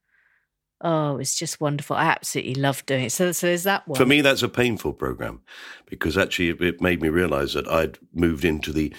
oh 0.81 1.17
it's 1.17 1.37
just 1.37 1.59
wonderful. 1.61 1.95
I 1.95 2.05
absolutely 2.05 2.55
love 2.55 2.85
doing 2.85 3.05
it. 3.05 3.11
So 3.11 3.31
so 3.31 3.47
there's 3.47 3.63
that 3.63 3.87
one 3.87 3.97
For 3.97 4.05
me, 4.05 4.21
that's 4.21 4.43
a 4.43 4.49
painful 4.49 4.93
program 4.93 5.41
because 5.87 6.17
actually 6.17 6.49
it- 6.49 6.61
it 6.61 6.81
made 6.81 7.01
me 7.01 7.09
realize 7.09 7.53
that 7.53 7.67
I'd 7.67 7.97
moved 8.13 8.45
into 8.45 8.71
the 8.71 8.93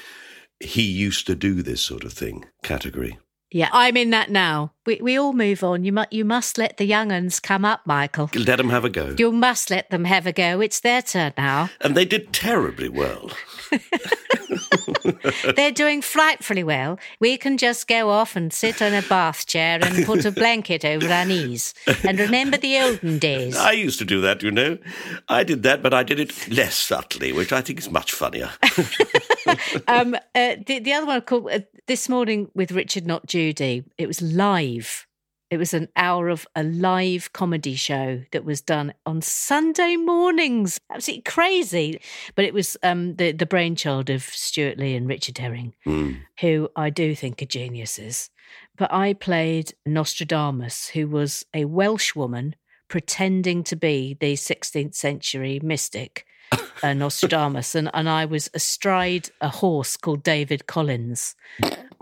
he 0.62 0.83
used 0.83 1.26
to 1.26 1.35
do 1.35 1.62
this 1.62 1.81
sort 1.81 2.05
of 2.05 2.12
thing 2.12 2.45
category. 2.62 3.18
yeah 3.51 3.68
i'm 3.72 3.97
in 3.97 4.11
that 4.11 4.31
now 4.31 4.72
we, 4.87 4.99
we 5.03 5.18
all 5.18 5.33
move 5.33 5.62
on 5.62 5.85
you 5.85 5.93
must 5.93 6.12
you 6.12 6.24
must 6.24 6.59
let 6.59 6.76
the 6.76 6.85
young 6.85 7.12
uns 7.12 7.41
come 7.41 7.64
up 7.64 7.81
michael 7.87 8.31
Let 8.35 8.57
them 8.57 8.70
have 8.70 8.85
a 8.85 8.91
go. 8.91 9.14
You 9.18 9.33
must 9.33 9.70
let 9.70 9.91
them 9.91 10.05
have 10.05 10.26
a 10.26 10.33
go. 10.33 10.61
It's 10.61 10.81
their 10.81 11.03
turn 11.03 11.33
now. 11.37 11.70
And 11.81 11.97
they 11.97 12.05
did 12.05 12.33
terribly 12.33 12.89
well. 12.89 13.31
They're 15.57 15.70
doing 15.72 16.03
frightfully 16.03 16.64
well. 16.64 16.99
We 17.20 17.37
can 17.37 17.57
just 17.57 17.87
go 17.89 18.11
off 18.11 18.37
and 18.37 18.53
sit 18.53 18.83
on 18.83 18.93
a 18.95 19.03
bath 19.03 19.47
chair 19.47 19.78
and 19.83 20.05
put 20.05 20.24
a 20.24 20.31
blanket 20.31 20.85
over 20.85 21.09
our 21.09 21.24
knees 21.24 21.74
and 22.05 22.18
remember 22.18 22.57
the 22.57 22.78
olden 22.78 23.18
days. 23.18 23.57
I 23.57 23.72
used 23.72 23.99
to 24.01 24.05
do 24.05 24.20
that, 24.22 24.43
you 24.43 24.51
know. 24.51 24.78
I 25.28 25.45
did 25.45 25.62
that, 25.62 25.83
but 25.83 25.95
I 25.95 26.03
did 26.03 26.18
it 26.20 26.49
less 26.49 26.74
subtly, 26.74 27.33
which 27.33 27.53
I 27.53 27.61
think 27.61 27.78
is 27.78 27.91
much 27.91 28.12
funnier. 28.12 28.51
Um, 29.89 30.14
uh, 30.14 30.57
the, 30.66 30.78
the 30.78 30.93
other 30.93 31.07
one 31.07 31.20
called 31.22 31.51
uh, 31.51 31.61
This 31.87 32.09
Morning 32.09 32.51
with 32.55 32.70
Richard 32.70 33.07
Not 33.07 33.26
Judy. 33.26 33.83
It 33.99 34.07
was 34.07 34.22
live. 34.22 34.70
It 35.51 35.59
was 35.59 35.75
an 35.75 35.89
hour 35.97 36.29
of 36.29 36.47
a 36.55 36.62
live 36.62 37.33
comedy 37.33 37.75
show 37.75 38.23
that 38.31 38.45
was 38.45 38.61
done 38.61 38.95
on 39.05 39.21
Sunday 39.21 39.97
mornings. 39.97 40.79
Absolutely 40.93 41.23
crazy. 41.23 42.01
But 42.37 42.45
it 42.45 42.55
was 42.55 42.77
um, 42.85 43.16
the, 43.16 43.33
the 43.33 43.47
brainchild 43.47 44.11
of 44.11 44.23
Stewart 44.23 44.79
Lee 44.79 44.95
and 44.95 45.09
Richard 45.09 45.39
Herring. 45.39 45.75
Mm. 45.85 46.21
who 46.41 46.71
I 46.77 46.91
do 46.91 47.16
think 47.16 47.43
are 47.43 47.47
geniuses. 47.47 48.31
But 48.77 48.93
I 48.93 49.12
played 49.12 49.75
Nostradamus, 49.85 50.89
who 50.89 51.09
was 51.09 51.45
a 51.53 51.64
Welsh 51.64 52.14
woman 52.14 52.55
pretending 52.87 53.64
to 53.64 53.77
be 53.77 54.16
the 54.21 54.35
16th 54.35 54.95
century 54.95 55.59
mystic. 55.62 56.27
Uh, 56.83 56.95
Nostradamus, 56.95 57.75
and, 57.75 57.91
and 57.93 58.09
I 58.09 58.25
was 58.25 58.49
astride 58.55 59.29
a 59.41 59.49
horse 59.49 59.97
called 59.97 60.23
David 60.23 60.66
Collins, 60.66 61.37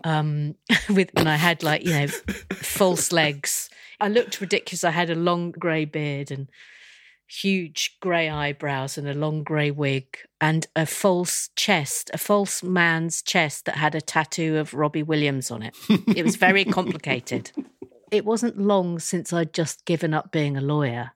um, 0.05 0.55
with 0.89 1.11
and 1.17 1.29
I 1.29 1.37
had 1.37 1.63
like 1.63 1.85
you 1.85 1.93
know 1.93 2.07
false 2.07 3.13
legs. 3.13 3.71
I 4.01 4.09
looked 4.09 4.41
ridiculous. 4.41 4.85
I 4.85 4.91
had 4.91 5.11
a 5.11 5.15
long 5.15 5.51
grey 5.51 5.85
beard 5.85 6.31
and 6.31 6.49
huge 7.29 7.97
grey 8.01 8.29
eyebrows 8.29 8.97
and 8.97 9.09
a 9.09 9.15
long 9.15 9.43
grey 9.43 9.71
wig 9.71 10.17
and 10.41 10.67
a 10.75 10.87
false 10.87 11.51
chest, 11.57 12.11
a 12.15 12.19
false 12.19 12.63
man's 12.63 13.23
chest 13.23 13.67
that 13.67 13.77
had 13.77 13.95
a 13.95 14.01
tattoo 14.01 14.57
of 14.57 14.73
Robbie 14.73 15.03
Williams 15.03 15.51
on 15.51 15.63
it. 15.63 15.77
It 15.89 16.25
was 16.25 16.37
very 16.37 16.65
complicated. 16.79 17.53
It 18.11 18.25
wasn't 18.25 18.59
long 18.59 18.99
since 18.99 19.33
I'd 19.33 19.53
just 19.53 19.85
given 19.85 20.15
up 20.15 20.33
being 20.33 20.57
a 20.57 20.63
lawyer. 20.63 21.13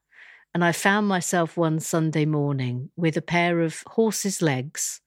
And 0.55 0.63
I 0.63 0.73
found 0.73 1.09
myself 1.09 1.57
one 1.57 1.81
Sunday 1.81 2.27
morning 2.27 2.91
with 2.95 3.17
a 3.17 3.23
pair 3.23 3.61
of 3.61 3.83
horse's 3.87 4.43
legs, 4.43 5.01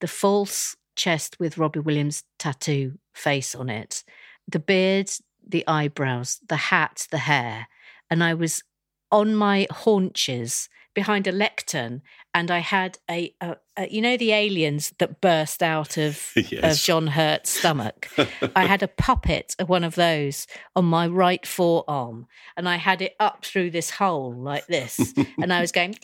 the 0.00 0.08
false 0.08 0.76
chest 0.94 1.38
with 1.38 1.58
Robbie 1.58 1.80
Williams' 1.80 2.24
tattoo 2.38 2.98
face 3.16 3.54
on 3.54 3.68
it, 3.68 4.04
the 4.46 4.58
beard, 4.58 5.10
the 5.46 5.64
eyebrows, 5.66 6.40
the 6.48 6.56
hat, 6.56 7.06
the 7.10 7.18
hair. 7.18 7.68
And 8.10 8.22
I 8.22 8.34
was 8.34 8.62
on 9.10 9.34
my 9.34 9.66
haunches 9.70 10.68
behind 10.94 11.26
a 11.26 11.32
lectern 11.32 12.02
and 12.32 12.50
I 12.50 12.58
had 12.60 12.98
a, 13.10 13.34
a, 13.42 13.56
a 13.76 13.86
you 13.88 14.00
know 14.00 14.16
the 14.16 14.32
aliens 14.32 14.94
that 14.98 15.20
burst 15.20 15.62
out 15.62 15.98
of 15.98 16.32
Yes. 16.36 16.64
of 16.80 16.84
John 16.84 17.06
Hurt's 17.08 17.50
stomach. 17.50 18.08
I 18.56 18.64
had 18.64 18.82
a 18.82 18.88
puppet 19.06 19.54
of 19.58 19.68
one 19.68 19.84
of 19.84 19.94
those 19.94 20.46
on 20.74 20.86
my 20.86 21.06
right 21.06 21.46
forearm 21.46 22.26
and 22.56 22.66
I 22.66 22.76
had 22.76 23.02
it 23.02 23.14
up 23.20 23.44
through 23.44 23.70
this 23.72 23.90
hole 23.90 24.32
like 24.32 24.66
this 24.68 25.12
and 25.38 25.52
I 25.52 25.60
was 25.60 25.70
going 25.70 25.94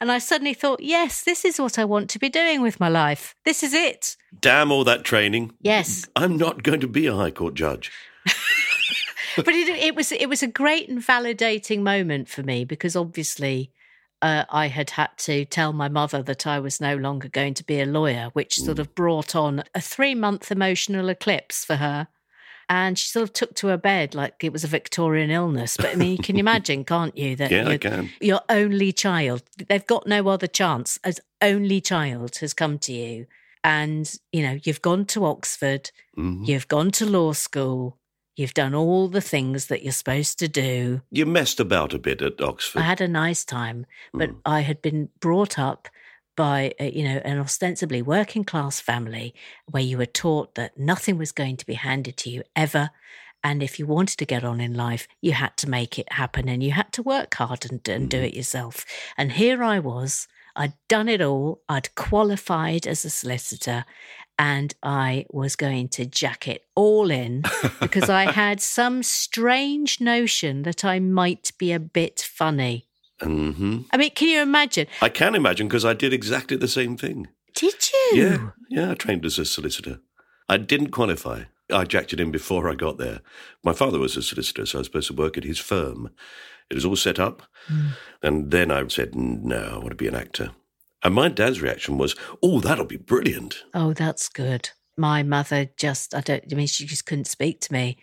and 0.00 0.10
I 0.10 0.18
suddenly 0.18 0.54
thought, 0.54 0.80
yes, 0.80 1.22
this 1.22 1.44
is 1.44 1.60
what 1.60 1.78
I 1.78 1.84
want 1.84 2.08
to 2.10 2.18
be 2.18 2.28
doing 2.28 2.62
with 2.62 2.80
my 2.80 2.88
life. 2.88 3.34
This 3.44 3.62
is 3.62 3.74
it. 3.74 4.16
Damn 4.38 4.72
all 4.72 4.84
that 4.84 5.04
training. 5.04 5.52
Yes. 5.60 6.06
I'm 6.16 6.36
not 6.36 6.62
going 6.62 6.80
to 6.80 6.88
be 6.88 7.06
a 7.06 7.14
High 7.14 7.30
Court 7.30 7.54
judge. 7.54 7.92
but 9.36 9.48
it, 9.48 9.68
it 9.68 9.94
was 9.94 10.12
it 10.12 10.28
was 10.28 10.42
a 10.42 10.46
great 10.46 10.88
and 10.88 11.00
validating 11.00 11.80
moment 11.80 12.28
for 12.28 12.42
me 12.42 12.64
because 12.64 12.96
obviously 12.96 13.72
uh, 14.22 14.44
I 14.50 14.68
had 14.68 14.90
had 14.90 15.10
to 15.18 15.44
tell 15.44 15.72
my 15.72 15.88
mother 15.88 16.22
that 16.22 16.46
I 16.46 16.60
was 16.60 16.80
no 16.80 16.96
longer 16.96 17.28
going 17.28 17.54
to 17.54 17.64
be 17.64 17.80
a 17.80 17.86
lawyer, 17.86 18.30
which 18.32 18.56
sort 18.56 18.78
of 18.78 18.94
brought 18.94 19.34
on 19.34 19.64
a 19.74 19.80
three 19.80 20.14
month 20.14 20.50
emotional 20.50 21.08
eclipse 21.08 21.64
for 21.64 21.76
her. 21.76 22.08
And 22.70 22.96
she 22.96 23.08
sort 23.08 23.24
of 23.24 23.32
took 23.32 23.54
to 23.56 23.66
her 23.66 23.76
bed 23.76 24.14
like 24.14 24.42
it 24.44 24.52
was 24.52 24.62
a 24.64 24.68
Victorian 24.68 25.28
illness. 25.30 25.76
But 25.76 25.86
I 25.90 25.94
mean, 25.96 26.12
you 26.12 26.18
can 26.22 26.38
imagine, 26.46 26.84
can't 26.84 27.16
you? 27.18 27.34
That 27.34 27.50
Yeah, 27.50 27.66
I 27.66 27.70
your- 27.70 27.78
can. 27.78 28.10
Your 28.20 28.40
only 28.48 28.92
child, 28.92 29.42
they've 29.68 29.86
got 29.86 30.06
no 30.06 30.28
other 30.28 30.46
chance. 30.46 30.98
As 31.02 31.20
only 31.42 31.80
child 31.80 32.36
has 32.36 32.54
come 32.54 32.78
to 32.78 32.92
you, 32.92 33.26
and 33.64 34.14
you 34.32 34.42
know 34.42 34.58
you've 34.62 34.80
gone 34.82 35.04
to 35.06 35.24
Oxford, 35.26 35.90
Mhm. 36.16 36.46
you've 36.46 36.68
gone 36.68 36.90
to 36.92 37.04
law 37.06 37.32
school, 37.32 37.98
you've 38.36 38.54
done 38.54 38.74
all 38.74 39.08
the 39.08 39.20
things 39.20 39.66
that 39.66 39.82
you're 39.82 39.92
supposed 39.92 40.38
to 40.38 40.46
do. 40.48 41.02
You 41.10 41.26
messed 41.26 41.58
about 41.60 41.92
a 41.92 41.98
bit 41.98 42.22
at 42.22 42.40
Oxford. 42.40 42.78
I 42.80 42.84
had 42.84 43.00
a 43.00 43.08
nice 43.08 43.44
time, 43.44 43.84
but 44.14 44.30
Mm. 44.30 44.36
I 44.46 44.60
had 44.60 44.80
been 44.80 45.08
brought 45.18 45.58
up 45.58 45.88
by 46.36 46.72
uh, 46.80 46.84
you 46.84 47.04
know 47.04 47.20
an 47.24 47.38
ostensibly 47.38 48.02
working 48.02 48.44
class 48.44 48.80
family 48.80 49.34
where 49.70 49.82
you 49.82 49.98
were 49.98 50.06
taught 50.06 50.54
that 50.54 50.78
nothing 50.78 51.18
was 51.18 51.32
going 51.32 51.56
to 51.56 51.66
be 51.66 51.74
handed 51.74 52.16
to 52.18 52.30
you 52.30 52.42
ever. 52.54 52.90
And 53.42 53.62
if 53.62 53.78
you 53.78 53.86
wanted 53.86 54.18
to 54.18 54.26
get 54.26 54.44
on 54.44 54.60
in 54.60 54.74
life 54.74 55.08
you 55.22 55.32
had 55.32 55.56
to 55.58 55.70
make 55.70 55.98
it 55.98 56.12
happen 56.12 56.48
and 56.48 56.62
you 56.62 56.72
had 56.72 56.92
to 56.92 57.02
work 57.02 57.34
hard 57.34 57.64
and, 57.70 57.86
and 57.88 58.10
do 58.10 58.18
it 58.18 58.34
yourself. 58.34 58.84
And 59.16 59.32
here 59.32 59.62
i 59.62 59.78
was 59.78 60.28
i'd 60.56 60.72
done 60.88 61.08
it 61.08 61.22
all 61.22 61.62
i'd 61.68 61.94
qualified 61.94 62.84
as 62.84 63.04
a 63.04 63.08
solicitor 63.10 63.84
and 64.40 64.74
I 64.82 65.26
was 65.28 65.54
going 65.54 65.90
to 65.90 66.06
jack 66.06 66.48
it 66.48 66.64
all 66.74 67.10
in 67.10 67.42
because 67.78 68.08
I 68.08 68.32
had 68.32 68.62
some 68.62 69.02
strange 69.02 70.00
notion 70.00 70.62
that 70.62 70.82
I 70.82 70.98
might 70.98 71.52
be 71.58 71.72
a 71.72 71.78
bit 71.78 72.20
funny. 72.20 72.86
Hmm 73.20 73.82
I 73.90 73.96
mean, 73.96 74.10
can 74.10 74.28
you 74.28 74.40
imagine? 74.40 74.86
I 75.02 75.08
can 75.08 75.34
imagine 75.34 75.68
because 75.68 75.84
I 75.84 75.94
did 75.94 76.12
exactly 76.12 76.56
the 76.56 76.68
same 76.68 76.96
thing. 76.96 77.28
Did 77.54 77.74
you? 77.92 78.22
Yeah, 78.22 78.50
yeah, 78.68 78.90
I 78.92 78.94
trained 78.94 79.24
as 79.24 79.38
a 79.38 79.44
solicitor. 79.44 80.00
I 80.48 80.56
didn't 80.56 80.90
qualify. 80.90 81.44
I 81.72 81.84
jacked 81.84 82.12
it 82.12 82.20
in 82.20 82.30
before 82.30 82.68
I 82.68 82.74
got 82.74 82.98
there. 82.98 83.20
My 83.62 83.72
father 83.72 83.98
was 83.98 84.16
a 84.16 84.22
solicitor, 84.22 84.66
so 84.66 84.78
I 84.78 84.80
was 84.80 84.86
supposed 84.86 85.08
to 85.08 85.14
work 85.14 85.36
at 85.38 85.44
his 85.44 85.58
firm. 85.58 86.10
It 86.68 86.74
was 86.74 86.84
all 86.84 86.96
set 86.96 87.18
up. 87.18 87.42
And 88.22 88.50
then 88.50 88.70
I 88.70 88.86
said, 88.88 89.14
no, 89.14 89.70
I 89.74 89.76
want 89.76 89.90
to 89.90 89.94
be 89.94 90.08
an 90.08 90.14
actor. 90.14 90.50
And 91.02 91.14
my 91.14 91.28
dad's 91.28 91.62
reaction 91.62 91.98
was, 91.98 92.14
oh, 92.42 92.60
that'll 92.60 92.84
be 92.84 92.96
brilliant. 92.96 93.62
Oh, 93.74 93.92
that's 93.92 94.28
good. 94.28 94.70
My 94.96 95.22
mother 95.22 95.68
just, 95.76 96.14
I 96.14 96.20
don't, 96.20 96.44
I 96.50 96.54
mean, 96.54 96.66
she 96.66 96.84
just 96.84 97.06
couldn't 97.06 97.26
speak 97.26 97.60
to 97.62 97.72
me. 97.72 97.96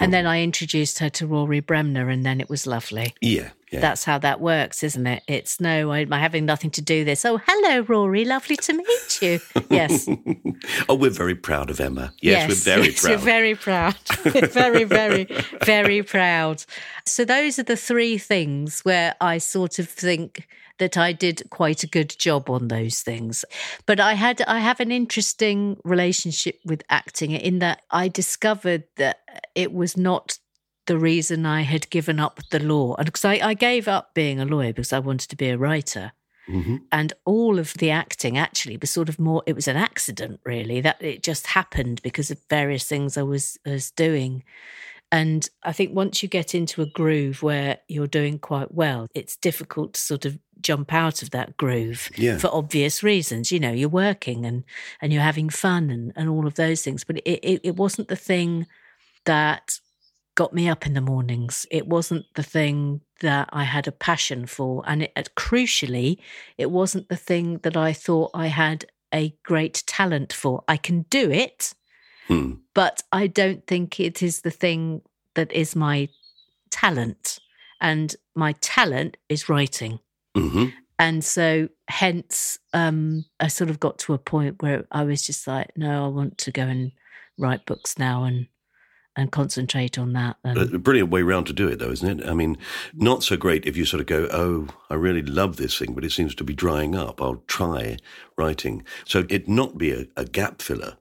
And 0.00 0.12
then 0.12 0.26
I 0.26 0.42
introduced 0.42 0.98
her 0.98 1.08
to 1.10 1.26
Rory 1.26 1.60
Bremner, 1.60 2.08
and 2.08 2.26
then 2.26 2.40
it 2.40 2.50
was 2.50 2.66
lovely. 2.66 3.14
Yeah, 3.20 3.50
yeah. 3.70 3.80
That's 3.80 4.04
how 4.04 4.18
that 4.18 4.40
works, 4.40 4.82
isn't 4.82 5.06
it? 5.06 5.22
It's 5.26 5.60
no, 5.60 5.92
I'm 5.92 6.10
having 6.10 6.46
nothing 6.46 6.70
to 6.72 6.82
do 6.82 7.04
this. 7.04 7.24
Oh, 7.24 7.40
hello, 7.44 7.80
Rory. 7.80 8.24
Lovely 8.24 8.56
to 8.56 8.72
meet 8.72 9.22
you. 9.22 9.40
Yes. 9.70 10.08
oh, 10.88 10.94
we're 10.94 11.10
very 11.10 11.34
proud 11.34 11.70
of 11.70 11.80
Emma. 11.80 12.12
Yes, 12.20 12.48
we're 12.48 12.54
very 12.54 12.86
yes, 12.90 13.00
proud. 13.00 13.10
We're 13.10 13.24
very 13.24 13.54
proud. 13.54 13.96
We're 14.24 14.46
very, 14.46 14.84
very, 14.84 15.28
very 15.64 16.02
proud. 16.02 16.64
So 17.06 17.24
those 17.24 17.58
are 17.58 17.64
the 17.64 17.76
three 17.76 18.18
things 18.18 18.80
where 18.80 19.14
I 19.20 19.38
sort 19.38 19.78
of 19.78 19.88
think 19.88 20.46
that 20.78 20.96
I 20.96 21.12
did 21.12 21.42
quite 21.50 21.82
a 21.82 21.88
good 21.88 22.14
job 22.18 22.50
on 22.50 22.68
those 22.68 23.00
things. 23.00 23.44
But 23.86 24.00
I 24.00 24.14
had 24.14 24.42
I 24.42 24.58
have 24.58 24.80
an 24.80 24.92
interesting 24.92 25.78
relationship 25.84 26.58
with 26.64 26.82
acting 26.90 27.30
in 27.32 27.60
that 27.60 27.82
I 27.90 28.08
discovered 28.08 28.84
that 28.96 29.20
it 29.54 29.72
was 29.72 29.96
not 29.96 30.38
the 30.86 30.98
reason 30.98 31.46
I 31.46 31.62
had 31.62 31.88
given 31.90 32.20
up 32.20 32.40
the 32.50 32.60
law. 32.60 32.94
And 32.96 33.06
because 33.06 33.24
I, 33.24 33.40
I 33.42 33.54
gave 33.54 33.88
up 33.88 34.14
being 34.14 34.40
a 34.40 34.44
lawyer 34.44 34.72
because 34.72 34.92
I 34.92 34.98
wanted 34.98 35.30
to 35.30 35.36
be 35.36 35.48
a 35.48 35.58
writer. 35.58 36.12
Mhm. 36.48 36.82
And 36.92 37.14
all 37.24 37.58
of 37.58 37.72
the 37.74 37.90
acting 37.90 38.36
actually 38.36 38.76
was 38.76 38.90
sort 38.90 39.08
of 39.08 39.18
more, 39.18 39.42
it 39.46 39.54
was 39.54 39.66
an 39.66 39.78
accident 39.78 40.40
really, 40.44 40.82
that 40.82 41.02
it 41.02 41.22
just 41.22 41.46
happened 41.48 42.02
because 42.02 42.30
of 42.30 42.38
various 42.50 42.84
things 42.84 43.16
I 43.16 43.22
was, 43.22 43.56
was 43.64 43.90
doing. 43.90 44.44
And 45.14 45.48
I 45.62 45.72
think 45.72 45.94
once 45.94 46.22
you 46.22 46.28
get 46.28 46.54
into 46.54 46.82
a 46.82 46.86
groove 46.86 47.42
where 47.42 47.78
you're 47.88 48.08
doing 48.08 48.38
quite 48.40 48.74
well, 48.74 49.06
it's 49.14 49.36
difficult 49.36 49.92
to 49.94 50.00
sort 50.00 50.24
of 50.24 50.38
jump 50.60 50.92
out 50.92 51.22
of 51.22 51.30
that 51.30 51.56
groove 51.56 52.10
Yeah. 52.16 52.38
for 52.38 52.48
obvious 52.52 53.02
reasons. 53.02 53.52
You 53.52 53.60
know, 53.60 53.70
you're 53.70 53.88
working 53.88 54.44
and, 54.44 54.64
and 55.00 55.12
you're 55.12 55.22
having 55.22 55.50
fun 55.50 55.90
and, 55.90 56.12
and 56.16 56.28
all 56.28 56.46
of 56.46 56.54
those 56.54 56.82
things. 56.82 57.04
But 57.04 57.18
it, 57.18 57.38
it, 57.42 57.60
it 57.62 57.76
wasn't 57.76 58.08
the 58.08 58.16
thing 58.16 58.66
that 59.24 59.78
got 60.34 60.52
me 60.52 60.68
up 60.68 60.84
in 60.84 60.94
the 60.94 61.00
mornings. 61.00 61.64
It 61.70 61.86
wasn't 61.86 62.24
the 62.34 62.42
thing 62.42 63.00
that 63.20 63.48
I 63.52 63.62
had 63.62 63.86
a 63.86 63.92
passion 63.92 64.46
for. 64.46 64.82
And 64.84 65.04
it, 65.04 65.30
crucially, 65.36 66.18
it 66.58 66.72
wasn't 66.72 67.08
the 67.08 67.16
thing 67.16 67.58
that 67.58 67.76
I 67.76 67.92
thought 67.92 68.30
I 68.34 68.48
had 68.48 68.86
a 69.14 69.32
great 69.44 69.84
talent 69.86 70.32
for. 70.32 70.64
I 70.66 70.76
can 70.76 71.02
do 71.08 71.30
it, 71.30 71.72
Hmm. 72.26 72.52
but 72.72 73.02
I 73.12 73.26
don't 73.26 73.66
think 73.66 74.00
it 74.00 74.22
is 74.22 74.40
the 74.40 74.50
thing 74.50 75.02
that 75.34 75.52
is 75.52 75.76
my 75.76 76.08
talent. 76.70 77.38
And 77.80 78.14
my 78.34 78.52
talent 78.60 79.16
is 79.28 79.48
writing. 79.48 80.00
hmm 80.34 80.66
And 80.98 81.24
so, 81.24 81.68
hence, 81.88 82.58
um, 82.72 83.24
I 83.40 83.48
sort 83.48 83.68
of 83.68 83.78
got 83.78 83.98
to 84.00 84.14
a 84.14 84.18
point 84.18 84.62
where 84.62 84.84
I 84.90 85.04
was 85.04 85.22
just 85.22 85.46
like, 85.46 85.70
no, 85.76 86.04
I 86.04 86.08
want 86.08 86.38
to 86.38 86.50
go 86.50 86.62
and 86.62 86.92
write 87.38 87.66
books 87.66 87.98
now 87.98 88.24
and 88.24 88.46
and 89.16 89.30
concentrate 89.30 89.96
on 89.96 90.12
that. 90.14 90.36
And, 90.42 90.74
A 90.74 90.78
brilliant 90.78 91.10
way 91.10 91.22
round 91.22 91.46
to 91.46 91.52
do 91.52 91.68
it, 91.68 91.78
though, 91.78 91.92
isn't 91.92 92.20
it? 92.20 92.26
I 92.26 92.34
mean, 92.34 92.58
not 92.94 93.22
so 93.22 93.36
great 93.36 93.64
if 93.64 93.76
you 93.76 93.84
sort 93.84 94.00
of 94.00 94.06
go, 94.06 94.28
oh, 94.32 94.66
I 94.90 94.94
really 94.94 95.22
love 95.22 95.56
this 95.56 95.78
thing, 95.78 95.94
but 95.94 96.04
it 96.04 96.10
seems 96.10 96.34
to 96.34 96.42
be 96.42 96.52
drying 96.52 96.96
up. 96.96 97.22
I'll 97.22 97.44
try 97.46 97.98
writing. 98.36 98.82
So 99.04 99.24
it 99.28 99.46
not 99.46 99.78
be 99.78 99.92
a, 99.92 100.06
a 100.16 100.24
gap 100.24 100.60
filler, 100.60 100.96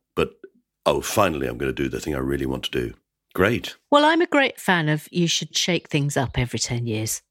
oh, 0.85 1.01
finally, 1.01 1.47
I'm 1.47 1.57
going 1.57 1.73
to 1.73 1.83
do 1.83 1.89
the 1.89 1.99
thing 1.99 2.15
I 2.15 2.19
really 2.19 2.45
want 2.45 2.63
to 2.65 2.71
do. 2.71 2.93
Great. 3.33 3.75
well, 3.89 4.05
I'm 4.05 4.21
a 4.21 4.27
great 4.27 4.59
fan 4.59 4.89
of 4.89 5.07
you 5.11 5.27
should 5.27 5.57
shake 5.57 5.89
things 5.89 6.15
up 6.15 6.37
every 6.37 6.59
10 6.59 6.85
years. 6.85 7.23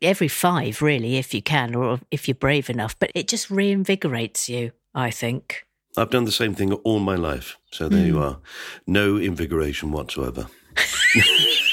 Every 0.00 0.28
five, 0.28 0.80
really, 0.80 1.16
if 1.18 1.34
you 1.34 1.42
can, 1.42 1.74
or 1.74 2.00
if 2.10 2.26
you're 2.26 2.34
brave 2.34 2.70
enough. 2.70 2.98
But 2.98 3.12
it 3.14 3.28
just 3.28 3.50
reinvigorates 3.50 4.48
you, 4.48 4.72
I 4.94 5.10
think. 5.10 5.66
I've 5.96 6.10
done 6.10 6.24
the 6.24 6.32
same 6.32 6.54
thing 6.54 6.72
all 6.72 7.00
my 7.00 7.16
life. 7.16 7.58
So 7.70 7.88
there 7.88 8.06
you 8.06 8.16
hmm. 8.16 8.22
are. 8.22 8.38
No 8.86 9.16
invigoration 9.16 9.92
whatsoever. 9.92 10.48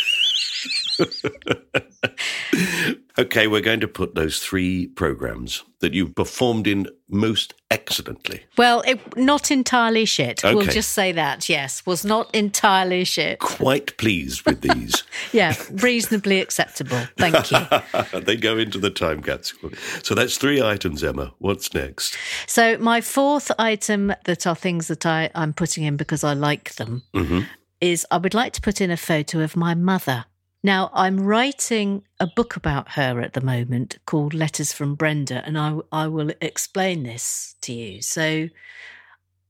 okay, 3.17 3.47
we're 3.47 3.61
going 3.61 3.79
to 3.79 3.87
put 3.87 4.15
those 4.15 4.39
three 4.39 4.87
programs 4.87 5.63
that 5.79 5.93
you 5.93 6.09
performed 6.09 6.67
in 6.67 6.87
most 7.07 7.53
excellently. 7.71 8.43
Well, 8.57 8.81
it, 8.81 9.17
not 9.17 9.51
entirely 9.51 10.05
shit. 10.05 10.43
We'll 10.43 10.63
just 10.63 10.91
say 10.91 11.11
that, 11.13 11.47
yes, 11.47 11.85
was 11.85 12.03
not 12.03 12.33
entirely 12.35 13.03
shit. 13.03 13.39
Quite 13.39 13.97
pleased 13.97 14.45
with 14.45 14.61
these. 14.61 15.03
Yeah, 15.31 15.53
reasonably 15.71 16.39
acceptable. 16.39 16.99
Thank 17.17 17.51
you. 17.51 18.19
they 18.21 18.35
go 18.35 18.57
into 18.57 18.79
the 18.79 18.89
time 18.89 19.21
capsule. 19.21 19.71
So 20.01 20.15
that's 20.15 20.37
three 20.37 20.61
items, 20.61 21.03
Emma. 21.03 21.33
What's 21.37 21.73
next? 21.73 22.17
So, 22.47 22.77
my 22.79 23.01
fourth 23.01 23.51
item 23.59 24.13
that 24.25 24.47
are 24.47 24.55
things 24.55 24.87
that 24.87 25.05
I, 25.05 25.29
I'm 25.35 25.53
putting 25.53 25.83
in 25.83 25.97
because 25.97 26.23
I 26.23 26.33
like 26.33 26.75
them 26.75 27.03
hmm 27.13 27.41
is 27.81 28.05
I 28.11 28.17
would 28.17 28.33
like 28.33 28.53
to 28.53 28.61
put 28.61 28.81
in 28.81 28.91
a 28.91 28.97
photo 28.97 29.41
of 29.41 29.55
my 29.55 29.75
mother. 29.75 30.25
Now, 30.61 30.89
I'm 30.93 31.21
writing 31.21 32.03
a 32.19 32.27
book 32.27 32.57
about 32.57 32.91
her 32.91 33.21
at 33.21 33.33
the 33.33 33.41
moment 33.41 33.97
called 34.05 34.33
Letters 34.33 34.73
from 34.73 34.95
Brenda, 34.95 35.41
and 35.45 35.57
I, 35.57 35.77
I 35.91 36.07
will 36.07 36.31
explain 36.41 37.03
this 37.03 37.55
to 37.61 37.73
you. 37.73 38.01
So, 38.01 38.49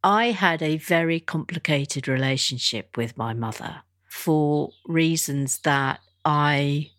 I 0.03 0.31
had 0.31 0.61
a 0.61 0.77
very 0.77 1.19
complicated 1.19 2.07
relationship 2.07 2.95
with 2.95 3.17
my 3.17 3.33
mother 3.33 3.81
for 4.07 4.69
reasons 4.85 5.59
that 5.59 5.99
I 6.23 6.91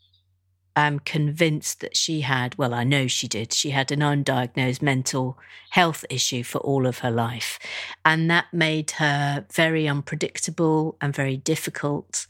am 0.76 0.98
convinced 0.98 1.80
that 1.80 1.96
she 1.96 2.22
had, 2.22 2.56
well, 2.58 2.74
I 2.74 2.84
know 2.84 3.06
she 3.06 3.28
did, 3.28 3.52
she 3.52 3.70
had 3.70 3.90
an 3.90 4.00
undiagnosed 4.00 4.82
mental 4.82 5.38
health 5.70 6.04
issue 6.10 6.42
for 6.42 6.58
all 6.58 6.86
of 6.86 6.98
her 6.98 7.10
life. 7.10 7.58
And 8.04 8.30
that 8.30 8.46
made 8.52 8.92
her 8.92 9.46
very 9.52 9.88
unpredictable 9.88 10.96
and 11.00 11.14
very 11.14 11.36
difficult, 11.36 12.26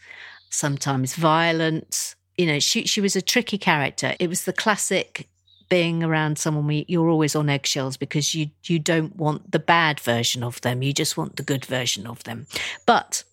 sometimes 0.51 1.15
violent. 1.15 2.15
You 2.37 2.47
know, 2.47 2.59
she, 2.59 2.87
she 2.87 3.01
was 3.01 3.17
a 3.17 3.23
tricky 3.23 3.59
character. 3.59 4.15
It 4.19 4.29
was 4.29 4.45
the 4.45 4.53
classic 4.53 5.29
being 5.69 6.03
around 6.03 6.37
someone 6.37 6.85
you're 6.89 7.09
always 7.09 7.37
on 7.37 7.49
eggshells 7.49 7.97
because 7.97 8.35
you 8.35 8.51
you 8.65 8.79
don't 8.79 9.15
want 9.17 9.53
the 9.53 9.59
bad 9.59 10.01
version 10.01 10.43
of 10.43 10.61
them. 10.63 10.83
You 10.83 10.93
just 10.93 11.17
want 11.17 11.37
the 11.37 11.45
good 11.45 11.65
version 11.65 12.07
of 12.07 12.25
them. 12.25 12.47
But 12.87 13.25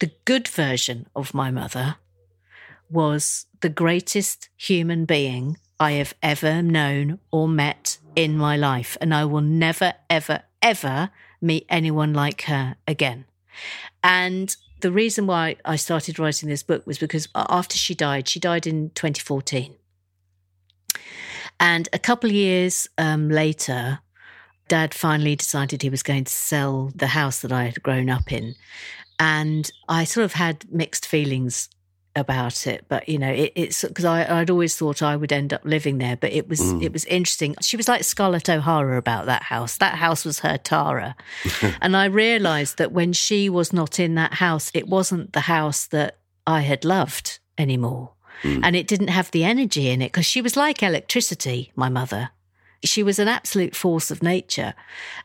the 0.00 0.10
good 0.24 0.48
version 0.48 1.06
of 1.14 1.34
my 1.34 1.50
mother 1.50 1.96
was 2.90 3.46
the 3.60 3.68
greatest 3.68 4.48
human 4.56 5.04
being 5.04 5.58
I 5.78 5.92
have 5.92 6.14
ever 6.22 6.62
known 6.62 7.18
or 7.30 7.48
met 7.48 7.98
in 8.16 8.36
my 8.36 8.56
life. 8.56 8.96
And 9.00 9.14
I 9.14 9.24
will 9.24 9.40
never, 9.40 9.94
ever, 10.08 10.42
ever 10.62 11.10
meet 11.40 11.66
anyone 11.68 12.14
like 12.14 12.42
her 12.42 12.76
again. 12.86 13.24
And 14.02 14.54
the 14.84 14.92
reason 14.92 15.26
why 15.26 15.56
I 15.64 15.76
started 15.76 16.18
writing 16.18 16.50
this 16.50 16.62
book 16.62 16.86
was 16.86 16.98
because 16.98 17.26
after 17.34 17.74
she 17.74 17.94
died, 17.94 18.28
she 18.28 18.38
died 18.38 18.66
in 18.66 18.90
2014. 18.90 19.74
And 21.58 21.88
a 21.94 21.98
couple 21.98 22.28
of 22.28 22.36
years 22.36 22.86
um, 22.98 23.30
later, 23.30 24.00
dad 24.68 24.92
finally 24.92 25.36
decided 25.36 25.80
he 25.80 25.88
was 25.88 26.02
going 26.02 26.24
to 26.24 26.32
sell 26.32 26.92
the 26.94 27.06
house 27.06 27.40
that 27.40 27.50
I 27.50 27.64
had 27.64 27.82
grown 27.82 28.10
up 28.10 28.30
in. 28.30 28.56
And 29.18 29.70
I 29.88 30.04
sort 30.04 30.26
of 30.26 30.34
had 30.34 30.70
mixed 30.70 31.06
feelings 31.06 31.70
about 32.16 32.66
it, 32.66 32.84
but 32.88 33.08
you 33.08 33.18
know, 33.18 33.30
it, 33.30 33.52
it's 33.54 33.82
because 33.82 34.04
I'd 34.04 34.50
always 34.50 34.76
thought 34.76 35.02
I 35.02 35.16
would 35.16 35.32
end 35.32 35.52
up 35.52 35.62
living 35.64 35.98
there. 35.98 36.16
But 36.16 36.32
it 36.32 36.48
was 36.48 36.60
mm. 36.60 36.82
it 36.82 36.92
was 36.92 37.04
interesting. 37.06 37.54
She 37.60 37.76
was 37.76 37.88
like 37.88 38.04
Scarlett 38.04 38.48
O'Hara 38.48 38.96
about 38.96 39.26
that 39.26 39.44
house. 39.44 39.76
That 39.78 39.96
house 39.96 40.24
was 40.24 40.40
her 40.40 40.58
Tara, 40.58 41.16
and 41.80 41.96
I 41.96 42.06
realised 42.06 42.78
that 42.78 42.92
when 42.92 43.12
she 43.12 43.48
was 43.48 43.72
not 43.72 43.98
in 43.98 44.14
that 44.14 44.34
house, 44.34 44.70
it 44.74 44.88
wasn't 44.88 45.32
the 45.32 45.40
house 45.40 45.86
that 45.86 46.18
I 46.46 46.60
had 46.60 46.84
loved 46.84 47.40
anymore, 47.58 48.12
mm. 48.42 48.60
and 48.62 48.76
it 48.76 48.86
didn't 48.86 49.08
have 49.08 49.30
the 49.30 49.44
energy 49.44 49.88
in 49.88 50.02
it 50.02 50.12
because 50.12 50.26
she 50.26 50.40
was 50.40 50.56
like 50.56 50.82
electricity. 50.82 51.72
My 51.74 51.88
mother, 51.88 52.30
she 52.84 53.02
was 53.02 53.18
an 53.18 53.28
absolute 53.28 53.74
force 53.74 54.10
of 54.10 54.22
nature. 54.22 54.74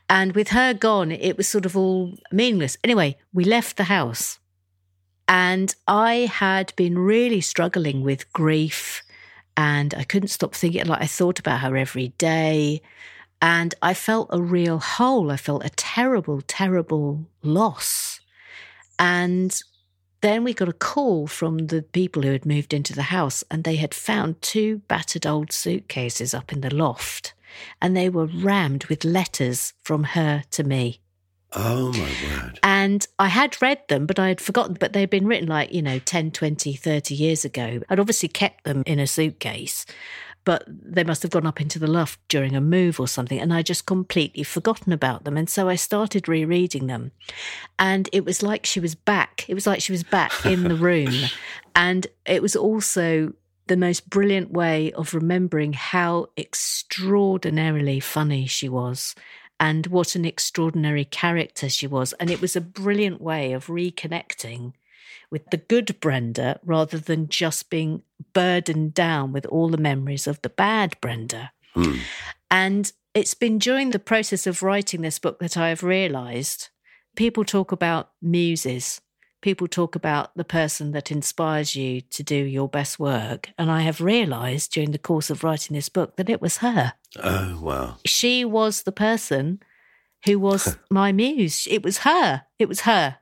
And 0.08 0.34
with 0.34 0.48
her 0.48 0.74
gone, 0.74 1.12
it 1.12 1.36
was 1.36 1.48
sort 1.48 1.66
of 1.66 1.76
all 1.76 2.14
meaningless. 2.32 2.76
Anyway, 2.82 3.16
we 3.32 3.44
left 3.44 3.76
the 3.76 3.84
house. 3.84 4.38
And 5.30 5.72
I 5.86 6.28
had 6.30 6.74
been 6.74 6.98
really 6.98 7.40
struggling 7.40 8.02
with 8.02 8.30
grief. 8.32 9.02
And 9.56 9.94
I 9.94 10.02
couldn't 10.02 10.28
stop 10.28 10.54
thinking, 10.54 10.84
like, 10.86 11.02
I 11.02 11.06
thought 11.06 11.38
about 11.38 11.60
her 11.60 11.76
every 11.76 12.08
day. 12.18 12.82
And 13.40 13.72
I 13.80 13.94
felt 13.94 14.28
a 14.30 14.42
real 14.42 14.80
hole. 14.80 15.30
I 15.30 15.36
felt 15.36 15.64
a 15.64 15.70
terrible, 15.70 16.42
terrible 16.42 17.26
loss. 17.42 18.20
And 18.98 19.62
then 20.20 20.44
we 20.44 20.52
got 20.52 20.68
a 20.68 20.74
call 20.74 21.26
from 21.26 21.68
the 21.68 21.82
people 21.82 22.22
who 22.22 22.32
had 22.32 22.44
moved 22.44 22.74
into 22.74 22.92
the 22.92 23.02
house, 23.02 23.42
and 23.50 23.64
they 23.64 23.76
had 23.76 23.94
found 23.94 24.42
two 24.42 24.78
battered 24.88 25.26
old 25.26 25.52
suitcases 25.52 26.34
up 26.34 26.52
in 26.52 26.60
the 26.60 26.74
loft, 26.74 27.32
and 27.80 27.96
they 27.96 28.10
were 28.10 28.26
rammed 28.26 28.84
with 28.86 29.04
letters 29.04 29.72
from 29.82 30.04
her 30.04 30.42
to 30.50 30.64
me. 30.64 30.99
Oh, 31.52 31.92
my 31.92 32.12
word. 32.28 32.60
And 32.62 33.06
I 33.18 33.26
had 33.26 33.60
read 33.60 33.80
them, 33.88 34.06
but 34.06 34.18
I 34.18 34.28
had 34.28 34.40
forgotten, 34.40 34.76
but 34.78 34.92
they 34.92 35.00
had 35.00 35.10
been 35.10 35.26
written 35.26 35.48
like, 35.48 35.72
you 35.72 35.82
know, 35.82 35.98
10, 35.98 36.30
20, 36.30 36.74
30 36.74 37.14
years 37.14 37.44
ago. 37.44 37.80
I'd 37.88 37.98
obviously 37.98 38.28
kept 38.28 38.64
them 38.64 38.84
in 38.86 39.00
a 39.00 39.06
suitcase, 39.06 39.84
but 40.44 40.64
they 40.68 41.02
must 41.02 41.22
have 41.22 41.32
gone 41.32 41.46
up 41.46 41.60
into 41.60 41.80
the 41.80 41.88
loft 41.88 42.20
during 42.28 42.54
a 42.54 42.60
move 42.60 43.00
or 43.00 43.08
something. 43.08 43.40
And 43.40 43.52
I 43.52 43.62
just 43.62 43.84
completely 43.84 44.44
forgotten 44.44 44.92
about 44.92 45.24
them. 45.24 45.36
And 45.36 45.50
so 45.50 45.68
I 45.68 45.74
started 45.74 46.28
rereading 46.28 46.86
them. 46.86 47.10
And 47.80 48.08
it 48.12 48.24
was 48.24 48.44
like 48.44 48.64
she 48.64 48.78
was 48.78 48.94
back. 48.94 49.44
It 49.48 49.54
was 49.54 49.66
like 49.66 49.80
she 49.80 49.92
was 49.92 50.04
back 50.04 50.32
in 50.46 50.64
the 50.64 50.76
room. 50.76 51.12
and 51.74 52.06
it 52.26 52.42
was 52.42 52.54
also 52.54 53.32
the 53.66 53.76
most 53.76 54.08
brilliant 54.10 54.52
way 54.52 54.92
of 54.92 55.14
remembering 55.14 55.72
how 55.72 56.26
extraordinarily 56.36 58.00
funny 58.00 58.46
she 58.46 58.68
was 58.68 59.14
and 59.60 59.86
what 59.88 60.16
an 60.16 60.24
extraordinary 60.24 61.04
character 61.04 61.68
she 61.68 61.86
was. 61.86 62.14
And 62.14 62.30
it 62.30 62.40
was 62.40 62.56
a 62.56 62.62
brilliant 62.62 63.20
way 63.20 63.52
of 63.52 63.66
reconnecting 63.66 64.72
with 65.30 65.48
the 65.50 65.58
good 65.58 66.00
Brenda 66.00 66.58
rather 66.64 66.98
than 66.98 67.28
just 67.28 67.68
being 67.68 68.02
burdened 68.32 68.94
down 68.94 69.32
with 69.32 69.44
all 69.46 69.68
the 69.68 69.76
memories 69.76 70.26
of 70.26 70.40
the 70.40 70.48
bad 70.48 70.96
Brenda. 71.02 71.52
Hmm. 71.74 71.98
And 72.50 72.90
it's 73.14 73.34
been 73.34 73.58
during 73.58 73.90
the 73.90 73.98
process 73.98 74.46
of 74.46 74.62
writing 74.62 75.02
this 75.02 75.18
book 75.18 75.38
that 75.40 75.56
I 75.56 75.68
have 75.68 75.82
realized 75.82 76.70
people 77.14 77.44
talk 77.44 77.70
about 77.70 78.10
muses. 78.22 79.00
People 79.40 79.68
talk 79.68 79.94
about 79.96 80.34
the 80.36 80.44
person 80.44 80.92
that 80.92 81.10
inspires 81.10 81.74
you 81.74 82.02
to 82.02 82.22
do 82.22 82.34
your 82.34 82.68
best 82.68 82.98
work. 82.98 83.50
And 83.56 83.70
I 83.70 83.80
have 83.80 84.00
realized 84.00 84.72
during 84.72 84.90
the 84.90 84.98
course 84.98 85.30
of 85.30 85.42
writing 85.42 85.74
this 85.74 85.88
book 85.88 86.16
that 86.16 86.28
it 86.28 86.42
was 86.42 86.58
her 86.58 86.92
Oh, 87.22 87.58
wow. 87.60 87.96
she 88.04 88.44
was 88.44 88.82
the 88.82 88.92
person 88.92 89.60
who 90.26 90.38
was 90.38 90.76
my 90.90 91.10
muse. 91.12 91.66
It 91.70 91.82
was 91.82 91.98
her. 91.98 92.42
It 92.58 92.68
was 92.68 92.82
her. 92.82 93.16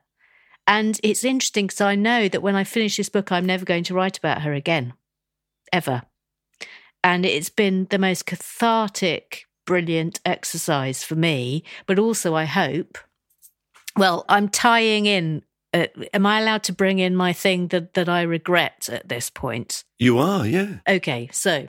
And 0.67 0.99
it's 1.01 1.23
interesting 1.23 1.67
because 1.67 1.81
I 1.81 1.95
know 1.95 2.27
that 2.27 2.41
when 2.41 2.55
I 2.55 2.63
finish 2.63 2.97
this 2.97 3.09
book, 3.09 3.31
I'm 3.31 3.45
never 3.45 3.65
going 3.65 3.85
to 3.85 3.93
write 3.93 4.17
about 4.17 4.41
her 4.41 4.53
again, 4.53 4.93
ever. 5.71 6.03
And 7.03 7.25
it's 7.25 7.49
been 7.49 7.87
the 7.89 7.97
most 7.97 8.25
cathartic, 8.25 9.45
brilliant 9.65 10.19
exercise 10.25 11.03
for 11.03 11.15
me. 11.15 11.63
But 11.87 11.97
also, 11.97 12.35
I 12.35 12.45
hope, 12.45 12.97
well, 13.95 14.25
I'm 14.27 14.49
tying 14.49 15.05
in. 15.05 15.43
Uh, 15.73 15.87
am 16.13 16.25
I 16.25 16.41
allowed 16.41 16.63
to 16.63 16.73
bring 16.73 16.99
in 16.99 17.15
my 17.15 17.33
thing 17.33 17.67
that, 17.67 17.93
that 17.93 18.09
I 18.09 18.23
regret 18.23 18.89
at 18.91 19.07
this 19.07 19.29
point? 19.29 19.83
You 19.99 20.17
are, 20.17 20.47
yeah. 20.47 20.77
Okay, 20.87 21.29
so 21.31 21.67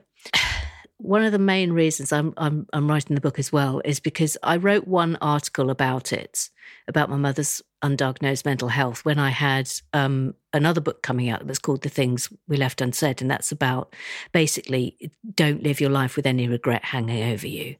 one 0.97 1.23
of 1.23 1.33
the 1.33 1.39
main 1.39 1.73
reasons 1.73 2.13
I'm 2.13 2.35
I'm 2.37 2.67
I'm 2.73 2.89
writing 2.89 3.15
the 3.15 3.21
book 3.21 3.39
as 3.39 3.53
well 3.53 3.81
is 3.85 4.01
because 4.01 4.37
I 4.43 4.57
wrote 4.57 4.87
one 4.87 5.17
article 5.21 5.71
about 5.71 6.13
it 6.13 6.51
about 6.87 7.09
my 7.09 7.17
mother's 7.17 7.63
undiagnosed 7.83 8.45
mental 8.45 8.69
health 8.69 9.05
when 9.05 9.19
I 9.19 9.31
had 9.31 9.71
um, 9.93 10.35
another 10.53 10.81
book 10.81 11.03
coming 11.03 11.31
out 11.31 11.41
that 11.41 11.49
was 11.49 11.59
called 11.59 11.83
The 11.83 11.89
Things 11.89 12.29
We 12.47 12.57
Left 12.57 12.81
Unsaid, 12.81 13.23
and 13.23 13.31
that's 13.31 13.51
about 13.51 13.95
basically 14.33 15.11
don't 15.35 15.63
live 15.63 15.81
your 15.81 15.91
life 15.91 16.17
with 16.17 16.27
any 16.27 16.49
regret 16.49 16.85
hanging 16.85 17.33
over 17.33 17.47
you. 17.47 17.77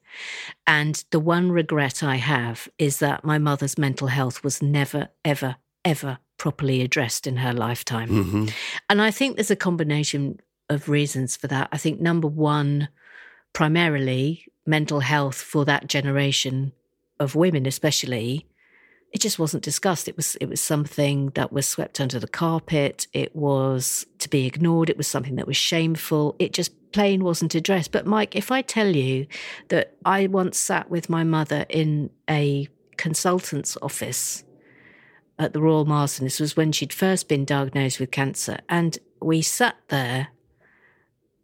And 0.65 1.03
the 1.11 1.19
one 1.19 1.51
regret 1.51 2.03
I 2.03 2.15
have 2.15 2.67
is 2.77 2.99
that 2.99 3.23
my 3.23 3.37
mother's 3.37 3.77
mental 3.77 4.07
health 4.07 4.43
was 4.43 4.61
never, 4.61 5.09
ever, 5.23 5.57
ever 5.83 6.19
properly 6.37 6.81
addressed 6.81 7.27
in 7.27 7.37
her 7.37 7.53
lifetime. 7.53 8.09
hmm 8.09 8.45
And 8.89 9.01
I 9.01 9.11
think 9.11 9.35
there's 9.35 9.51
a 9.51 9.55
combination 9.55 10.39
of 10.69 10.89
reasons 10.89 11.35
for 11.35 11.47
that. 11.47 11.69
I 11.71 11.77
think 11.77 11.99
number 11.99 12.27
one, 12.27 12.89
primarily 13.53 14.45
mental 14.65 15.01
health 15.01 15.35
for 15.35 15.65
that 15.65 15.87
generation 15.87 16.71
of 17.19 17.35
women, 17.35 17.65
especially, 17.65 18.47
it 19.11 19.19
just 19.19 19.37
wasn't 19.37 19.63
discussed. 19.63 20.07
It 20.07 20.15
was 20.15 20.35
it 20.37 20.47
was 20.47 20.61
something 20.61 21.31
that 21.31 21.51
was 21.51 21.67
swept 21.67 21.99
under 21.99 22.17
the 22.17 22.27
carpet. 22.27 23.07
It 23.13 23.35
was 23.35 24.05
to 24.19 24.29
be 24.29 24.45
ignored. 24.45 24.89
It 24.89 24.97
was 24.97 25.07
something 25.07 25.35
that 25.35 25.47
was 25.47 25.57
shameful. 25.57 26.35
It 26.39 26.53
just 26.53 26.71
plain 26.93 27.23
wasn't 27.23 27.55
addressed. 27.55 27.91
But 27.91 28.05
Mike, 28.05 28.35
if 28.35 28.51
I 28.51 28.61
tell 28.61 28.95
you 28.95 29.27
that 29.67 29.95
I 30.05 30.27
once 30.27 30.57
sat 30.57 30.89
with 30.89 31.09
my 31.09 31.23
mother 31.23 31.65
in 31.69 32.09
a 32.29 32.67
consultant's 32.97 33.77
office 33.81 34.43
at 35.39 35.53
the 35.53 35.61
Royal 35.61 35.85
Marsden. 35.85 36.25
This 36.25 36.39
was 36.39 36.55
when 36.55 36.71
she'd 36.71 36.93
first 36.93 37.27
been 37.27 37.45
diagnosed 37.45 37.99
with 37.99 38.11
cancer. 38.11 38.59
And 38.69 38.97
we 39.21 39.41
sat 39.41 39.75
there 39.89 40.29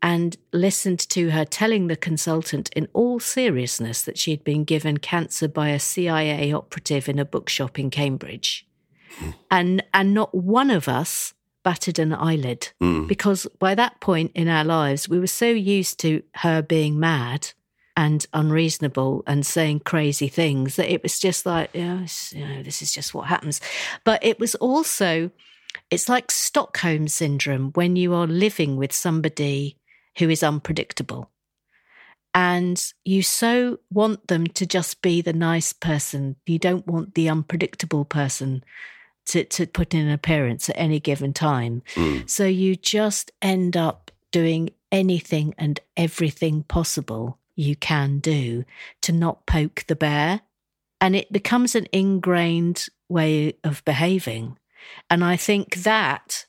and 0.01 0.37
listened 0.53 0.99
to 0.99 1.31
her 1.31 1.45
telling 1.45 1.87
the 1.87 1.95
consultant 1.95 2.69
in 2.75 2.87
all 2.93 3.19
seriousness 3.19 4.03
that 4.03 4.17
she 4.17 4.31
had 4.31 4.43
been 4.43 4.63
given 4.63 4.97
cancer 4.97 5.47
by 5.47 5.69
a 5.69 5.79
CIA 5.79 6.53
operative 6.53 7.09
in 7.09 7.19
a 7.19 7.25
bookshop 7.25 7.79
in 7.79 7.89
Cambridge. 7.89 8.67
And 9.49 9.83
and 9.93 10.13
not 10.13 10.33
one 10.35 10.69
of 10.69 10.87
us 10.87 11.33
batted 11.63 11.99
an 11.99 12.13
eyelid 12.13 12.69
hmm. 12.79 13.07
because 13.07 13.47
by 13.59 13.75
that 13.75 13.99
point 13.99 14.31
in 14.35 14.47
our 14.47 14.63
lives 14.63 15.09
we 15.09 15.19
were 15.19 15.27
so 15.27 15.47
used 15.47 15.99
to 15.99 16.23
her 16.35 16.61
being 16.61 16.99
mad 16.99 17.51
and 17.97 18.25
unreasonable 18.31 19.23
and 19.27 19.45
saying 19.45 19.81
crazy 19.81 20.29
things 20.29 20.77
that 20.77 20.89
it 20.89 21.03
was 21.03 21.19
just 21.19 21.45
like 21.45 21.69
yes 21.73 22.31
you 22.33 22.47
know 22.47 22.63
this 22.63 22.81
is 22.81 22.93
just 22.93 23.13
what 23.13 23.27
happens 23.27 23.59
but 24.05 24.23
it 24.23 24.39
was 24.39 24.55
also 24.55 25.29
it's 25.89 26.09
like 26.09 26.31
Stockholm 26.31 27.07
syndrome 27.07 27.71
when 27.73 27.95
you 27.95 28.13
are 28.13 28.27
living 28.27 28.75
with 28.75 28.93
somebody 28.93 29.77
who 30.17 30.29
is 30.29 30.43
unpredictable. 30.43 31.31
And 32.33 32.83
you 33.03 33.23
so 33.23 33.79
want 33.91 34.27
them 34.27 34.47
to 34.47 34.65
just 34.65 35.01
be 35.01 35.21
the 35.21 35.33
nice 35.33 35.73
person. 35.73 36.35
You 36.45 36.59
don't 36.59 36.85
want 36.85 37.15
the 37.15 37.29
unpredictable 37.29 38.05
person 38.05 38.63
to, 39.27 39.43
to 39.43 39.65
put 39.65 39.93
in 39.93 40.07
an 40.07 40.11
appearance 40.11 40.69
at 40.69 40.77
any 40.77 40.99
given 40.99 41.33
time. 41.33 41.81
Mm. 41.95 42.29
So 42.29 42.45
you 42.45 42.75
just 42.75 43.31
end 43.41 43.75
up 43.75 44.11
doing 44.31 44.69
anything 44.91 45.55
and 45.57 45.79
everything 45.95 46.63
possible 46.63 47.36
you 47.57 47.75
can 47.75 48.19
do 48.19 48.63
to 49.01 49.11
not 49.11 49.45
poke 49.45 49.83
the 49.87 49.95
bear. 49.95 50.41
And 51.01 51.15
it 51.15 51.31
becomes 51.31 51.75
an 51.75 51.87
ingrained 51.91 52.87
way 53.09 53.57
of 53.63 53.83
behaving. 53.85 54.57
And 55.09 55.23
I 55.23 55.35
think 55.35 55.77
that 55.77 56.45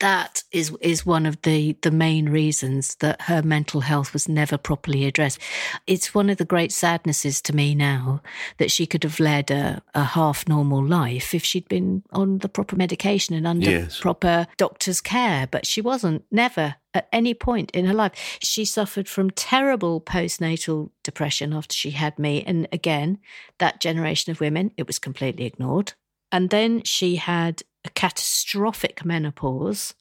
that 0.00 0.42
is 0.52 0.74
is 0.80 1.06
one 1.06 1.26
of 1.26 1.40
the 1.42 1.76
the 1.82 1.90
main 1.90 2.28
reasons 2.28 2.96
that 2.96 3.22
her 3.22 3.42
mental 3.42 3.80
health 3.80 4.12
was 4.12 4.28
never 4.28 4.58
properly 4.58 5.04
addressed. 5.04 5.38
It's 5.86 6.14
one 6.14 6.30
of 6.30 6.38
the 6.38 6.44
great 6.44 6.72
sadnesses 6.72 7.40
to 7.42 7.54
me 7.54 7.74
now 7.74 8.22
that 8.58 8.70
she 8.70 8.86
could 8.86 9.02
have 9.04 9.20
led 9.20 9.50
a, 9.50 9.82
a 9.94 10.04
half 10.04 10.48
normal 10.48 10.84
life 10.84 11.34
if 11.34 11.44
she'd 11.44 11.68
been 11.68 12.02
on 12.12 12.38
the 12.38 12.48
proper 12.48 12.76
medication 12.76 13.34
and 13.34 13.46
under 13.46 13.70
Yes. 13.70 14.00
proper 14.00 14.46
doctor's 14.56 15.00
care, 15.00 15.46
but 15.50 15.66
she 15.66 15.80
wasn't. 15.80 16.24
Never 16.30 16.76
at 16.92 17.08
any 17.12 17.34
point 17.34 17.70
in 17.72 17.86
her 17.86 17.94
life. 17.94 18.38
She 18.40 18.64
suffered 18.64 19.08
from 19.08 19.30
terrible 19.30 20.00
postnatal 20.00 20.90
depression 21.02 21.52
after 21.52 21.74
she 21.74 21.90
had 21.90 22.18
me, 22.18 22.42
and 22.44 22.68
again, 22.72 23.18
that 23.58 23.80
generation 23.80 24.30
of 24.30 24.40
women, 24.40 24.70
it 24.76 24.86
was 24.86 24.98
completely 24.98 25.44
ignored. 25.44 25.92
And 26.30 26.50
then 26.50 26.82
she 26.84 27.16
had 27.16 27.62
a 27.84 27.90
catastrophic 27.90 29.04
menopause 29.04 29.94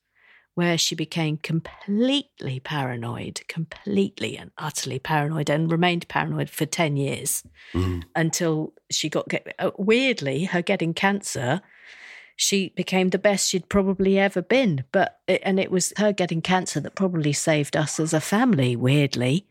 where 0.55 0.77
she 0.77 0.93
became 0.93 1.37
completely 1.37 2.59
paranoid, 2.59 3.41
completely 3.47 4.37
and 4.37 4.51
utterly 4.57 4.99
paranoid, 4.99 5.49
and 5.49 5.71
remained 5.71 6.07
paranoid 6.07 6.49
for 6.49 6.65
10 6.65 6.95
years 6.95 7.43
until 8.15 8.73
she 8.91 9.09
got, 9.09 9.27
uh, 9.57 9.71
weirdly, 9.77 10.45
her 10.45 10.61
getting 10.61 10.93
cancer. 10.93 11.61
She 12.35 12.69
became 12.75 13.09
the 13.09 13.17
best 13.17 13.49
she'd 13.49 13.67
probably 13.67 14.19
ever 14.19 14.43
been. 14.43 14.83
But, 14.91 15.19
and 15.27 15.59
it 15.59 15.71
was 15.71 15.91
her 15.97 16.13
getting 16.13 16.41
cancer 16.41 16.79
that 16.81 16.95
probably 16.95 17.33
saved 17.33 17.75
us 17.75 17.99
as 17.99 18.13
a 18.13 18.21
family, 18.21 18.75
weirdly. 18.75 19.47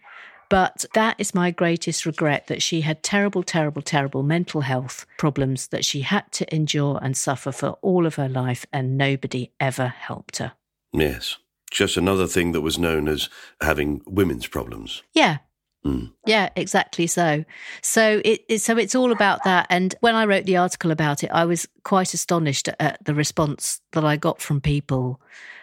But 0.53 0.85
that 0.93 1.17
is 1.19 1.35
my 1.35 1.51
greatest 1.51 2.05
regret 2.05 2.49
that 2.49 2.63
she 2.63 2.83
had 2.83 3.03
terrible, 3.03 3.43
terrible, 3.43 3.81
terrible 3.81 4.23
mental 4.23 4.61
health 4.61 5.07
problems 5.17 5.69
that 5.69 5.83
she 5.83 6.03
had 6.03 6.31
to 6.33 6.55
endure 6.55 6.99
and 7.01 7.17
suffer 7.17 7.53
for 7.53 7.79
all 7.81 8.05
of 8.05 8.17
her 8.17 8.29
life, 8.29 8.67
and 8.71 8.99
nobody 8.99 9.51
ever 9.59 9.87
helped 9.87 10.37
her. 10.37 10.53
Yes. 10.93 11.39
Just 11.71 11.97
another 11.97 12.27
thing 12.27 12.53
that 12.53 12.61
was 12.61 12.79
known 12.79 13.09
as 13.09 13.31
having 13.63 14.03
women's 14.05 14.47
problems. 14.47 15.03
Yeah. 15.15 15.39
Mm. 15.87 16.13
Yeah, 16.27 16.51
exactly 16.55 17.07
so. 17.07 17.47
So 17.81 18.21
it, 18.23 18.45
it 18.47 18.59
so 18.59 18.77
it's 18.77 18.95
all 18.95 19.11
about 19.11 19.45
that. 19.45 19.67
And 19.71 19.95
when 20.01 20.15
I 20.15 20.27
wrote 20.27 20.45
the 20.45 20.59
article 20.59 20.91
about 20.91 21.25
it, 21.25 21.31
I 21.33 21.47
was 21.47 21.67
quite 21.83 22.13
astonished 22.13 22.69
at 22.79 23.03
the 23.03 23.15
response 23.15 23.81
that 23.93 24.05
I 24.05 24.19
got 24.19 24.43
from 24.43 24.61
people 24.61 25.19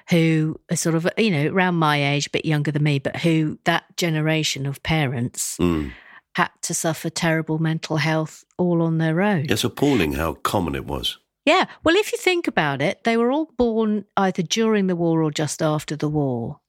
who 0.09 0.59
are 0.71 0.75
sort 0.75 0.95
of 0.95 1.07
you 1.17 1.31
know 1.31 1.47
around 1.51 1.75
my 1.75 2.13
age, 2.13 2.27
a 2.27 2.31
bit 2.31 2.45
younger 2.45 2.71
than 2.71 2.83
me, 2.83 2.99
but 2.99 3.17
who 3.17 3.57
that 3.65 3.83
generation 3.97 4.65
of 4.65 4.81
parents 4.83 5.57
Mm. 5.59 5.91
had 6.35 6.49
to 6.63 6.73
suffer 6.73 7.09
terrible 7.09 7.59
mental 7.59 7.97
health 7.97 8.43
all 8.57 8.81
on 8.81 8.97
their 8.97 9.21
own. 9.21 9.45
It's 9.49 9.63
appalling 9.63 10.13
how 10.13 10.33
common 10.33 10.75
it 10.75 10.85
was. 10.85 11.17
Yeah. 11.45 11.65
Well, 11.83 11.95
if 11.95 12.11
you 12.11 12.17
think 12.17 12.47
about 12.47 12.81
it, 12.81 13.03
they 13.03 13.17
were 13.17 13.31
all 13.31 13.51
born 13.57 14.05
either 14.15 14.43
during 14.43 14.87
the 14.87 14.95
war 14.95 15.23
or 15.23 15.31
just 15.31 15.61
after 15.61 15.95
the 15.95 16.09
war. 16.09 16.59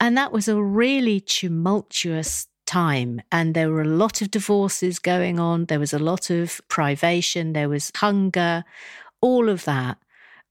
And 0.00 0.16
that 0.16 0.32
was 0.32 0.48
a 0.48 0.62
really 0.62 1.20
tumultuous 1.20 2.46
time. 2.66 3.20
And 3.32 3.54
there 3.54 3.70
were 3.70 3.80
a 3.82 3.84
lot 3.96 4.20
of 4.22 4.30
divorces 4.30 4.98
going 4.98 5.40
on. 5.40 5.64
There 5.66 5.78
was 5.80 5.92
a 5.92 5.98
lot 5.98 6.30
of 6.30 6.60
privation. 6.68 7.52
There 7.52 7.68
was 7.68 7.90
hunger, 7.96 8.64
all 9.20 9.48
of 9.48 9.64
that. 9.64 9.98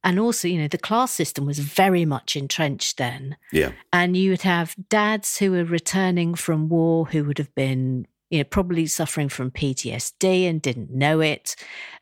And 0.08 0.20
also, 0.20 0.48
you 0.48 0.58
know, 0.58 0.70
the 0.70 0.78
class 0.78 1.12
system 1.12 1.46
was 1.46 1.60
very 1.60 2.06
much 2.06 2.38
entrenched 2.38 2.96
then. 2.96 3.36
Yeah. 3.52 3.74
And 3.92 4.16
you 4.16 4.30
would 4.30 4.44
have 4.44 4.74
dads 4.88 5.40
who 5.40 5.52
were 5.52 5.66
returning 5.66 6.34
from 6.34 6.70
war 6.70 7.08
who 7.08 7.26
would 7.26 7.38
have 7.40 7.54
been, 7.56 8.08
you 8.30 8.38
know, 8.38 8.46
probably 8.46 8.86
suffering 8.86 9.28
from 9.28 9.52
PTSD 9.52 10.48
and 10.50 10.62
didn't 10.62 10.92
know 10.92 11.20
it. 11.20 11.58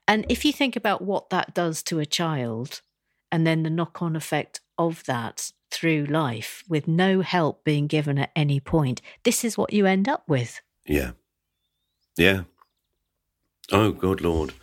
And 0.07 0.23
if 0.29 0.45
you 0.45 0.53
think 0.53 0.75
about 0.75 1.01
what 1.01 1.31
that 1.31 1.55
does 1.55 1.81
to 1.81 1.97
a 1.97 2.05
child 2.05 2.81
and 3.31 3.47
then 3.47 3.63
the 3.63 3.71
knock 3.71 4.03
on 4.03 4.15
effect 4.15 4.61
of 4.77 5.03
that 5.05 5.51
through 5.71 6.05
life 6.05 6.63
with 6.69 6.87
no 6.87 7.21
help 7.21 7.63
being 7.63 7.87
given 7.87 8.19
at 8.19 8.29
any 8.35 8.59
point, 8.59 9.01
this 9.23 9.43
is 9.43 9.57
what 9.57 9.73
you 9.73 9.87
end 9.87 10.07
up 10.07 10.25
with. 10.27 10.61
Yeah. 10.85 11.13
Yeah. 12.17 12.43
Oh, 13.71 13.91
good 13.91 14.21
Lord. 14.21 14.53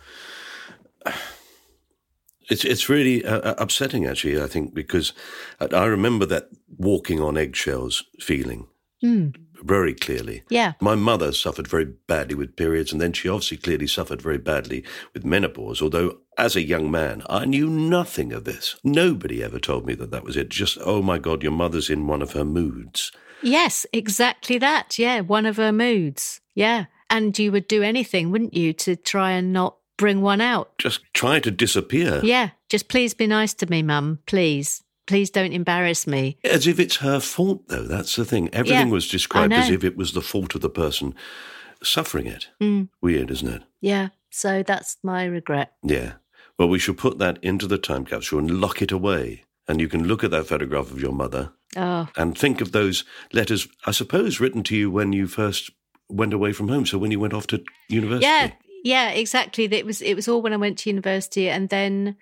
It's 2.49 2.65
it's 2.65 2.89
really 2.89 3.25
uh, 3.25 3.55
upsetting, 3.57 4.05
actually. 4.05 4.41
I 4.41 4.47
think 4.47 4.73
because 4.73 5.13
I 5.59 5.85
remember 5.85 6.25
that 6.27 6.49
walking 6.77 7.19
on 7.21 7.37
eggshells 7.37 8.03
feeling 8.19 8.67
Mm. 9.03 9.35
very 9.63 9.93
clearly. 9.93 10.43
Yeah. 10.49 10.73
My 10.79 10.95
mother 10.95 11.33
suffered 11.33 11.67
very 11.67 11.83
badly 12.07 12.35
with 12.35 12.55
periods, 12.55 12.93
and 12.93 13.01
then 13.01 13.11
she 13.11 13.27
obviously 13.27 13.57
clearly 13.57 13.85
suffered 13.87 14.21
very 14.21 14.37
badly 14.37 14.85
with 15.13 15.25
menopause. 15.25 15.81
Although, 15.81 16.19
as 16.37 16.55
a 16.55 16.61
young 16.65 16.89
man, 16.89 17.21
I 17.29 17.43
knew 17.43 17.67
nothing 17.69 18.31
of 18.31 18.45
this. 18.45 18.77
Nobody 18.81 19.43
ever 19.43 19.59
told 19.59 19.85
me 19.85 19.93
that 19.95 20.11
that 20.11 20.23
was 20.23 20.37
it. 20.37 20.47
Just, 20.47 20.77
oh 20.85 21.01
my 21.01 21.17
God, 21.17 21.43
your 21.43 21.51
mother's 21.51 21.89
in 21.89 22.07
one 22.07 22.21
of 22.21 22.31
her 22.31 22.45
moods. 22.45 23.11
Yes, 23.41 23.85
exactly 23.91 24.57
that. 24.59 24.97
Yeah, 24.97 25.19
one 25.19 25.45
of 25.45 25.57
her 25.57 25.73
moods. 25.73 26.39
Yeah. 26.55 26.85
And 27.09 27.37
you 27.37 27.51
would 27.51 27.67
do 27.67 27.83
anything, 27.83 28.31
wouldn't 28.31 28.53
you, 28.53 28.71
to 28.73 28.95
try 28.95 29.31
and 29.31 29.51
not 29.51 29.75
bring 29.97 30.21
one 30.21 30.41
out? 30.41 30.77
Just 30.77 31.01
try 31.13 31.39
to 31.39 31.51
disappear. 31.51 32.21
Yeah. 32.23 32.49
Just 32.69 32.87
please 32.87 33.13
be 33.13 33.27
nice 33.27 33.53
to 33.55 33.65
me, 33.69 33.83
mum. 33.83 34.19
Please. 34.25 34.83
Please 35.05 35.29
don't 35.29 35.51
embarrass 35.51 36.07
me. 36.07 36.37
As 36.45 36.65
if 36.65 36.79
it's 36.79 36.97
her 36.97 37.19
fault, 37.19 37.67
though. 37.67 37.83
That's 37.83 38.15
the 38.15 38.23
thing. 38.25 38.49
Everything 38.53 38.87
Yeah, 38.87 38.93
was 38.93 39.09
described 39.09 39.51
as 39.51 39.69
if 39.69 39.83
it 39.83 39.97
was 39.97 40.13
the 40.13 40.21
fault 40.21 40.55
of 40.55 40.61
the 40.61 40.69
person 40.69 41.13
suffering 41.83 42.25
it. 42.27 42.47
Mm. 42.61 42.87
Weird, 43.01 43.29
isn't 43.29 43.47
it? 43.53 43.63
Yeah. 43.81 44.09
So 44.29 44.63
that's 44.63 44.97
my 45.03 45.25
regret. 45.25 45.73
Yeah. 45.83 46.13
Well, 46.57 46.69
we 46.69 46.79
should 46.79 46.97
put 46.97 47.19
that 47.19 47.37
into 47.43 47.67
the 47.67 47.77
time 47.77 48.05
capsule 48.05 48.39
and 48.39 48.61
lock 48.61 48.81
it 48.81 48.91
away. 48.91 49.43
And 49.67 49.81
you 49.81 49.87
can 49.89 50.07
look 50.07 50.23
at 50.23 50.31
that 50.31 50.47
photograph 50.47 50.91
of 50.91 51.01
your 51.01 51.13
mother 51.13 51.51
Oh, 51.75 52.07
and 52.15 52.37
think 52.37 52.61
of 52.61 52.71
those 52.71 53.03
letters, 53.31 53.67
I 53.85 53.91
suppose, 53.91 54.39
written 54.39 54.61
to 54.63 54.75
you 54.75 54.91
when 54.91 55.11
you 55.11 55.25
first 55.27 55.71
went 56.07 56.31
away 56.33 56.53
from 56.53 56.67
home. 56.67 56.85
So 56.85 56.97
when 56.97 57.11
you 57.11 57.19
went 57.19 57.33
off 57.33 57.47
to 57.47 57.63
university. 57.89 58.25
yeah. 58.27 58.51
Yeah, 58.83 59.11
exactly. 59.11 59.65
It 59.65 59.85
was 59.85 60.01
it 60.01 60.15
was 60.15 60.27
all 60.27 60.41
when 60.41 60.53
I 60.53 60.57
went 60.57 60.77
to 60.79 60.89
university 60.89 61.49
and 61.49 61.69
then 61.69 62.17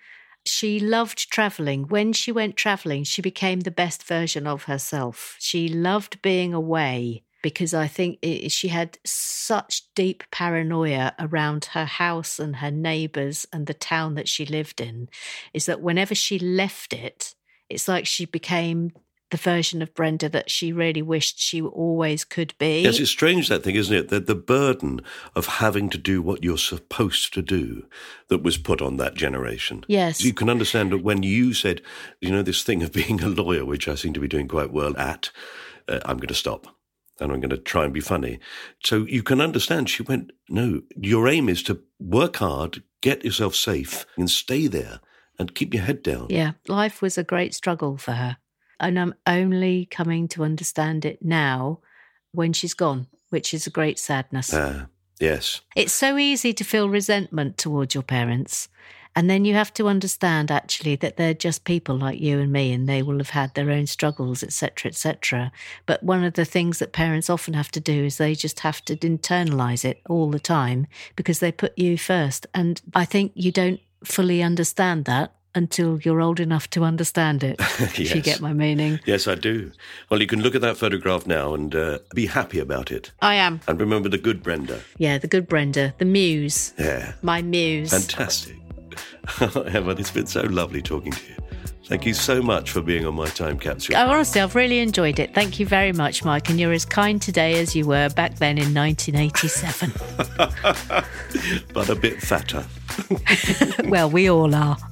she 0.46 0.78
loved 0.80 1.30
traveling. 1.30 1.88
When 1.88 2.12
she 2.12 2.32
went 2.32 2.56
traveling, 2.56 3.04
she 3.04 3.20
became 3.20 3.60
the 3.60 3.70
best 3.70 4.04
version 4.04 4.46
of 4.46 4.64
herself. 4.64 5.36
She 5.40 5.68
loved 5.68 6.22
being 6.22 6.54
away 6.54 7.24
because 7.42 7.74
I 7.74 7.88
think 7.88 8.20
it, 8.22 8.52
she 8.52 8.68
had 8.68 8.98
such 9.04 9.82
deep 9.96 10.22
paranoia 10.30 11.12
around 11.18 11.66
her 11.66 11.84
house 11.84 12.38
and 12.38 12.56
her 12.56 12.70
neighbors 12.70 13.46
and 13.52 13.66
the 13.66 13.74
town 13.74 14.14
that 14.14 14.28
she 14.28 14.46
lived 14.46 14.80
in 14.80 15.08
is 15.52 15.66
that 15.66 15.80
whenever 15.80 16.14
she 16.14 16.38
left 16.38 16.92
it, 16.92 17.34
it's 17.68 17.88
like 17.88 18.06
she 18.06 18.24
became 18.24 18.92
the 19.32 19.38
version 19.38 19.80
of 19.80 19.94
Brenda 19.94 20.28
that 20.28 20.50
she 20.50 20.72
really 20.72 21.00
wished 21.00 21.40
she 21.40 21.60
always 21.60 22.22
could 22.22 22.54
be. 22.58 22.82
Yes, 22.82 23.00
it's 23.00 23.10
strange 23.10 23.48
that 23.48 23.64
thing, 23.64 23.74
isn't 23.74 23.96
it? 23.96 24.08
That 24.10 24.26
the 24.26 24.34
burden 24.34 25.00
of 25.34 25.46
having 25.46 25.88
to 25.88 25.98
do 25.98 26.20
what 26.20 26.44
you're 26.44 26.58
supposed 26.58 27.32
to 27.34 27.42
do 27.42 27.86
that 28.28 28.42
was 28.42 28.58
put 28.58 28.82
on 28.82 28.98
that 28.98 29.14
generation. 29.14 29.84
Yes. 29.88 30.22
You 30.22 30.34
can 30.34 30.50
understand 30.50 30.92
that 30.92 31.02
when 31.02 31.22
you 31.22 31.54
said, 31.54 31.80
you 32.20 32.30
know, 32.30 32.42
this 32.42 32.62
thing 32.62 32.82
of 32.82 32.92
being 33.02 33.22
a 33.22 33.28
lawyer, 33.28 33.64
which 33.64 33.88
I 33.88 33.94
seem 33.94 34.12
to 34.12 34.20
be 34.20 34.28
doing 34.28 34.48
quite 34.48 34.70
well 34.70 34.96
at, 34.98 35.30
uh, 35.88 36.00
I'm 36.04 36.18
going 36.18 36.28
to 36.28 36.34
stop 36.34 36.66
and 37.18 37.32
I'm 37.32 37.40
going 37.40 37.50
to 37.50 37.56
try 37.56 37.84
and 37.84 37.92
be 37.92 38.00
funny. 38.00 38.38
So 38.84 39.06
you 39.06 39.22
can 39.22 39.40
understand. 39.40 39.88
She 39.88 40.02
went, 40.02 40.30
no, 40.48 40.82
your 40.94 41.26
aim 41.26 41.48
is 41.48 41.62
to 41.64 41.80
work 41.98 42.36
hard, 42.36 42.82
get 43.00 43.24
yourself 43.24 43.54
safe, 43.54 44.04
and 44.18 44.28
stay 44.28 44.66
there 44.66 45.00
and 45.38 45.54
keep 45.54 45.72
your 45.72 45.84
head 45.84 46.02
down. 46.02 46.26
Yeah, 46.28 46.52
life 46.68 47.00
was 47.00 47.16
a 47.16 47.24
great 47.24 47.54
struggle 47.54 47.96
for 47.96 48.12
her. 48.12 48.36
And 48.82 48.98
I'm 48.98 49.14
only 49.26 49.86
coming 49.86 50.28
to 50.28 50.42
understand 50.42 51.04
it 51.04 51.22
now 51.22 51.78
when 52.32 52.52
she's 52.52 52.74
gone, 52.74 53.06
which 53.30 53.54
is 53.54 53.66
a 53.66 53.70
great 53.70 53.98
sadness. 53.98 54.52
Ah, 54.52 54.86
yes. 55.20 55.60
it's 55.76 55.92
so 55.92 56.18
easy 56.18 56.52
to 56.52 56.64
feel 56.64 56.88
resentment 56.88 57.56
towards 57.56 57.94
your 57.94 58.02
parents. 58.02 58.68
And 59.14 59.28
then 59.28 59.44
you 59.44 59.54
have 59.54 59.72
to 59.74 59.88
understand 59.88 60.50
actually 60.50 60.96
that 60.96 61.16
they're 61.16 61.34
just 61.34 61.64
people 61.64 61.96
like 61.96 62.18
you 62.18 62.40
and 62.40 62.50
me 62.50 62.72
and 62.72 62.88
they 62.88 63.02
will 63.02 63.18
have 63.18 63.30
had 63.30 63.54
their 63.54 63.70
own 63.70 63.86
struggles, 63.86 64.42
etc., 64.42 64.88
etc. 64.88 65.52
But 65.84 66.02
one 66.02 66.24
of 66.24 66.34
the 66.34 66.46
things 66.46 66.78
that 66.78 66.92
parents 66.92 67.28
often 67.28 67.54
have 67.54 67.70
to 67.72 67.80
do 67.80 68.04
is 68.04 68.16
they 68.16 68.34
just 68.34 68.60
have 68.60 68.82
to 68.86 68.96
internalize 68.96 69.84
it 69.84 70.00
all 70.08 70.30
the 70.30 70.40
time 70.40 70.86
because 71.14 71.40
they 71.40 71.52
put 71.52 71.78
you 71.78 71.98
first. 71.98 72.46
And 72.54 72.80
I 72.94 73.04
think 73.04 73.32
you 73.34 73.52
don't 73.52 73.80
fully 74.02 74.42
understand 74.42 75.04
that 75.04 75.34
until 75.54 76.00
you're 76.00 76.20
old 76.20 76.40
enough 76.40 76.68
to 76.70 76.84
understand 76.84 77.42
it. 77.44 77.56
If 77.80 77.98
you 77.98 78.06
Yes. 78.16 78.24
get 78.24 78.40
my 78.40 78.52
meaning. 78.52 79.00
Yes, 79.06 79.26
I 79.28 79.34
do. 79.34 79.70
Well, 80.10 80.20
you 80.20 80.26
can 80.26 80.40
look 80.42 80.54
at 80.54 80.60
that 80.62 80.76
photograph 80.76 81.26
now 81.26 81.54
and 81.54 81.74
uh, 81.74 81.98
be 82.14 82.26
happy 82.26 82.58
about 82.58 82.90
it. 82.90 83.12
I 83.20 83.34
am. 83.34 83.60
And 83.68 83.80
remember 83.80 84.08
the 84.08 84.18
good 84.18 84.42
Brenda. 84.42 84.80
Yeah, 84.98 85.18
the 85.18 85.28
good 85.28 85.46
Brenda, 85.48 85.94
the 85.98 86.04
muse, 86.04 86.72
Yeah. 86.78 87.12
my 87.22 87.42
muse. 87.42 87.90
Fantastic. 87.90 88.56
Emma, 89.40 89.90
it's 89.92 90.10
been 90.10 90.26
so 90.26 90.42
lovely 90.42 90.82
talking 90.82 91.12
to 91.12 91.20
you. 91.28 91.36
Thank 91.92 92.06
you 92.06 92.14
so 92.14 92.40
much 92.40 92.70
for 92.70 92.80
being 92.80 93.04
on 93.04 93.12
my 93.14 93.26
time 93.26 93.58
capsule. 93.58 93.96
Oh, 93.98 94.08
honestly, 94.08 94.40
I've 94.40 94.54
really 94.54 94.78
enjoyed 94.78 95.18
it. 95.18 95.34
Thank 95.34 95.60
you 95.60 95.66
very 95.66 95.92
much, 95.92 96.24
Mike. 96.24 96.48
And 96.48 96.58
you're 96.58 96.72
as 96.72 96.86
kind 96.86 97.20
today 97.20 97.60
as 97.60 97.76
you 97.76 97.86
were 97.86 98.08
back 98.08 98.36
then 98.36 98.56
in 98.56 98.72
1987. 98.72 99.92
But 101.74 101.90
a 101.90 101.94
bit 101.94 102.22
fatter. 102.22 102.64
well, 103.90 104.08
we 104.08 104.30
all 104.30 104.54
are. 104.54 104.78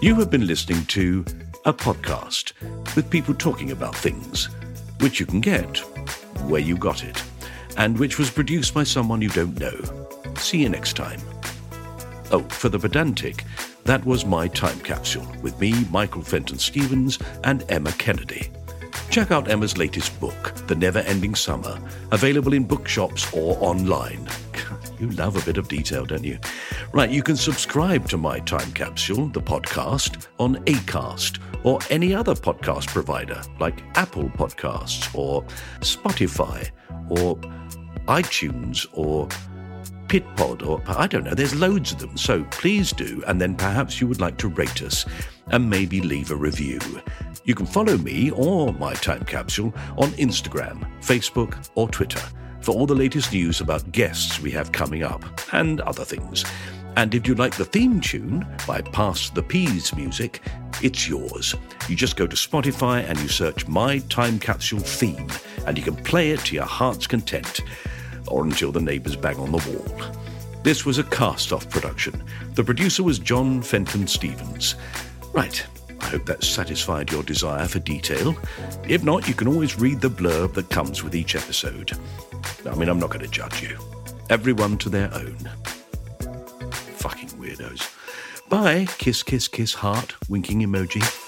You 0.00 0.14
have 0.14 0.30
been 0.30 0.46
listening 0.46 0.86
to 0.86 1.24
a 1.64 1.72
podcast 1.72 2.52
with 2.94 3.10
people 3.10 3.34
talking 3.34 3.72
about 3.72 3.96
things, 3.96 4.48
which 5.00 5.18
you 5.18 5.26
can 5.26 5.40
get 5.40 5.78
where 6.46 6.60
you 6.60 6.76
got 6.76 7.02
it, 7.02 7.20
and 7.76 7.98
which 7.98 8.20
was 8.20 8.30
produced 8.30 8.72
by 8.72 8.84
someone 8.84 9.20
you 9.20 9.30
don't 9.30 9.58
know. 9.58 10.07
See 10.38 10.62
you 10.62 10.68
next 10.68 10.94
time. 10.94 11.20
Oh, 12.30 12.42
for 12.48 12.68
the 12.68 12.78
pedantic, 12.78 13.44
that 13.84 14.04
was 14.04 14.24
my 14.24 14.48
time 14.48 14.78
capsule 14.80 15.26
with 15.42 15.58
me, 15.60 15.74
Michael 15.90 16.22
Fenton 16.22 16.58
Stevens, 16.58 17.18
and 17.44 17.64
Emma 17.68 17.92
Kennedy. 17.92 18.50
Check 19.10 19.30
out 19.30 19.50
Emma's 19.50 19.76
latest 19.76 20.18
book, 20.20 20.54
The 20.66 20.74
Never 20.74 21.00
Ending 21.00 21.34
Summer, 21.34 21.78
available 22.12 22.52
in 22.52 22.64
bookshops 22.64 23.32
or 23.34 23.56
online. 23.60 24.28
You 25.00 25.10
love 25.10 25.36
a 25.36 25.44
bit 25.44 25.58
of 25.58 25.68
detail, 25.68 26.04
don't 26.04 26.24
you? 26.24 26.38
Right, 26.92 27.10
you 27.10 27.22
can 27.22 27.36
subscribe 27.36 28.08
to 28.08 28.16
My 28.16 28.40
Time 28.40 28.72
Capsule, 28.72 29.28
the 29.28 29.40
podcast, 29.40 30.26
on 30.38 30.56
Acast 30.64 31.38
or 31.64 31.78
any 31.90 32.14
other 32.14 32.34
podcast 32.34 32.88
provider 32.88 33.40
like 33.60 33.82
Apple 33.96 34.28
Podcasts 34.30 35.14
or 35.14 35.42
Spotify 35.80 36.70
or 37.08 37.36
iTunes 38.06 38.86
or 38.92 39.28
Pitpod, 40.08 40.66
or 40.66 40.82
I 40.86 41.06
don't 41.06 41.24
know, 41.24 41.34
there's 41.34 41.54
loads 41.54 41.92
of 41.92 41.98
them. 41.98 42.16
So 42.16 42.44
please 42.44 42.92
do, 42.92 43.22
and 43.26 43.40
then 43.40 43.54
perhaps 43.54 44.00
you 44.00 44.08
would 44.08 44.20
like 44.20 44.38
to 44.38 44.48
rate 44.48 44.82
us 44.82 45.04
and 45.48 45.68
maybe 45.68 46.00
leave 46.00 46.30
a 46.30 46.36
review. 46.36 46.80
You 47.44 47.54
can 47.54 47.66
follow 47.66 47.96
me 47.98 48.30
or 48.30 48.72
my 48.72 48.94
time 48.94 49.24
capsule 49.24 49.72
on 49.96 50.08
Instagram, 50.12 50.86
Facebook, 51.00 51.68
or 51.74 51.88
Twitter 51.88 52.22
for 52.60 52.72
all 52.72 52.86
the 52.86 52.94
latest 52.94 53.32
news 53.32 53.60
about 53.60 53.92
guests 53.92 54.40
we 54.40 54.50
have 54.50 54.72
coming 54.72 55.02
up 55.02 55.24
and 55.52 55.80
other 55.82 56.04
things. 56.04 56.44
And 56.96 57.14
if 57.14 57.28
you 57.28 57.34
like 57.34 57.56
the 57.56 57.64
theme 57.64 58.00
tune 58.00 58.46
by 58.66 58.80
Pass 58.80 59.30
the 59.30 59.42
Peas 59.42 59.94
music, 59.94 60.42
it's 60.82 61.08
yours. 61.08 61.54
You 61.88 61.96
just 61.96 62.16
go 62.16 62.26
to 62.26 62.34
Spotify 62.34 63.08
and 63.08 63.18
you 63.20 63.28
search 63.28 63.68
My 63.68 63.98
Time 64.08 64.38
Capsule 64.38 64.80
Theme, 64.80 65.28
and 65.66 65.78
you 65.78 65.84
can 65.84 65.96
play 65.96 66.30
it 66.30 66.40
to 66.46 66.54
your 66.54 66.64
heart's 66.64 67.06
content 67.06 67.60
or 68.28 68.44
until 68.44 68.72
the 68.72 68.80
neighbours 68.80 69.16
bang 69.16 69.38
on 69.38 69.52
the 69.52 69.70
wall. 69.70 70.12
This 70.62 70.84
was 70.84 70.98
a 70.98 71.04
cast 71.04 71.52
off 71.52 71.68
production. 71.70 72.22
The 72.54 72.64
producer 72.64 73.02
was 73.02 73.18
John 73.18 73.62
Fenton 73.62 74.06
Stevens. 74.06 74.74
Right, 75.32 75.64
I 76.00 76.06
Hope 76.06 76.26
that 76.26 76.42
satisfied 76.42 77.12
your 77.12 77.22
desire 77.22 77.66
for 77.66 77.80
detail. 77.80 78.36
If 78.88 79.04
not, 79.04 79.28
you 79.28 79.34
can 79.34 79.48
always 79.48 79.78
read 79.78 80.00
the 80.00 80.08
blurb 80.08 80.54
that 80.54 80.70
comes 80.70 81.02
with 81.02 81.14
each 81.14 81.36
episode. 81.36 81.92
I 82.64 82.74
mean, 82.74 82.88
I'm 82.88 82.98
not 82.98 83.10
going 83.10 83.24
to 83.24 83.30
judge 83.30 83.62
you. 83.62 83.78
Everyone 84.30 84.78
to 84.78 84.88
their 84.88 85.12
own. 85.12 85.36
Fucking 86.70 87.28
weirdos. 87.30 87.94
Bye. 88.48 88.86
Kiss, 88.96 89.22
kiss, 89.22 89.48
kiss, 89.48 89.74
heart, 89.74 90.14
winking 90.28 90.60
emoji. 90.60 91.27